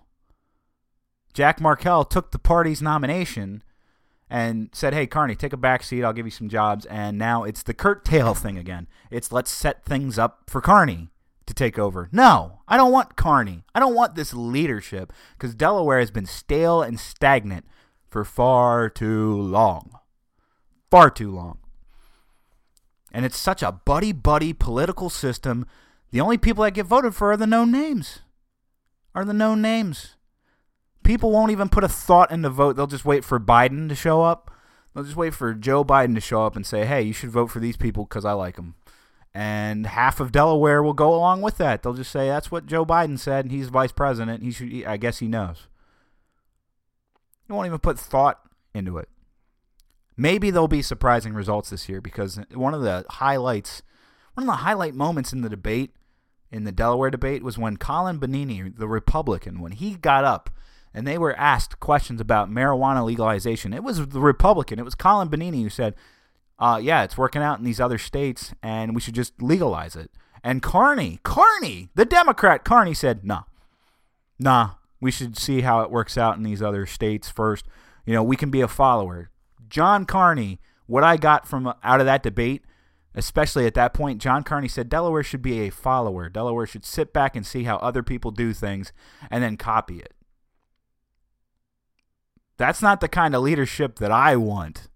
Jack 1.33 1.59
Markell 1.59 2.09
took 2.09 2.31
the 2.31 2.39
party's 2.39 2.81
nomination 2.81 3.63
and 4.31 4.71
said, 4.73 4.95
"Hey, 4.95 5.07
Carney, 5.07 5.35
take 5.35 5.53
a 5.53 5.57
back 5.57 5.83
seat. 5.83 6.05
I'll 6.05 6.13
give 6.13 6.27
you 6.27 6.31
some 6.31 6.49
jobs." 6.49 6.87
And 6.87 7.19
now 7.19 7.45
it's 7.45 7.63
the 7.63 7.75
Kurt 7.75 8.05
Tail 8.05 8.35
thing 8.35 8.59
again. 8.59 8.89
It's 9.11 9.33
let's 9.33 9.51
set 9.51 9.85
things 9.85 10.19
up 10.19 10.45
for 10.49 10.61
Carney 10.61 11.11
to 11.47 11.55
take 11.55 11.79
over. 11.79 12.09
No, 12.13 12.61
I 12.67 12.77
don't 12.77 12.93
want 12.93 13.17
Carney. 13.17 13.65
I 13.75 13.81
don't 13.81 13.95
want 13.95 14.15
this 14.15 14.33
leadership 14.35 15.13
because 15.37 15.55
Delaware 15.55 16.01
has 16.01 16.11
been 16.11 16.27
stale 16.27 16.83
and 16.83 16.99
stagnant 16.99 17.67
for 18.09 18.25
far 18.25 18.89
too 18.89 19.33
long. 19.35 19.99
Far 20.91 21.11
too 21.11 21.31
long. 21.31 21.59
And 23.13 23.25
it's 23.25 23.39
such 23.39 23.63
a 23.63 23.73
buddy 23.73 24.13
buddy 24.13 24.53
political 24.53 25.11
system. 25.11 25.67
The 26.11 26.21
only 26.21 26.39
people 26.39 26.65
that 26.65 26.73
get 26.73 26.87
voted 26.87 27.15
for 27.15 27.33
are 27.33 27.37
the 27.37 27.47
known 27.47 27.71
names. 27.71 28.21
Are 29.15 29.25
the 29.25 29.33
known 29.33 29.63
names. 29.63 30.17
People 31.05 31.31
won't 31.31 31.53
even 31.53 31.69
put 31.69 31.85
a 31.85 31.89
thought 31.89 32.33
in 32.33 32.43
the 32.43 32.51
vote. 32.51 32.75
They'll 32.75 32.87
just 32.87 33.05
wait 33.05 33.25
for 33.25 33.39
Biden 33.39 33.89
to 33.89 33.95
show 33.95 34.23
up. 34.23 34.51
They'll 34.95 35.05
just 35.05 35.17
wait 35.17 35.35
for 35.35 35.55
Joe 35.55 35.85
Biden 35.85 36.15
to 36.15 36.21
show 36.21 36.45
up 36.45 36.57
and 36.57 36.67
say, 36.67 36.85
hey, 36.87 37.03
you 37.03 37.13
should 37.13 37.31
vote 37.31 37.51
for 37.51 37.61
these 37.61 37.77
people 37.77 38.05
because 38.05 38.25
I 38.25 38.33
like 38.33 38.57
them. 38.57 38.75
And 39.35 39.87
half 39.87 40.21
of 40.21 40.31
Delaware 40.31 40.83
will 40.83 40.93
go 40.93 41.13
along 41.13 41.43
with 41.43 41.59
that. 41.59 41.83
They'll 41.83 41.95
just 41.95 42.13
say, 42.13 42.29
that's 42.29 42.51
what 42.51 42.67
Joe 42.67 42.87
Biden 42.87 43.19
said, 43.19 43.45
and 43.45 43.53
he's 43.53 43.69
vice 43.69 43.91
president. 43.91 44.43
He 44.45 44.53
should, 44.53 44.85
I 44.87 44.97
guess 44.97 45.19
he 45.19 45.27
knows. 45.27 45.67
You 47.49 47.55
won't 47.55 47.67
even 47.67 47.81
put 47.81 47.99
thought 47.99 48.41
into 48.73 48.99
it. 48.99 49.09
Maybe 50.17 50.51
there'll 50.51 50.69
be 50.69 50.83
surprising 50.83 51.35
results 51.35 51.71
this 51.71 51.89
year 51.89 52.01
because 52.01 52.39
one 52.55 52.75
of 52.75 52.83
the 52.83 53.05
highlights, 53.11 53.83
one 54.35 54.45
of 54.45 54.53
the 54.53 54.63
highlight 54.63 54.95
moments 54.95 55.33
in 55.33 55.41
the 55.41 55.49
debate, 55.49 55.91
in 56.53 56.63
the 56.63 56.73
Delaware 56.73 57.11
debate, 57.11 57.43
was 57.43 57.59
when 57.59 57.77
Colin 57.77 58.21
Bonini, 58.21 58.73
the 58.79 58.87
Republican, 58.87 59.61
when 59.61 59.73
he 59.73 59.97
got 59.97 60.25
up 60.25 60.51
and 60.95 61.07
they 61.07 61.19
were 61.19 61.37
asked 61.37 61.81
questions 61.81 62.21
about 62.21 62.51
marijuana 62.51 63.05
legalization. 63.05 63.75
It 63.75 63.83
was 63.83 64.07
the 64.09 64.21
Republican, 64.21 64.79
it 64.79 64.85
was 64.85 64.95
Colin 64.95 65.29
Bonini 65.29 65.63
who 65.63 65.69
said, 65.69 65.95
uh, 66.59 66.81
yeah, 66.83 67.03
it's 67.03 67.19
working 67.19 67.43
out 67.43 67.59
in 67.59 67.65
these 67.65 67.81
other 67.81 67.99
states 67.99 68.55
and 68.63 68.95
we 68.95 69.01
should 69.01 69.15
just 69.15 69.43
legalize 69.43 69.97
it. 69.97 70.11
And 70.45 70.63
Carney, 70.63 71.21
Carney, 71.25 71.89
the 71.95 72.05
Democrat 72.05 72.65
Carney 72.65 72.95
said, 72.95 73.25
nah, 73.25 73.43
nah, 74.39 74.73
we 75.01 75.11
should 75.11 75.37
see 75.37 75.63
how 75.63 75.81
it 75.81 75.91
works 75.91 76.17
out 76.17 76.37
in 76.37 76.43
these 76.43 76.63
other 76.63 76.87
states 76.87 77.29
first. 77.29 77.67
You 78.07 78.13
know, 78.15 78.23
we 78.23 78.37
can 78.37 78.51
be 78.51 78.61
a 78.61 78.69
follower. 78.69 79.31
John 79.69 80.05
Carney, 80.05 80.61
what 80.87 81.03
I 81.03 81.17
got 81.17 81.49
from 81.49 81.73
out 81.83 82.01
of 82.01 82.07
that 82.07 82.23
debate, 82.23 82.63
especially 83.15 83.67
at 83.67 83.75
that 83.75 83.95
point, 83.95 84.21
John 84.21 84.43
Carney 84.43 84.69
said 84.69 84.89
Delaware 84.89 85.23
should 85.23 85.43
be 85.43 85.61
a 85.61 85.71
follower. 85.71 86.29
Delaware 86.29 86.67
should 86.67 86.85
sit 86.85 87.13
back 87.13 87.35
and 87.35 87.47
see 87.47 87.65
how 87.65 87.77
other 87.79 88.03
people 88.03 88.31
do 88.31 88.53
things 88.53 88.93
and 89.31 89.43
then 89.43 89.57
copy 89.57 89.99
it. 89.99 90.13
That's 92.57 92.83
not 92.83 93.01
the 93.01 93.09
kind 93.09 93.35
of 93.35 93.43
leadership 93.43 93.99
that 93.99 94.13
I 94.13 94.37
want 94.37 94.89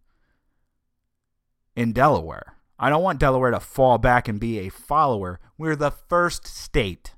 in 1.75 1.93
Delaware. 1.93 2.55
I 2.79 2.91
don't 2.91 3.03
want 3.03 3.19
Delaware 3.19 3.51
to 3.51 3.61
fall 3.61 3.99
back 3.99 4.29
and 4.29 4.39
be 4.39 4.61
a 4.61 4.69
follower. 4.69 5.41
We're 5.57 5.77
the 5.77 5.91
first 5.91 6.47
state. 6.47 7.15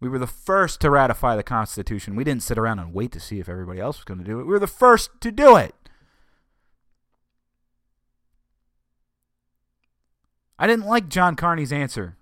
We 0.00 0.10
were 0.10 0.18
the 0.18 0.26
first 0.26 0.80
to 0.82 0.90
ratify 0.90 1.36
the 1.36 1.42
Constitution. 1.42 2.16
We 2.16 2.24
didn't 2.24 2.42
sit 2.42 2.58
around 2.58 2.78
and 2.80 2.92
wait 2.92 3.12
to 3.12 3.20
see 3.20 3.40
if 3.40 3.48
everybody 3.48 3.80
else 3.80 3.98
was 3.98 4.04
going 4.04 4.18
to 4.18 4.24
do 4.24 4.38
it. 4.38 4.44
We 4.44 4.50
were 4.50 4.58
the 4.58 4.66
first 4.66 5.10
to 5.22 5.32
do 5.32 5.56
it. 5.56 5.74
I 10.58 10.66
didn't 10.66 10.86
like 10.86 11.08
John 11.08 11.34
Carney's 11.34 11.72
answer. 11.72 12.16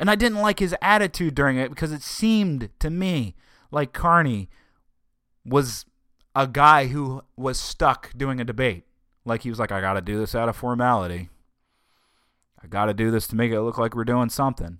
And 0.00 0.10
I 0.10 0.14
didn't 0.14 0.40
like 0.40 0.58
his 0.58 0.74
attitude 0.82 1.34
during 1.34 1.56
it 1.56 1.70
because 1.70 1.92
it 1.92 2.02
seemed 2.02 2.70
to 2.80 2.90
me 2.90 3.34
like 3.74 3.92
Carney 3.92 4.48
was 5.44 5.84
a 6.34 6.46
guy 6.46 6.86
who 6.86 7.22
was 7.36 7.58
stuck 7.58 8.16
doing 8.16 8.40
a 8.40 8.44
debate. 8.44 8.84
Like 9.24 9.42
he 9.42 9.50
was 9.50 9.58
like, 9.58 9.72
I 9.72 9.80
got 9.80 9.94
to 9.94 10.00
do 10.00 10.18
this 10.18 10.34
out 10.34 10.48
of 10.48 10.56
formality. 10.56 11.28
I 12.62 12.66
got 12.66 12.86
to 12.86 12.94
do 12.94 13.10
this 13.10 13.26
to 13.28 13.36
make 13.36 13.52
it 13.52 13.60
look 13.60 13.76
like 13.76 13.94
we're 13.94 14.04
doing 14.04 14.30
something. 14.30 14.78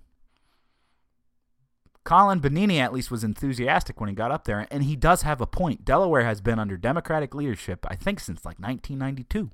Colin 2.03 2.39
Bonini 2.39 2.79
at 2.79 2.93
least 2.93 3.09
was 3.09 3.23
enthusiastic 3.23 3.99
when 3.99 4.09
he 4.09 4.15
got 4.15 4.31
up 4.31 4.45
there, 4.45 4.67
and 4.69 4.83
he 4.83 4.95
does 4.95 5.23
have 5.23 5.41
a 5.41 5.47
point. 5.47 5.83
Delaware 5.83 6.23
has 6.23 6.39
been 6.39 6.59
under 6.59 6.77
Democratic 6.77 7.33
leadership, 7.33 7.85
I 7.89 7.95
think, 7.95 8.19
since 8.19 8.45
like 8.45 8.59
1992. 8.59 9.49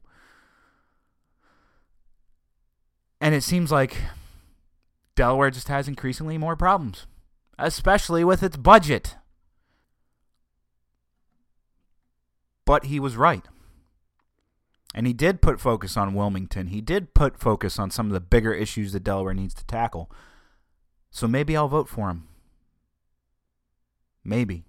And 3.21 3.33
it 3.33 3.43
seems 3.43 3.71
like 3.71 3.97
Delaware 5.15 5.49
just 5.49 5.69
has 5.69 5.87
increasingly 5.87 6.37
more 6.37 6.57
problems, 6.57 7.07
especially 7.57 8.25
with 8.25 8.43
its 8.43 8.57
budget. 8.57 9.15
But 12.71 12.85
he 12.85 13.01
was 13.01 13.17
right. 13.17 13.43
And 14.95 15.05
he 15.05 15.11
did 15.11 15.41
put 15.41 15.59
focus 15.59 15.97
on 15.97 16.13
Wilmington. 16.13 16.67
He 16.67 16.79
did 16.79 17.13
put 17.13 17.37
focus 17.37 17.77
on 17.77 17.91
some 17.91 18.05
of 18.05 18.13
the 18.13 18.21
bigger 18.21 18.53
issues 18.53 18.93
that 18.93 19.03
Delaware 19.03 19.33
needs 19.33 19.53
to 19.55 19.65
tackle. 19.65 20.09
So 21.09 21.27
maybe 21.27 21.57
I'll 21.57 21.67
vote 21.67 21.89
for 21.89 22.09
him. 22.09 22.29
Maybe. 24.23 24.63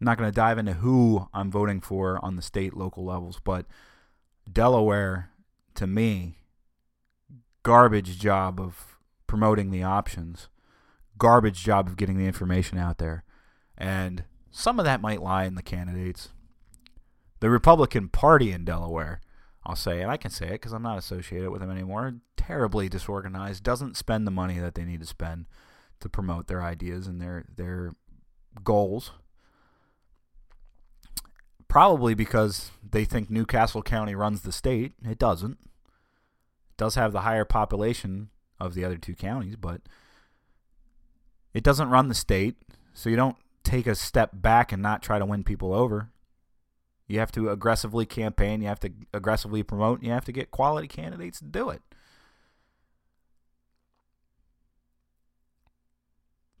I'm 0.00 0.04
not 0.04 0.18
going 0.18 0.30
to 0.30 0.36
dive 0.36 0.56
into 0.56 0.74
who 0.74 1.26
I'm 1.34 1.50
voting 1.50 1.80
for 1.80 2.24
on 2.24 2.36
the 2.36 2.42
state, 2.42 2.76
local 2.76 3.04
levels, 3.04 3.40
but 3.42 3.66
Delaware, 4.48 5.30
to 5.74 5.88
me, 5.88 6.38
garbage 7.64 8.20
job 8.20 8.60
of 8.60 9.00
promoting 9.26 9.72
the 9.72 9.82
options, 9.82 10.48
garbage 11.18 11.64
job 11.64 11.88
of 11.88 11.96
getting 11.96 12.18
the 12.18 12.26
information 12.26 12.78
out 12.78 12.98
there. 12.98 13.24
And 13.76 14.22
some 14.56 14.78
of 14.78 14.86
that 14.86 15.02
might 15.02 15.20
lie 15.20 15.44
in 15.44 15.54
the 15.54 15.62
candidates. 15.62 16.30
The 17.40 17.50
Republican 17.50 18.08
Party 18.08 18.52
in 18.52 18.64
Delaware, 18.64 19.20
I'll 19.66 19.76
say, 19.76 20.00
and 20.00 20.10
I 20.10 20.16
can 20.16 20.30
say 20.30 20.46
it 20.46 20.52
because 20.52 20.72
I'm 20.72 20.82
not 20.82 20.96
associated 20.96 21.50
with 21.50 21.60
them 21.60 21.70
anymore, 21.70 22.14
terribly 22.38 22.88
disorganized, 22.88 23.62
doesn't 23.62 23.98
spend 23.98 24.26
the 24.26 24.30
money 24.30 24.58
that 24.58 24.74
they 24.74 24.84
need 24.84 25.00
to 25.00 25.06
spend 25.06 25.44
to 26.00 26.08
promote 26.08 26.46
their 26.46 26.62
ideas 26.62 27.06
and 27.06 27.20
their 27.20 27.44
their 27.54 27.92
goals. 28.64 29.12
Probably 31.68 32.14
because 32.14 32.70
they 32.82 33.04
think 33.04 33.28
New 33.28 33.44
Castle 33.44 33.82
County 33.82 34.14
runs 34.14 34.40
the 34.40 34.52
state. 34.52 34.94
It 35.04 35.18
doesn't. 35.18 35.58
It 35.60 36.76
does 36.78 36.94
have 36.94 37.12
the 37.12 37.20
higher 37.20 37.44
population 37.44 38.30
of 38.58 38.72
the 38.72 38.86
other 38.86 38.96
two 38.96 39.14
counties, 39.14 39.56
but 39.56 39.82
it 41.52 41.62
doesn't 41.62 41.90
run 41.90 42.08
the 42.08 42.14
state. 42.14 42.56
So 42.94 43.10
you 43.10 43.16
don't 43.16 43.36
take 43.66 43.86
a 43.86 43.94
step 43.94 44.30
back 44.32 44.72
and 44.72 44.82
not 44.82 45.02
try 45.02 45.18
to 45.18 45.26
win 45.26 45.44
people 45.44 45.74
over. 45.74 46.10
You 47.06 47.18
have 47.18 47.32
to 47.32 47.50
aggressively 47.50 48.06
campaign, 48.06 48.62
you 48.62 48.68
have 48.68 48.80
to 48.80 48.90
aggressively 49.12 49.62
promote, 49.62 50.02
you 50.02 50.10
have 50.10 50.24
to 50.24 50.32
get 50.32 50.50
quality 50.50 50.88
candidates 50.88 51.38
to 51.38 51.44
do 51.44 51.70
it. 51.70 51.82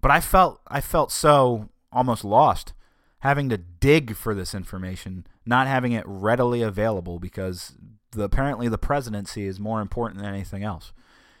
But 0.00 0.10
I 0.10 0.20
felt 0.20 0.60
I 0.68 0.80
felt 0.80 1.10
so 1.10 1.70
almost 1.90 2.24
lost 2.24 2.74
having 3.20 3.48
to 3.48 3.56
dig 3.56 4.14
for 4.14 4.34
this 4.34 4.54
information, 4.54 5.26
not 5.44 5.66
having 5.66 5.92
it 5.92 6.04
readily 6.06 6.62
available 6.62 7.18
because 7.18 7.74
the, 8.12 8.22
apparently 8.22 8.68
the 8.68 8.78
presidency 8.78 9.46
is 9.46 9.58
more 9.58 9.80
important 9.80 10.20
than 10.20 10.32
anything 10.32 10.62
else. 10.62 10.92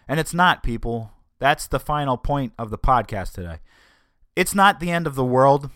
And 0.08 0.18
it's 0.18 0.34
not, 0.34 0.64
people. 0.64 1.12
That's 1.38 1.68
the 1.68 1.78
final 1.78 2.16
point 2.16 2.54
of 2.58 2.70
the 2.70 2.78
podcast 2.78 3.34
today. 3.34 3.58
It's 4.36 4.54
not 4.54 4.78
the 4.78 4.90
end 4.90 5.06
of 5.06 5.14
the 5.14 5.24
world 5.24 5.70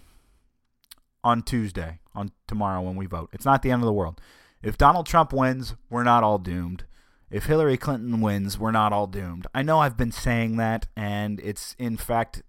on 1.24 1.42
Tuesday, 1.42 1.98
on 2.14 2.30
tomorrow 2.46 2.82
when 2.82 2.94
we 2.96 3.06
vote. 3.06 3.30
It's 3.32 3.44
not 3.44 3.62
the 3.62 3.70
end 3.70 3.82
of 3.82 3.86
the 3.86 3.92
world. 3.92 4.20
If 4.62 4.76
Donald 4.76 5.06
Trump 5.06 5.32
wins, 5.32 5.74
we're 5.88 6.04
not 6.04 6.22
all 6.22 6.38
doomed. 6.38 6.84
If 7.30 7.46
Hillary 7.46 7.76
Clinton 7.76 8.20
wins, 8.20 8.58
we're 8.58 8.70
not 8.70 8.92
all 8.92 9.06
doomed. 9.06 9.46
I 9.54 9.62
know 9.62 9.78
I've 9.78 9.96
been 9.96 10.12
saying 10.12 10.56
that, 10.56 10.86
and 10.96 11.40
it's 11.40 11.74
in 11.78 11.96
fact 11.96 12.42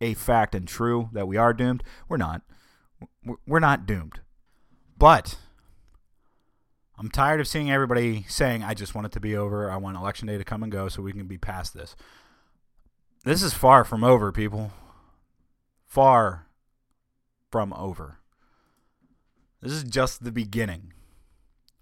a 0.00 0.14
fact 0.14 0.54
and 0.54 0.66
true 0.66 1.10
that 1.12 1.28
we 1.28 1.36
are 1.36 1.52
doomed. 1.52 1.82
We're 2.08 2.16
not. 2.16 2.42
We're 3.46 3.58
not 3.58 3.84
doomed. 3.84 4.20
But 4.96 5.36
I'm 6.98 7.10
tired 7.10 7.40
of 7.40 7.48
seeing 7.48 7.70
everybody 7.70 8.24
saying, 8.28 8.62
I 8.62 8.74
just 8.74 8.94
want 8.94 9.06
it 9.06 9.12
to 9.12 9.20
be 9.20 9.36
over. 9.36 9.70
I 9.70 9.76
want 9.76 9.96
election 9.96 10.28
day 10.28 10.38
to 10.38 10.44
come 10.44 10.62
and 10.62 10.72
go 10.72 10.88
so 10.88 11.02
we 11.02 11.12
can 11.12 11.26
be 11.26 11.38
past 11.38 11.74
this. 11.74 11.94
This 13.24 13.42
is 13.42 13.52
far 13.52 13.84
from 13.84 14.02
over, 14.02 14.32
people. 14.32 14.72
Far 15.88 16.46
from 17.50 17.72
over. 17.72 18.18
This 19.62 19.72
is 19.72 19.84
just 19.84 20.22
the 20.22 20.30
beginning 20.30 20.92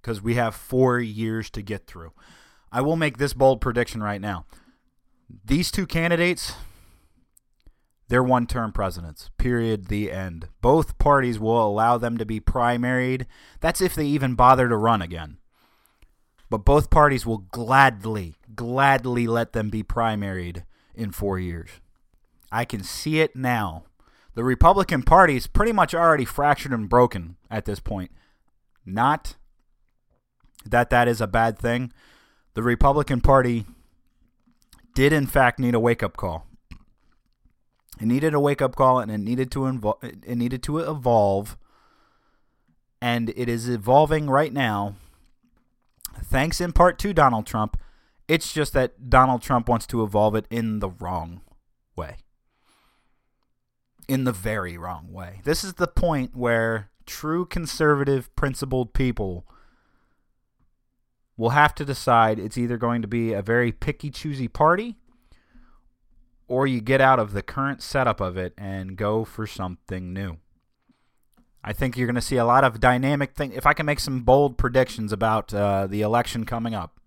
because 0.00 0.22
we 0.22 0.34
have 0.34 0.54
four 0.54 1.00
years 1.00 1.50
to 1.50 1.60
get 1.60 1.86
through. 1.86 2.12
I 2.70 2.80
will 2.80 2.96
make 2.96 3.18
this 3.18 3.34
bold 3.34 3.60
prediction 3.60 4.02
right 4.02 4.20
now. 4.20 4.46
These 5.44 5.72
two 5.72 5.86
candidates, 5.86 6.54
they're 8.08 8.22
one 8.22 8.46
term 8.46 8.72
presidents. 8.72 9.30
Period. 9.38 9.88
The 9.88 10.12
end. 10.12 10.48
Both 10.60 10.98
parties 10.98 11.40
will 11.40 11.60
allow 11.66 11.98
them 11.98 12.16
to 12.18 12.24
be 12.24 12.40
primaried. 12.40 13.26
That's 13.60 13.80
if 13.80 13.96
they 13.96 14.06
even 14.06 14.36
bother 14.36 14.68
to 14.68 14.76
run 14.76 15.02
again. 15.02 15.38
But 16.48 16.64
both 16.64 16.90
parties 16.90 17.26
will 17.26 17.38
gladly, 17.38 18.36
gladly 18.54 19.26
let 19.26 19.52
them 19.52 19.68
be 19.68 19.82
primaried 19.82 20.62
in 20.94 21.10
four 21.10 21.40
years. 21.40 21.70
I 22.52 22.64
can 22.64 22.84
see 22.84 23.18
it 23.18 23.34
now. 23.34 23.84
The 24.36 24.44
Republican 24.44 25.02
Party 25.02 25.34
is 25.34 25.46
pretty 25.46 25.72
much 25.72 25.94
already 25.94 26.26
fractured 26.26 26.72
and 26.72 26.90
broken 26.90 27.36
at 27.50 27.64
this 27.64 27.80
point. 27.80 28.10
Not 28.84 29.34
that 30.64 30.90
that 30.90 31.08
is 31.08 31.22
a 31.22 31.26
bad 31.26 31.58
thing. 31.58 31.90
The 32.52 32.62
Republican 32.62 33.22
Party 33.22 33.64
did, 34.94 35.14
in 35.14 35.26
fact, 35.26 35.58
need 35.58 35.74
a 35.74 35.80
wake 35.80 36.02
up 36.02 36.18
call. 36.18 36.46
It 37.98 38.04
needed 38.04 38.34
a 38.34 38.40
wake 38.40 38.60
up 38.60 38.76
call, 38.76 38.98
and 38.98 39.10
it 39.10 39.18
needed 39.18 39.50
to 39.52 39.60
invo- 39.60 40.02
it 40.02 40.36
needed 40.36 40.62
to 40.64 40.80
evolve, 40.80 41.56
and 43.00 43.30
it 43.30 43.48
is 43.48 43.70
evolving 43.70 44.28
right 44.28 44.52
now. 44.52 44.96
Thanks 46.22 46.60
in 46.60 46.72
part 46.72 46.98
to 46.98 47.14
Donald 47.14 47.46
Trump, 47.46 47.78
it's 48.28 48.52
just 48.52 48.74
that 48.74 49.08
Donald 49.08 49.40
Trump 49.40 49.66
wants 49.66 49.86
to 49.86 50.02
evolve 50.02 50.34
it 50.34 50.46
in 50.50 50.80
the 50.80 50.90
wrong. 50.90 51.40
In 54.08 54.24
the 54.24 54.32
very 54.32 54.78
wrong 54.78 55.12
way. 55.12 55.40
This 55.44 55.64
is 55.64 55.74
the 55.74 55.88
point 55.88 56.36
where 56.36 56.90
true 57.06 57.44
conservative, 57.44 58.34
principled 58.36 58.92
people 58.92 59.46
will 61.36 61.50
have 61.50 61.74
to 61.74 61.84
decide 61.84 62.38
it's 62.38 62.56
either 62.56 62.76
going 62.76 63.02
to 63.02 63.08
be 63.08 63.32
a 63.32 63.42
very 63.42 63.72
picky, 63.72 64.10
choosy 64.10 64.48
party 64.48 64.96
or 66.48 66.66
you 66.66 66.80
get 66.80 67.00
out 67.00 67.18
of 67.18 67.32
the 67.32 67.42
current 67.42 67.82
setup 67.82 68.20
of 68.20 68.36
it 68.36 68.54
and 68.56 68.96
go 68.96 69.24
for 69.24 69.46
something 69.46 70.12
new. 70.12 70.38
I 71.64 71.72
think 71.72 71.96
you're 71.96 72.06
going 72.06 72.14
to 72.14 72.20
see 72.20 72.36
a 72.36 72.44
lot 72.44 72.62
of 72.62 72.78
dynamic 72.78 73.34
things. 73.34 73.54
If 73.56 73.66
I 73.66 73.72
can 73.72 73.86
make 73.86 73.98
some 73.98 74.20
bold 74.20 74.56
predictions 74.56 75.12
about 75.12 75.52
uh, 75.52 75.88
the 75.88 76.02
election 76.02 76.44
coming 76.44 76.74
up, 76.74 77.00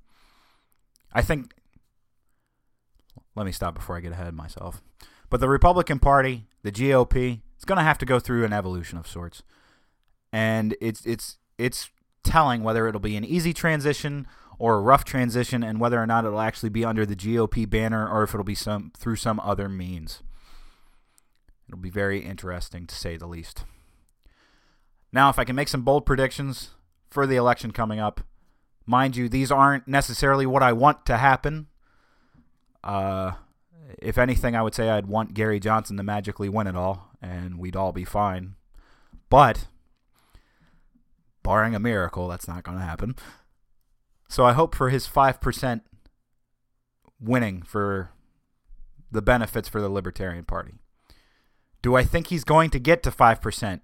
I 1.14 1.22
think. 1.22 1.54
Let 3.36 3.46
me 3.46 3.54
stop 3.54 3.74
before 3.74 3.96
I 3.96 4.02
get 4.02 4.12
ahead 4.12 4.28
of 4.28 4.34
myself. 4.34 4.82
But 5.30 5.40
the 5.40 5.48
Republican 5.48 6.00
Party, 6.00 6.49
the 6.64 6.72
GOP, 6.72 7.42
is 7.58 7.66
going 7.66 7.78
to 7.78 7.84
have 7.84 7.98
to 8.00 8.06
go 8.06 8.20
through 8.20 8.46
an 8.46 8.54
evolution 8.54 8.98
of 8.98 9.08
sorts, 9.08 9.44
and 10.32 10.76
it's 10.82 11.06
it's 11.06 11.38
it's 11.58 11.90
telling 12.24 12.64
whether 12.64 12.88
it'll 12.88 13.00
be 13.00 13.16
an 13.16 13.26
easy 13.26 13.54
transition 13.54 14.28
or 14.58 14.76
a 14.76 14.82
rough 14.82 15.06
transition, 15.06 15.64
and 15.64 15.80
whether 15.80 16.02
or 16.02 16.08
not 16.08 16.26
it'll 16.26 16.42
actually 16.42 16.70
be 16.70 16.86
under 16.86 17.06
the 17.06 17.16
GOP 17.16 17.70
banner 17.70 18.08
or 18.08 18.24
if 18.24 18.34
it'll 18.34 18.44
be 18.44 18.56
some 18.56 18.92
through 18.98 19.16
some 19.16 19.40
other 19.40 19.70
means. 19.70 20.22
It'll 21.68 21.80
be 21.80 21.90
very 21.90 22.20
interesting 22.20 22.88
to 22.88 22.96
say 22.96 23.16
the 23.16 23.28
least. 23.28 23.64
Now, 25.12 25.30
if 25.30 25.40
I 25.40 25.44
can 25.44 25.56
make 25.56 25.68
some 25.68 25.84
bold 25.84 26.06
predictions 26.06 26.72
for 27.10 27.26
the 27.26 27.36
election 27.36 27.72
coming 27.72 28.00
up, 28.00 28.22
Mind 28.90 29.16
you, 29.16 29.30
these 29.30 29.52
aren't 29.52 29.88
necessarily 29.88 30.48
what 30.48 30.64
I 30.64 30.74
want 30.74 31.06
to 31.06 31.18
happen. 31.18 31.68
Uh, 32.84 33.34
if 33.98 34.18
anything, 34.18 34.56
I 34.56 34.62
would 34.62 34.76
say 34.76 34.90
I'd 34.90 35.08
want 35.08 35.34
Gary 35.34 35.60
Johnson 35.60 35.98
to 35.98 36.04
magically 36.04 36.50
win 36.50 36.68
it 36.68 36.76
all, 36.76 37.10
and 37.22 37.58
we'd 37.58 37.76
all 37.76 37.92
be 37.92 38.06
fine. 38.06 38.56
But, 39.30 39.68
barring 41.44 41.76
a 41.76 41.80
miracle, 41.80 42.28
that's 42.28 42.48
not 42.48 42.64
going 42.64 42.78
to 42.78 42.84
happen. 42.84 43.16
So 44.28 44.46
I 44.46 44.54
hope 44.54 44.76
for 44.76 44.90
his 44.90 45.08
5% 45.08 45.82
winning 47.20 47.64
for 47.64 48.12
the 49.12 49.22
benefits 49.22 49.68
for 49.68 49.82
the 49.82 49.90
Libertarian 49.90 50.46
Party. 50.46 50.76
Do 51.82 51.96
I 51.96 52.04
think 52.04 52.28
he's 52.28 52.44
going 52.44 52.70
to 52.70 52.80
get 52.80 53.02
to 53.04 53.12
5%? 53.12 53.82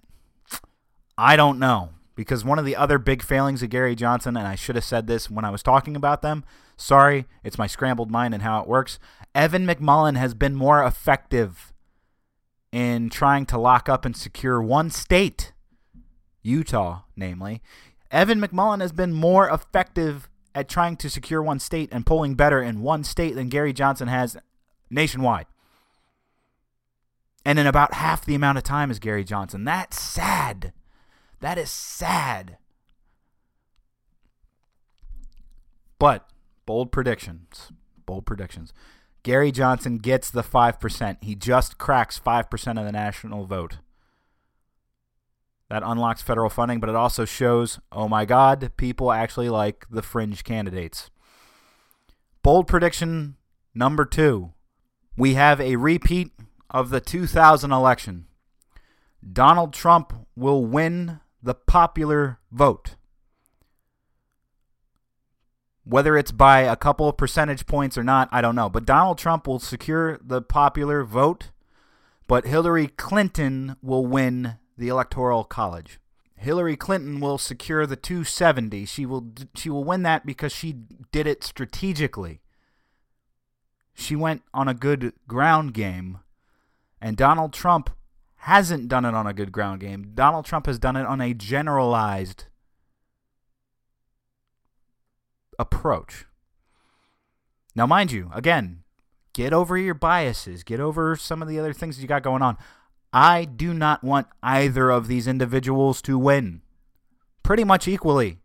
I 1.18 1.36
don't 1.36 1.60
know 1.60 1.95
because 2.16 2.46
one 2.46 2.60
of 2.60 2.66
the 2.66 2.76
other 2.76 2.98
big 2.98 3.22
failings 3.22 3.62
of 3.62 3.70
Gary 3.70 3.96
Johnson, 3.96 4.38
and 4.38 4.48
I 4.48 4.56
should 4.56 4.76
have 4.76 4.86
said 4.86 5.08
this 5.08 5.30
when 5.30 5.46
I 5.46 5.50
was 5.50 5.62
talking 5.62 5.96
about 5.96 6.22
them. 6.22 6.44
Sorry, 6.78 7.26
it's 7.44 7.58
my 7.58 7.68
scrambled 7.68 8.12
mind 8.12 8.34
and 8.34 8.44
how 8.44 8.62
it 8.62 8.68
works. 8.68 9.00
Evan 9.34 9.66
McMullin 9.66 10.18
has 10.18 10.34
been 10.34 10.56
more 10.56 10.84
effective 10.84 11.74
in 12.72 13.10
trying 13.10 13.46
to 13.48 13.58
lock 13.58 13.88
up 13.88 14.06
and 14.06 14.16
secure 14.16 14.62
one 14.62 14.90
state, 14.90 15.54
Utah, 16.42 17.02
namely. 17.16 17.62
Evan 18.12 18.40
McMullin 18.40 18.82
has 18.82 18.92
been 18.92 19.14
more 19.14 19.50
effective 19.50 20.30
at 20.54 20.70
trying 20.70 20.96
to 20.98 21.10
secure 21.10 21.42
one 21.44 21.60
state 21.60 21.90
and 21.92 22.06
polling 22.06 22.36
better 22.36 22.62
in 22.62 22.82
one 22.82 23.04
state 23.04 23.36
than 23.36 23.50
Gary 23.50 23.74
Johnson 23.74 24.08
has 24.08 24.38
nationwide. 24.90 25.48
And 27.46 27.60
in 27.60 27.68
about 27.68 27.94
half 27.94 28.26
the 28.26 28.36
amount 28.36 28.58
of 28.58 28.64
time 28.64 28.90
as 28.90 29.00
Gary 29.00 29.24
Johnson. 29.24 29.66
That's 29.66 30.00
sad. 30.00 30.74
That 31.40 31.58
is 31.58 31.70
sad. 31.70 32.58
But 36.00 36.28
bold 36.66 36.92
predictions. 36.92 37.72
Bold 38.06 38.26
predictions. 38.26 38.74
Gary 39.24 39.52
Johnson 39.52 39.98
gets 39.98 40.30
the 40.30 40.44
5%. 40.44 41.18
He 41.24 41.36
just 41.36 41.78
cracks 41.78 42.20
5% 42.20 42.80
of 42.80 42.86
the 42.86 42.92
national 42.92 43.46
vote. 43.46 43.78
That 45.70 45.82
unlocks 45.84 46.22
federal 46.22 46.52
funding, 46.52 46.80
but 46.80 46.90
it 46.90 46.96
also 46.96 47.26
shows, 47.26 47.80
oh 47.92 48.08
my 48.08 48.26
God, 48.26 48.72
people 48.78 49.12
actually 49.12 49.50
like 49.50 49.88
the 49.90 50.04
fringe 50.04 50.44
candidates. 50.44 51.10
Bold 52.44 52.68
prediction 52.68 53.38
number 53.74 54.06
two. 54.06 54.54
We 55.18 55.34
have 55.34 55.60
a 55.60 55.78
repeat 55.78 56.32
of 56.70 56.92
the 56.92 57.02
2000 57.02 57.72
election. 57.72 58.28
Donald 59.34 59.74
Trump 59.74 60.14
will 60.36 60.64
win 60.64 61.20
the 61.46 61.54
popular 61.54 62.40
vote. 62.52 62.96
Whether 65.84 66.18
it's 66.18 66.32
by 66.32 66.62
a 66.62 66.76
couple 66.76 67.08
of 67.08 67.18
percentage 67.18 67.68
points 67.68 68.00
or 68.00 68.04
not, 68.04 68.28
I 68.32 68.42
don't 68.42 68.56
know. 68.56 68.68
But 68.68 68.86
Donald 68.86 69.20
Trump 69.20 69.46
will 69.46 69.60
secure 69.60 70.18
the 70.24 70.42
popular 70.42 71.04
vote, 71.04 71.52
but 72.28 72.48
Hillary 72.48 72.88
Clinton 72.88 73.76
will 73.84 74.08
win 74.08 74.56
the 74.76 74.88
electoral 74.88 75.44
college. 75.44 76.00
Hillary 76.36 76.76
Clinton 76.76 77.20
will 77.20 77.38
secure 77.38 77.86
the 77.86 77.96
270. 77.96 78.86
She 78.86 79.06
will 79.06 79.32
she 79.56 79.70
will 79.70 79.84
win 79.84 80.02
that 80.02 80.26
because 80.26 80.52
she 80.52 80.74
did 81.12 81.28
it 81.28 81.44
strategically. 81.44 82.42
She 83.94 84.16
went 84.16 84.42
on 84.52 84.68
a 84.68 84.74
good 84.74 85.14
ground 85.28 85.76
game 85.76 86.20
and 87.00 87.16
Donald 87.16 87.54
Trump 87.54 87.92
hasn't 88.46 88.88
done 88.88 89.06
it 89.06 89.16
on 89.16 89.26
a 89.26 89.34
good 89.34 89.52
ground 89.52 89.80
game. 89.80 90.12
Donald 90.14 90.46
Trump 90.46 90.68
has 90.68 90.78
done 90.78 90.96
it 90.96 91.04
on 91.04 91.20
a 91.20 91.34
generalized 91.34 92.44
approach. 95.58 96.26
Now, 97.74 97.88
mind 97.88 98.12
you, 98.12 98.30
again, 98.36 98.84
get 99.34 99.52
over 99.52 99.76
your 99.80 99.96
biases, 99.96 100.64
get 100.64 100.80
over 100.80 101.16
some 101.16 101.42
of 101.42 101.48
the 101.48 101.58
other 101.58 101.74
things 101.74 102.00
you 102.00 102.08
got 102.08 102.22
going 102.22 102.44
on. 102.44 102.56
I 103.12 103.46
do 103.46 103.74
not 103.74 104.04
want 104.04 104.28
either 104.44 104.92
of 104.92 105.08
these 105.08 105.26
individuals 105.26 106.00
to 106.04 106.20
win. 106.20 106.62
Pretty 107.42 107.64
much 107.64 107.88
equally. 107.88 108.38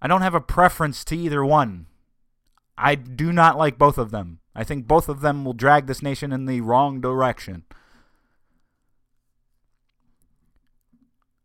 I 0.00 0.06
don't 0.06 0.22
have 0.22 0.34
a 0.34 0.40
preference 0.40 1.04
to 1.04 1.16
either 1.18 1.44
one. 1.44 1.84
I 2.78 2.94
do 2.94 3.30
not 3.30 3.58
like 3.58 3.76
both 3.76 3.98
of 3.98 4.10
them. 4.10 4.40
I 4.54 4.64
think 4.64 4.86
both 4.86 5.08
of 5.08 5.20
them 5.20 5.44
will 5.44 5.52
drag 5.52 5.86
this 5.86 6.02
nation 6.02 6.32
in 6.32 6.46
the 6.46 6.60
wrong 6.60 7.00
direction. 7.00 7.64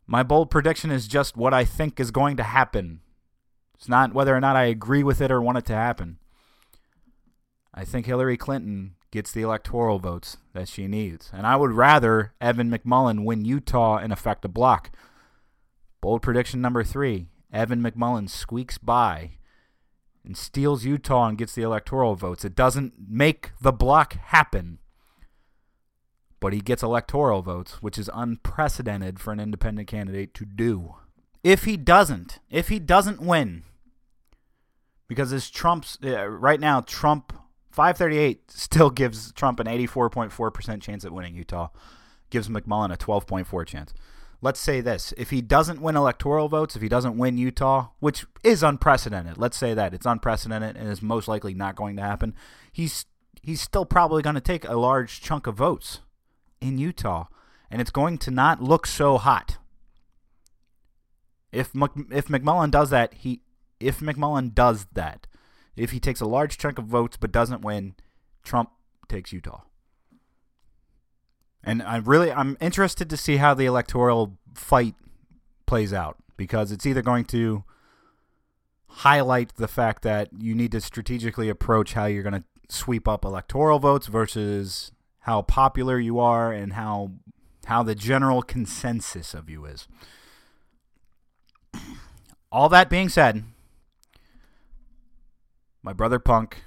My 0.06 0.22
bold 0.22 0.50
prediction 0.50 0.90
is 0.90 1.06
just 1.06 1.36
what 1.36 1.54
I 1.54 1.64
think 1.64 2.00
is 2.00 2.10
going 2.10 2.36
to 2.36 2.42
happen. 2.42 3.00
It's 3.74 3.88
not 3.88 4.12
whether 4.12 4.34
or 4.34 4.40
not 4.40 4.56
I 4.56 4.64
agree 4.64 5.02
with 5.02 5.20
it 5.20 5.30
or 5.30 5.40
want 5.40 5.58
it 5.58 5.64
to 5.66 5.74
happen. 5.74 6.18
I 7.72 7.84
think 7.84 8.06
Hillary 8.06 8.36
Clinton 8.36 8.96
gets 9.10 9.32
the 9.32 9.42
electoral 9.42 9.98
votes 9.98 10.36
that 10.52 10.68
she 10.68 10.86
needs. 10.86 11.30
And 11.32 11.46
I 11.46 11.56
would 11.56 11.72
rather 11.72 12.32
Evan 12.40 12.70
McMullin 12.70 13.24
win 13.24 13.44
Utah 13.44 13.96
and 13.96 14.12
affect 14.12 14.44
a 14.44 14.48
block. 14.48 14.90
Bold 16.00 16.22
prediction 16.22 16.60
number 16.60 16.84
three 16.84 17.26
Evan 17.52 17.80
McMullin 17.80 18.28
squeaks 18.28 18.78
by 18.78 19.32
and 20.24 20.36
steals 20.36 20.84
Utah 20.84 21.28
and 21.28 21.38
gets 21.38 21.54
the 21.54 21.62
electoral 21.62 22.14
votes. 22.14 22.44
It 22.44 22.54
doesn't 22.54 22.94
make 23.08 23.50
the 23.60 23.72
block 23.72 24.14
happen, 24.14 24.78
but 26.40 26.52
he 26.52 26.60
gets 26.60 26.82
electoral 26.82 27.42
votes, 27.42 27.82
which 27.82 27.98
is 27.98 28.10
unprecedented 28.12 29.18
for 29.18 29.32
an 29.32 29.40
independent 29.40 29.88
candidate 29.88 30.34
to 30.34 30.44
do. 30.44 30.96
If 31.42 31.64
he 31.64 31.76
doesn't, 31.76 32.38
if 32.50 32.68
he 32.68 32.78
doesn't 32.78 33.20
win, 33.20 33.64
because 35.08 35.32
as 35.32 35.50
Trump's 35.50 35.98
uh, 36.04 36.28
right 36.28 36.60
now, 36.60 36.82
Trump 36.82 37.32
538 37.70 38.50
still 38.50 38.90
gives 38.90 39.32
Trump 39.32 39.58
an 39.58 39.66
84.4% 39.66 40.82
chance 40.82 41.04
at 41.04 41.12
winning 41.12 41.34
Utah, 41.34 41.68
gives 42.28 42.48
McMullin 42.48 42.92
a 42.92 42.96
12.4 42.96 43.66
chance 43.66 43.94
let's 44.42 44.60
say 44.60 44.80
this 44.80 45.12
if 45.16 45.30
he 45.30 45.40
doesn't 45.40 45.80
win 45.80 45.96
electoral 45.96 46.48
votes, 46.48 46.76
if 46.76 46.82
he 46.82 46.88
doesn't 46.88 47.18
win 47.18 47.38
Utah, 47.38 47.88
which 48.00 48.26
is 48.42 48.62
unprecedented, 48.62 49.38
let's 49.38 49.56
say 49.56 49.74
that 49.74 49.94
it's 49.94 50.06
unprecedented 50.06 50.76
and 50.76 50.88
is 50.88 51.02
most 51.02 51.28
likely 51.28 51.54
not 51.54 51.76
going 51.76 51.96
to 51.96 52.02
happen, 52.02 52.34
he's 52.72 53.06
he's 53.42 53.60
still 53.60 53.84
probably 53.84 54.22
going 54.22 54.34
to 54.34 54.40
take 54.40 54.64
a 54.64 54.76
large 54.76 55.20
chunk 55.20 55.46
of 55.46 55.56
votes 55.56 56.00
in 56.60 56.78
Utah, 56.78 57.26
and 57.70 57.80
it's 57.80 57.90
going 57.90 58.18
to 58.18 58.30
not 58.30 58.62
look 58.62 58.86
so 58.86 59.18
hot. 59.18 59.58
If 61.52 61.70
if 61.74 62.28
McMullin 62.28 62.70
does 62.70 62.90
that, 62.90 63.14
he 63.14 63.42
if 63.78 64.00
McMullin 64.00 64.54
does 64.54 64.86
that, 64.92 65.26
if 65.76 65.90
he 65.90 66.00
takes 66.00 66.20
a 66.20 66.26
large 66.26 66.58
chunk 66.58 66.78
of 66.78 66.84
votes 66.84 67.16
but 67.16 67.32
doesn't 67.32 67.62
win, 67.62 67.94
Trump 68.42 68.70
takes 69.08 69.32
Utah. 69.32 69.62
And 71.62 71.82
I 71.82 71.98
really 71.98 72.32
I'm 72.32 72.56
interested 72.60 73.10
to 73.10 73.16
see 73.16 73.36
how 73.36 73.54
the 73.54 73.66
electoral 73.66 74.38
fight 74.54 74.94
plays 75.66 75.92
out 75.92 76.16
because 76.36 76.72
it's 76.72 76.86
either 76.86 77.02
going 77.02 77.24
to 77.26 77.64
highlight 78.88 79.54
the 79.56 79.68
fact 79.68 80.02
that 80.02 80.28
you 80.36 80.54
need 80.54 80.72
to 80.72 80.80
strategically 80.80 81.48
approach 81.48 81.92
how 81.92 82.06
you're 82.06 82.22
going 82.22 82.34
to 82.34 82.44
sweep 82.68 83.06
up 83.06 83.24
electoral 83.24 83.78
votes 83.78 84.06
versus 84.06 84.92
how 85.20 85.42
popular 85.42 85.98
you 85.98 86.18
are 86.18 86.52
and 86.52 86.72
how 86.72 87.12
how 87.66 87.82
the 87.82 87.94
general 87.94 88.42
consensus 88.42 89.34
of 89.34 89.50
you 89.50 89.64
is. 89.64 89.86
All 92.50 92.68
that 92.68 92.90
being 92.90 93.08
said, 93.08 93.44
my 95.82 95.92
brother 95.92 96.18
Punk, 96.18 96.64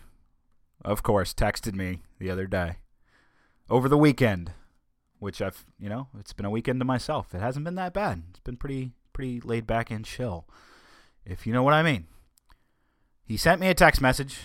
of 0.86 1.04
course, 1.04 1.34
texted 1.34 1.74
me 1.74 2.00
the 2.20 2.30
other 2.30 2.48
day 2.48 2.78
over 3.70 3.90
the 3.90 3.98
weekend 3.98 4.52
which 5.24 5.42
I've, 5.42 5.66
you 5.80 5.88
know, 5.88 6.10
it's 6.20 6.34
been 6.34 6.46
a 6.46 6.52
weekend 6.52 6.82
to 6.82 6.86
myself. 6.86 7.34
It 7.34 7.40
hasn't 7.40 7.64
been 7.64 7.76
that 7.76 7.94
bad. 7.94 8.24
It's 8.30 8.42
been 8.42 8.58
pretty, 8.58 8.92
pretty 9.14 9.40
laid 9.40 9.66
back 9.66 9.90
and 9.90 10.04
chill, 10.04 10.46
if 11.26 11.48
you 11.48 11.54
know 11.54 11.64
what 11.64 11.74
I 11.74 11.82
mean. 11.82 12.08
He 13.26 13.38
sent 13.38 13.62
me 13.62 13.70
a 13.70 13.74
text 13.74 14.02
message, 14.02 14.42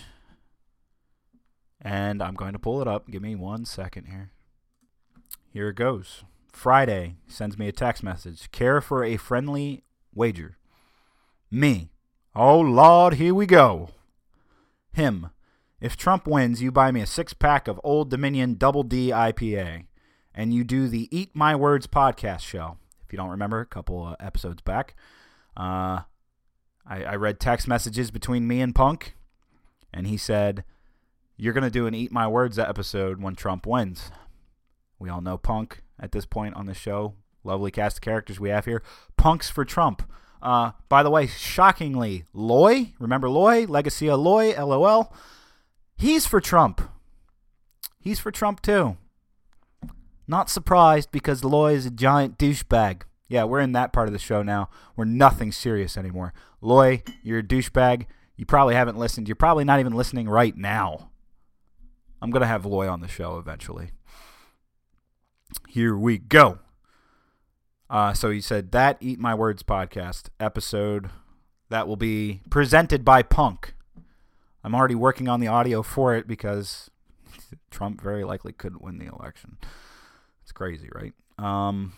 and 1.81 2.23
I'm 2.23 2.33
going 2.33 2.53
to 2.53 2.59
pull 2.59 2.81
it 2.81 2.87
up. 2.87 3.11
Give 3.11 3.21
me 3.21 3.35
one 3.35 3.65
second 3.65 4.05
here. 4.05 4.31
Here 5.51 5.67
it 5.67 5.75
goes. 5.75 6.23
Friday 6.49 7.17
sends 7.27 7.57
me 7.57 7.67
a 7.67 7.73
text 7.73 8.01
message. 8.01 8.49
Care 8.51 8.79
for 8.79 9.03
a 9.03 9.17
friendly 9.17 9.83
wager. 10.15 10.57
Me. 11.51 11.91
Oh, 12.33 12.61
Lord, 12.61 13.15
here 13.15 13.35
we 13.35 13.45
go. 13.45 13.89
Him. 14.93 15.31
If 15.81 15.97
Trump 15.97 16.25
wins, 16.25 16.61
you 16.61 16.71
buy 16.71 16.91
me 16.91 17.01
a 17.01 17.05
six 17.05 17.33
pack 17.33 17.67
of 17.67 17.81
Old 17.83 18.09
Dominion 18.09 18.55
Double 18.55 18.83
D 18.83 19.09
IPA 19.09 19.87
and 20.39 20.53
you 20.53 20.63
do 20.63 20.87
the 20.87 21.09
Eat 21.11 21.31
My 21.33 21.53
Words 21.53 21.85
podcast 21.85 22.39
show. 22.39 22.77
If 23.05 23.11
you 23.11 23.17
don't 23.17 23.29
remember, 23.29 23.59
a 23.59 23.65
couple 23.65 24.15
episodes 24.21 24.61
back, 24.61 24.95
uh, 25.57 26.07
I, 26.87 27.03
I 27.03 27.15
read 27.15 27.41
text 27.41 27.67
messages 27.67 28.09
between 28.09 28.47
me 28.47 28.61
and 28.61 28.73
Punk, 28.73 29.17
and 29.93 30.07
he 30.07 30.15
said, 30.15 30.63
You're 31.35 31.51
going 31.51 31.65
to 31.65 31.69
do 31.69 31.87
an 31.87 31.93
Eat 31.93 32.13
My 32.13 32.25
Words 32.25 32.57
episode 32.57 33.21
when 33.21 33.35
Trump 33.35 33.67
wins. 33.67 34.11
We 34.97 35.09
all 35.09 35.19
know 35.19 35.37
Punk 35.37 35.83
at 35.99 36.13
this 36.13 36.25
point 36.25 36.55
on 36.55 36.67
the 36.67 36.73
show. 36.73 37.15
Lovely 37.43 37.69
cast 37.69 37.97
of 37.97 38.01
characters 38.01 38.39
we 38.39 38.47
have 38.47 38.63
here. 38.63 38.81
Punks 39.17 39.49
for 39.49 39.65
Trump. 39.65 40.09
Uh, 40.41 40.71
by 40.87 41.03
the 41.03 41.09
way, 41.09 41.27
shockingly, 41.27 42.23
Loy, 42.31 42.93
remember 42.97 43.29
Loy? 43.29 43.65
Legacy 43.65 44.09
of 44.09 44.21
Loy, 44.21 44.53
LOL. 44.57 45.13
He's 45.97 46.25
for 46.25 46.39
Trump. 46.39 46.79
He's 47.99 48.21
for 48.21 48.31
Trump 48.31 48.61
too. 48.61 48.95
Not 50.29 50.47
surprised 50.47 51.11
because 51.11 51.43
Loy 51.43 51.73
is 51.73 51.87
a 51.87 51.89
giant 51.89 52.37
douchebag. 52.37 53.01
Yeah, 53.29 53.45
we're 53.45 53.61
in 53.61 53.71
that 53.71 53.91
part 53.91 54.07
of 54.07 54.13
the 54.13 54.19
show 54.19 54.43
now. 54.43 54.69
We're 54.95 55.05
nothing 55.05 55.51
serious 55.51 55.97
anymore. 55.97 56.35
Loy, 56.61 57.01
you're 57.23 57.39
a 57.39 57.43
douchebag. 57.43 58.05
You 58.35 58.45
probably 58.45 58.75
haven't 58.75 58.99
listened. 58.99 59.27
You're 59.27 59.35
probably 59.35 59.63
not 59.63 59.79
even 59.79 59.93
listening 59.93 60.29
right 60.29 60.55
now. 60.55 61.09
I'm 62.21 62.29
going 62.29 62.41
to 62.41 62.47
have 62.47 62.63
Loy 62.63 62.87
on 62.87 63.01
the 63.01 63.07
show 63.07 63.39
eventually. 63.39 63.89
Here 65.67 65.97
we 65.97 66.19
go. 66.19 66.59
Uh, 67.89 68.13
so 68.13 68.29
he 68.29 68.39
said 68.39 68.71
that 68.71 68.97
Eat 69.01 69.17
My 69.17 69.33
Words 69.33 69.63
podcast 69.63 70.29
episode 70.39 71.09
that 71.69 71.87
will 71.87 71.95
be 71.95 72.41
presented 72.51 73.03
by 73.03 73.23
Punk. 73.23 73.73
I'm 74.63 74.75
already 74.75 74.93
working 74.93 75.27
on 75.27 75.39
the 75.39 75.47
audio 75.47 75.81
for 75.81 76.13
it 76.15 76.27
because 76.27 76.91
Trump 77.71 77.99
very 77.99 78.23
likely 78.23 78.53
couldn't 78.53 78.83
win 78.83 78.99
the 78.99 79.07
election. 79.07 79.57
It's 80.49 80.53
crazy, 80.57 80.89
right? 80.95 81.13
Um, 81.37 81.93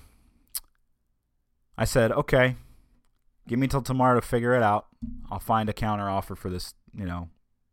I 1.78 1.86
said, 1.86 2.12
okay, 2.12 2.58
give 3.47 3.58
me 3.58 3.68
till 3.68 3.82
tomorrow 3.82 4.20
to 4.20 4.28
figure 4.28 4.54
it 4.54 4.62
out. 4.62 4.88
I'll 5.32 5.39
find 5.39 5.70
a 5.70 5.74
counter 5.74 6.10
offer 6.10 6.36
for 6.36 6.49
this, 6.49 6.74
you 6.93 7.06
know, 7.06 7.30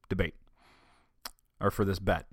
debate 0.09 0.37
or 1.61 1.73
for 1.73 1.85
this 1.85 1.99
bet. 1.99 2.27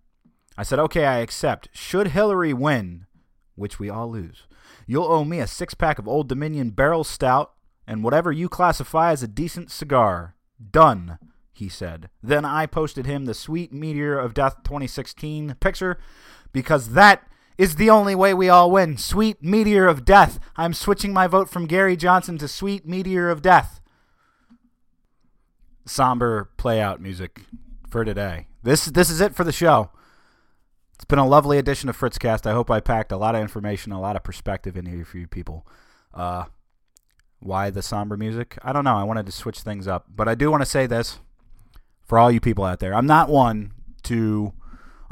I 0.55 0.61
said, 0.61 0.77
okay, 0.77 1.07
I 1.07 1.17
accept. 1.21 1.69
Should 1.73 2.09
Hillary 2.09 2.53
win, 2.53 3.07
which 3.55 3.79
we 3.79 3.89
all 3.89 4.11
lose, 4.11 4.43
you'll 4.85 5.11
owe 5.11 5.25
me 5.25 5.39
a 5.39 5.47
six 5.47 5.73
pack 5.73 5.97
of 5.97 6.07
Old 6.07 6.29
Dominion 6.29 6.69
Barrel 6.69 7.03
Stout 7.03 7.51
and 7.87 8.03
whatever 8.03 8.31
you 8.31 8.47
classify 8.47 9.11
as 9.11 9.23
a 9.23 9.27
decent 9.27 9.71
cigar. 9.71 10.35
Done, 10.69 11.17
he 11.51 11.67
said. 11.67 12.11
Then 12.21 12.45
I 12.45 12.67
posted 12.67 13.07
him 13.07 13.25
the 13.25 13.33
Sweet 13.33 13.73
Meteor 13.73 14.19
of 14.19 14.35
Death 14.35 14.57
2016 14.63 15.55
picture 15.59 15.97
because 16.53 16.89
that 16.89 17.27
is 17.57 17.75
the 17.75 17.89
only 17.89 18.15
way 18.15 18.33
we 18.33 18.49
all 18.49 18.69
win. 18.69 18.97
Sweet 18.97 19.41
Meteor 19.41 19.87
of 19.87 20.05
Death. 20.05 20.39
I'm 20.55 20.73
switching 20.73 21.13
my 21.13 21.27
vote 21.27 21.49
from 21.49 21.67
Gary 21.67 21.95
Johnson 21.95 22.37
to 22.39 22.47
Sweet 22.47 22.85
Meteor 22.85 23.29
of 23.29 23.41
Death. 23.41 23.79
Somber 25.85 26.49
playout 26.57 26.99
music 26.99 27.41
for 27.87 28.03
today. 28.03 28.47
This 28.63 28.85
this 28.85 29.09
is 29.09 29.21
it 29.21 29.35
for 29.35 29.43
the 29.43 29.51
show. 29.51 29.91
It's 30.95 31.05
been 31.05 31.19
a 31.19 31.27
lovely 31.27 31.57
edition 31.57 31.89
of 31.89 31.97
Fritzcast. 31.97 32.47
I 32.47 32.53
hope 32.53 32.71
I 32.71 32.79
packed 32.79 33.11
a 33.11 33.17
lot 33.17 33.35
of 33.35 33.41
information, 33.41 33.91
a 33.91 33.99
lot 33.99 34.15
of 34.15 34.23
perspective 34.23 34.77
in 34.77 34.85
here 34.85 35.05
for 35.05 35.17
you 35.17 35.27
people. 35.27 35.67
Uh, 36.13 36.45
why 37.39 37.69
the 37.69 37.81
somber 37.81 38.17
music? 38.17 38.57
I 38.63 38.73
don't 38.73 38.85
know. 38.85 38.95
I 38.95 39.03
wanted 39.03 39.25
to 39.25 39.31
switch 39.31 39.59
things 39.59 39.87
up, 39.87 40.05
but 40.13 40.27
I 40.27 40.35
do 40.35 40.49
want 40.49 40.61
to 40.61 40.69
say 40.69 40.87
this 40.87 41.19
for 42.03 42.17
all 42.17 42.31
you 42.31 42.39
people 42.39 42.63
out 42.63 42.79
there. 42.79 42.95
I'm 42.95 43.05
not 43.05 43.29
one 43.29 43.73
to 44.03 44.53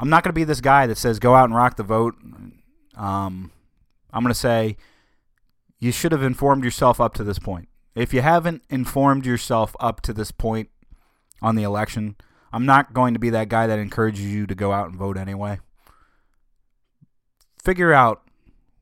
I'm 0.04 0.10
not 0.10 0.22
going 0.22 0.34
to 0.34 0.34
be 0.34 0.44
this 0.44 0.60
guy 0.60 0.86
that 0.86 0.98
says 0.98 1.18
go 1.18 1.34
out 1.34 1.46
and 1.46 1.54
rock 1.54 1.76
the 1.76 1.82
vote. 1.82 2.14
Um, 2.94 3.50
I'm 4.12 4.22
going 4.22 4.34
to 4.34 4.38
say 4.38 4.76
you 5.78 5.92
should 5.92 6.12
have 6.12 6.22
informed 6.22 6.62
yourself 6.62 7.00
up 7.00 7.14
to 7.14 7.24
this 7.24 7.38
point. 7.38 7.70
If 7.94 8.12
you 8.12 8.20
haven't 8.20 8.64
informed 8.68 9.24
yourself 9.24 9.74
up 9.80 10.02
to 10.02 10.12
this 10.12 10.30
point 10.30 10.68
on 11.40 11.56
the 11.56 11.62
election, 11.62 12.16
I'm 12.52 12.66
not 12.66 12.92
going 12.92 13.14
to 13.14 13.18
be 13.18 13.30
that 13.30 13.48
guy 13.48 13.66
that 13.66 13.78
encourages 13.78 14.26
you 14.26 14.46
to 14.46 14.54
go 14.54 14.72
out 14.72 14.90
and 14.90 14.94
vote 14.94 15.16
anyway. 15.16 15.60
Figure 17.62 17.94
out 17.94 18.28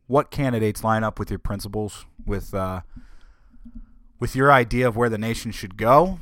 what 0.08 0.32
candidates 0.32 0.82
line 0.82 1.04
up 1.04 1.20
with 1.20 1.30
your 1.30 1.38
principles, 1.38 2.04
with 2.26 2.52
uh, 2.52 2.80
with 4.18 4.34
your 4.34 4.50
idea 4.50 4.88
of 4.88 4.96
where 4.96 5.08
the 5.08 5.18
nation 5.18 5.52
should 5.52 5.76
go, 5.76 6.18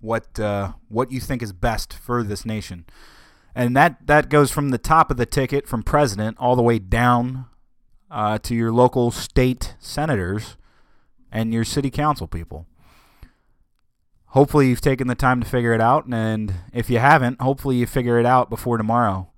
what 0.00 0.40
uh, 0.40 0.72
what 0.88 1.12
you 1.12 1.20
think 1.20 1.42
is 1.42 1.52
best 1.52 1.92
for 1.92 2.22
this 2.22 2.46
nation 2.46 2.86
and 3.54 3.76
that 3.76 4.06
that 4.06 4.28
goes 4.28 4.50
from 4.50 4.70
the 4.70 4.78
top 4.78 5.10
of 5.10 5.16
the 5.16 5.26
ticket 5.26 5.66
from 5.66 5.82
president 5.82 6.36
all 6.40 6.56
the 6.56 6.62
way 6.62 6.78
down 6.78 7.46
uh, 8.10 8.38
to 8.38 8.54
your 8.54 8.72
local 8.72 9.10
state 9.10 9.74
senators 9.78 10.56
and 11.30 11.52
your 11.52 11.64
city 11.64 11.90
council 11.90 12.26
people. 12.26 12.66
Hopefully, 14.28 14.68
you've 14.68 14.80
taken 14.80 15.08
the 15.08 15.14
time 15.14 15.42
to 15.42 15.48
figure 15.48 15.74
it 15.74 15.80
out, 15.80 16.06
and 16.06 16.54
if 16.72 16.88
you 16.88 16.98
haven't, 16.98 17.40
hopefully 17.40 17.76
you 17.76 17.86
figure 17.86 18.18
it 18.18 18.24
out 18.24 18.48
before 18.48 18.78
tomorrow. 18.78 19.30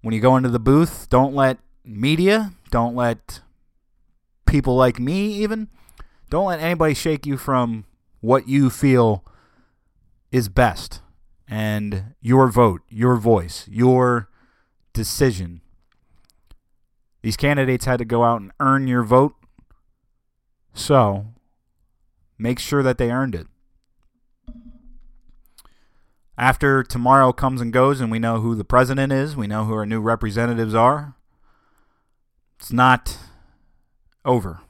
When 0.00 0.12
you 0.12 0.20
go 0.20 0.36
into 0.36 0.48
the 0.48 0.58
booth, 0.58 1.08
don't 1.08 1.34
let 1.34 1.58
media, 1.84 2.52
don't 2.70 2.96
let 2.96 3.40
people 4.44 4.74
like 4.74 4.98
me 4.98 5.34
even, 5.34 5.68
don't 6.30 6.46
let 6.46 6.60
anybody 6.60 6.94
shake 6.94 7.26
you 7.26 7.36
from 7.36 7.84
what 8.20 8.48
you 8.48 8.70
feel 8.70 9.24
is 10.32 10.48
best 10.48 11.00
and 11.48 12.14
your 12.20 12.48
vote, 12.48 12.82
your 12.88 13.16
voice, 13.16 13.66
your 13.68 14.28
decision. 14.92 15.62
These 17.22 17.36
candidates 17.36 17.86
had 17.86 17.98
to 17.98 18.04
go 18.04 18.24
out 18.24 18.40
and 18.40 18.52
earn 18.60 18.86
your 18.86 19.02
vote. 19.02 19.34
So 20.74 21.26
make 22.38 22.58
sure 22.58 22.82
that 22.82 22.98
they 22.98 23.10
earned 23.10 23.34
it. 23.34 23.46
After 26.36 26.84
tomorrow 26.84 27.32
comes 27.32 27.60
and 27.60 27.72
goes 27.72 28.00
and 28.00 28.12
we 28.12 28.20
know 28.20 28.40
who 28.40 28.54
the 28.54 28.64
president 28.64 29.12
is, 29.12 29.34
we 29.34 29.48
know 29.48 29.64
who 29.64 29.74
our 29.74 29.86
new 29.86 30.00
representatives 30.00 30.74
are, 30.74 31.16
it's 32.60 32.72
not 32.72 33.18
over. 34.24 34.60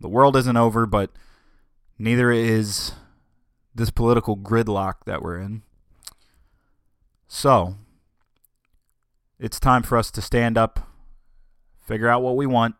The 0.00 0.08
world 0.08 0.34
isn't 0.36 0.56
over, 0.56 0.86
but 0.86 1.10
neither 1.98 2.32
is 2.32 2.92
this 3.74 3.90
political 3.90 4.36
gridlock 4.36 5.04
that 5.06 5.22
we're 5.22 5.38
in. 5.38 5.62
So, 7.28 7.76
it's 9.38 9.60
time 9.60 9.82
for 9.82 9.96
us 9.96 10.10
to 10.10 10.20
stand 10.20 10.58
up, 10.58 10.88
figure 11.86 12.08
out 12.08 12.22
what 12.22 12.36
we 12.36 12.46
want, 12.46 12.74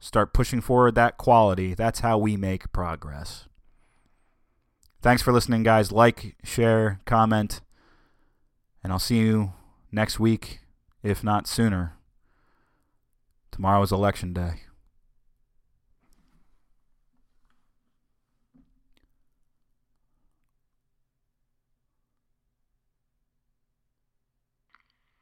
start 0.00 0.32
pushing 0.32 0.60
forward 0.60 0.94
that 0.94 1.18
quality. 1.18 1.74
That's 1.74 2.00
how 2.00 2.18
we 2.18 2.36
make 2.36 2.72
progress. 2.72 3.46
Thanks 5.02 5.22
for 5.22 5.32
listening, 5.32 5.62
guys. 5.62 5.92
Like, 5.92 6.36
share, 6.42 7.00
comment, 7.04 7.60
and 8.82 8.92
I'll 8.92 8.98
see 8.98 9.18
you 9.18 9.52
next 9.92 10.18
week, 10.18 10.60
if 11.02 11.22
not 11.22 11.46
sooner. 11.46 11.94
Tomorrow 13.50 13.82
is 13.82 13.92
election 13.92 14.32
day. 14.32 14.62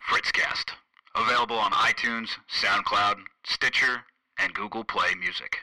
Fritzcast. 0.09 0.71
Available 1.15 1.59
on 1.59 1.73
iTunes, 1.73 2.31
SoundCloud, 2.49 3.17
Stitcher, 3.45 4.05
and 4.39 4.55
Google 4.55 4.85
Play 4.85 5.15
Music. 5.15 5.59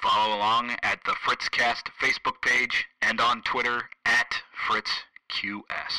Follow 0.00 0.36
along 0.36 0.76
at 0.82 1.00
the 1.04 1.12
Fritzcast 1.12 1.90
Facebook 2.00 2.40
page 2.42 2.86
and 3.02 3.20
on 3.20 3.42
Twitter 3.42 3.90
at 4.04 4.42
FritzQS. 4.68 5.98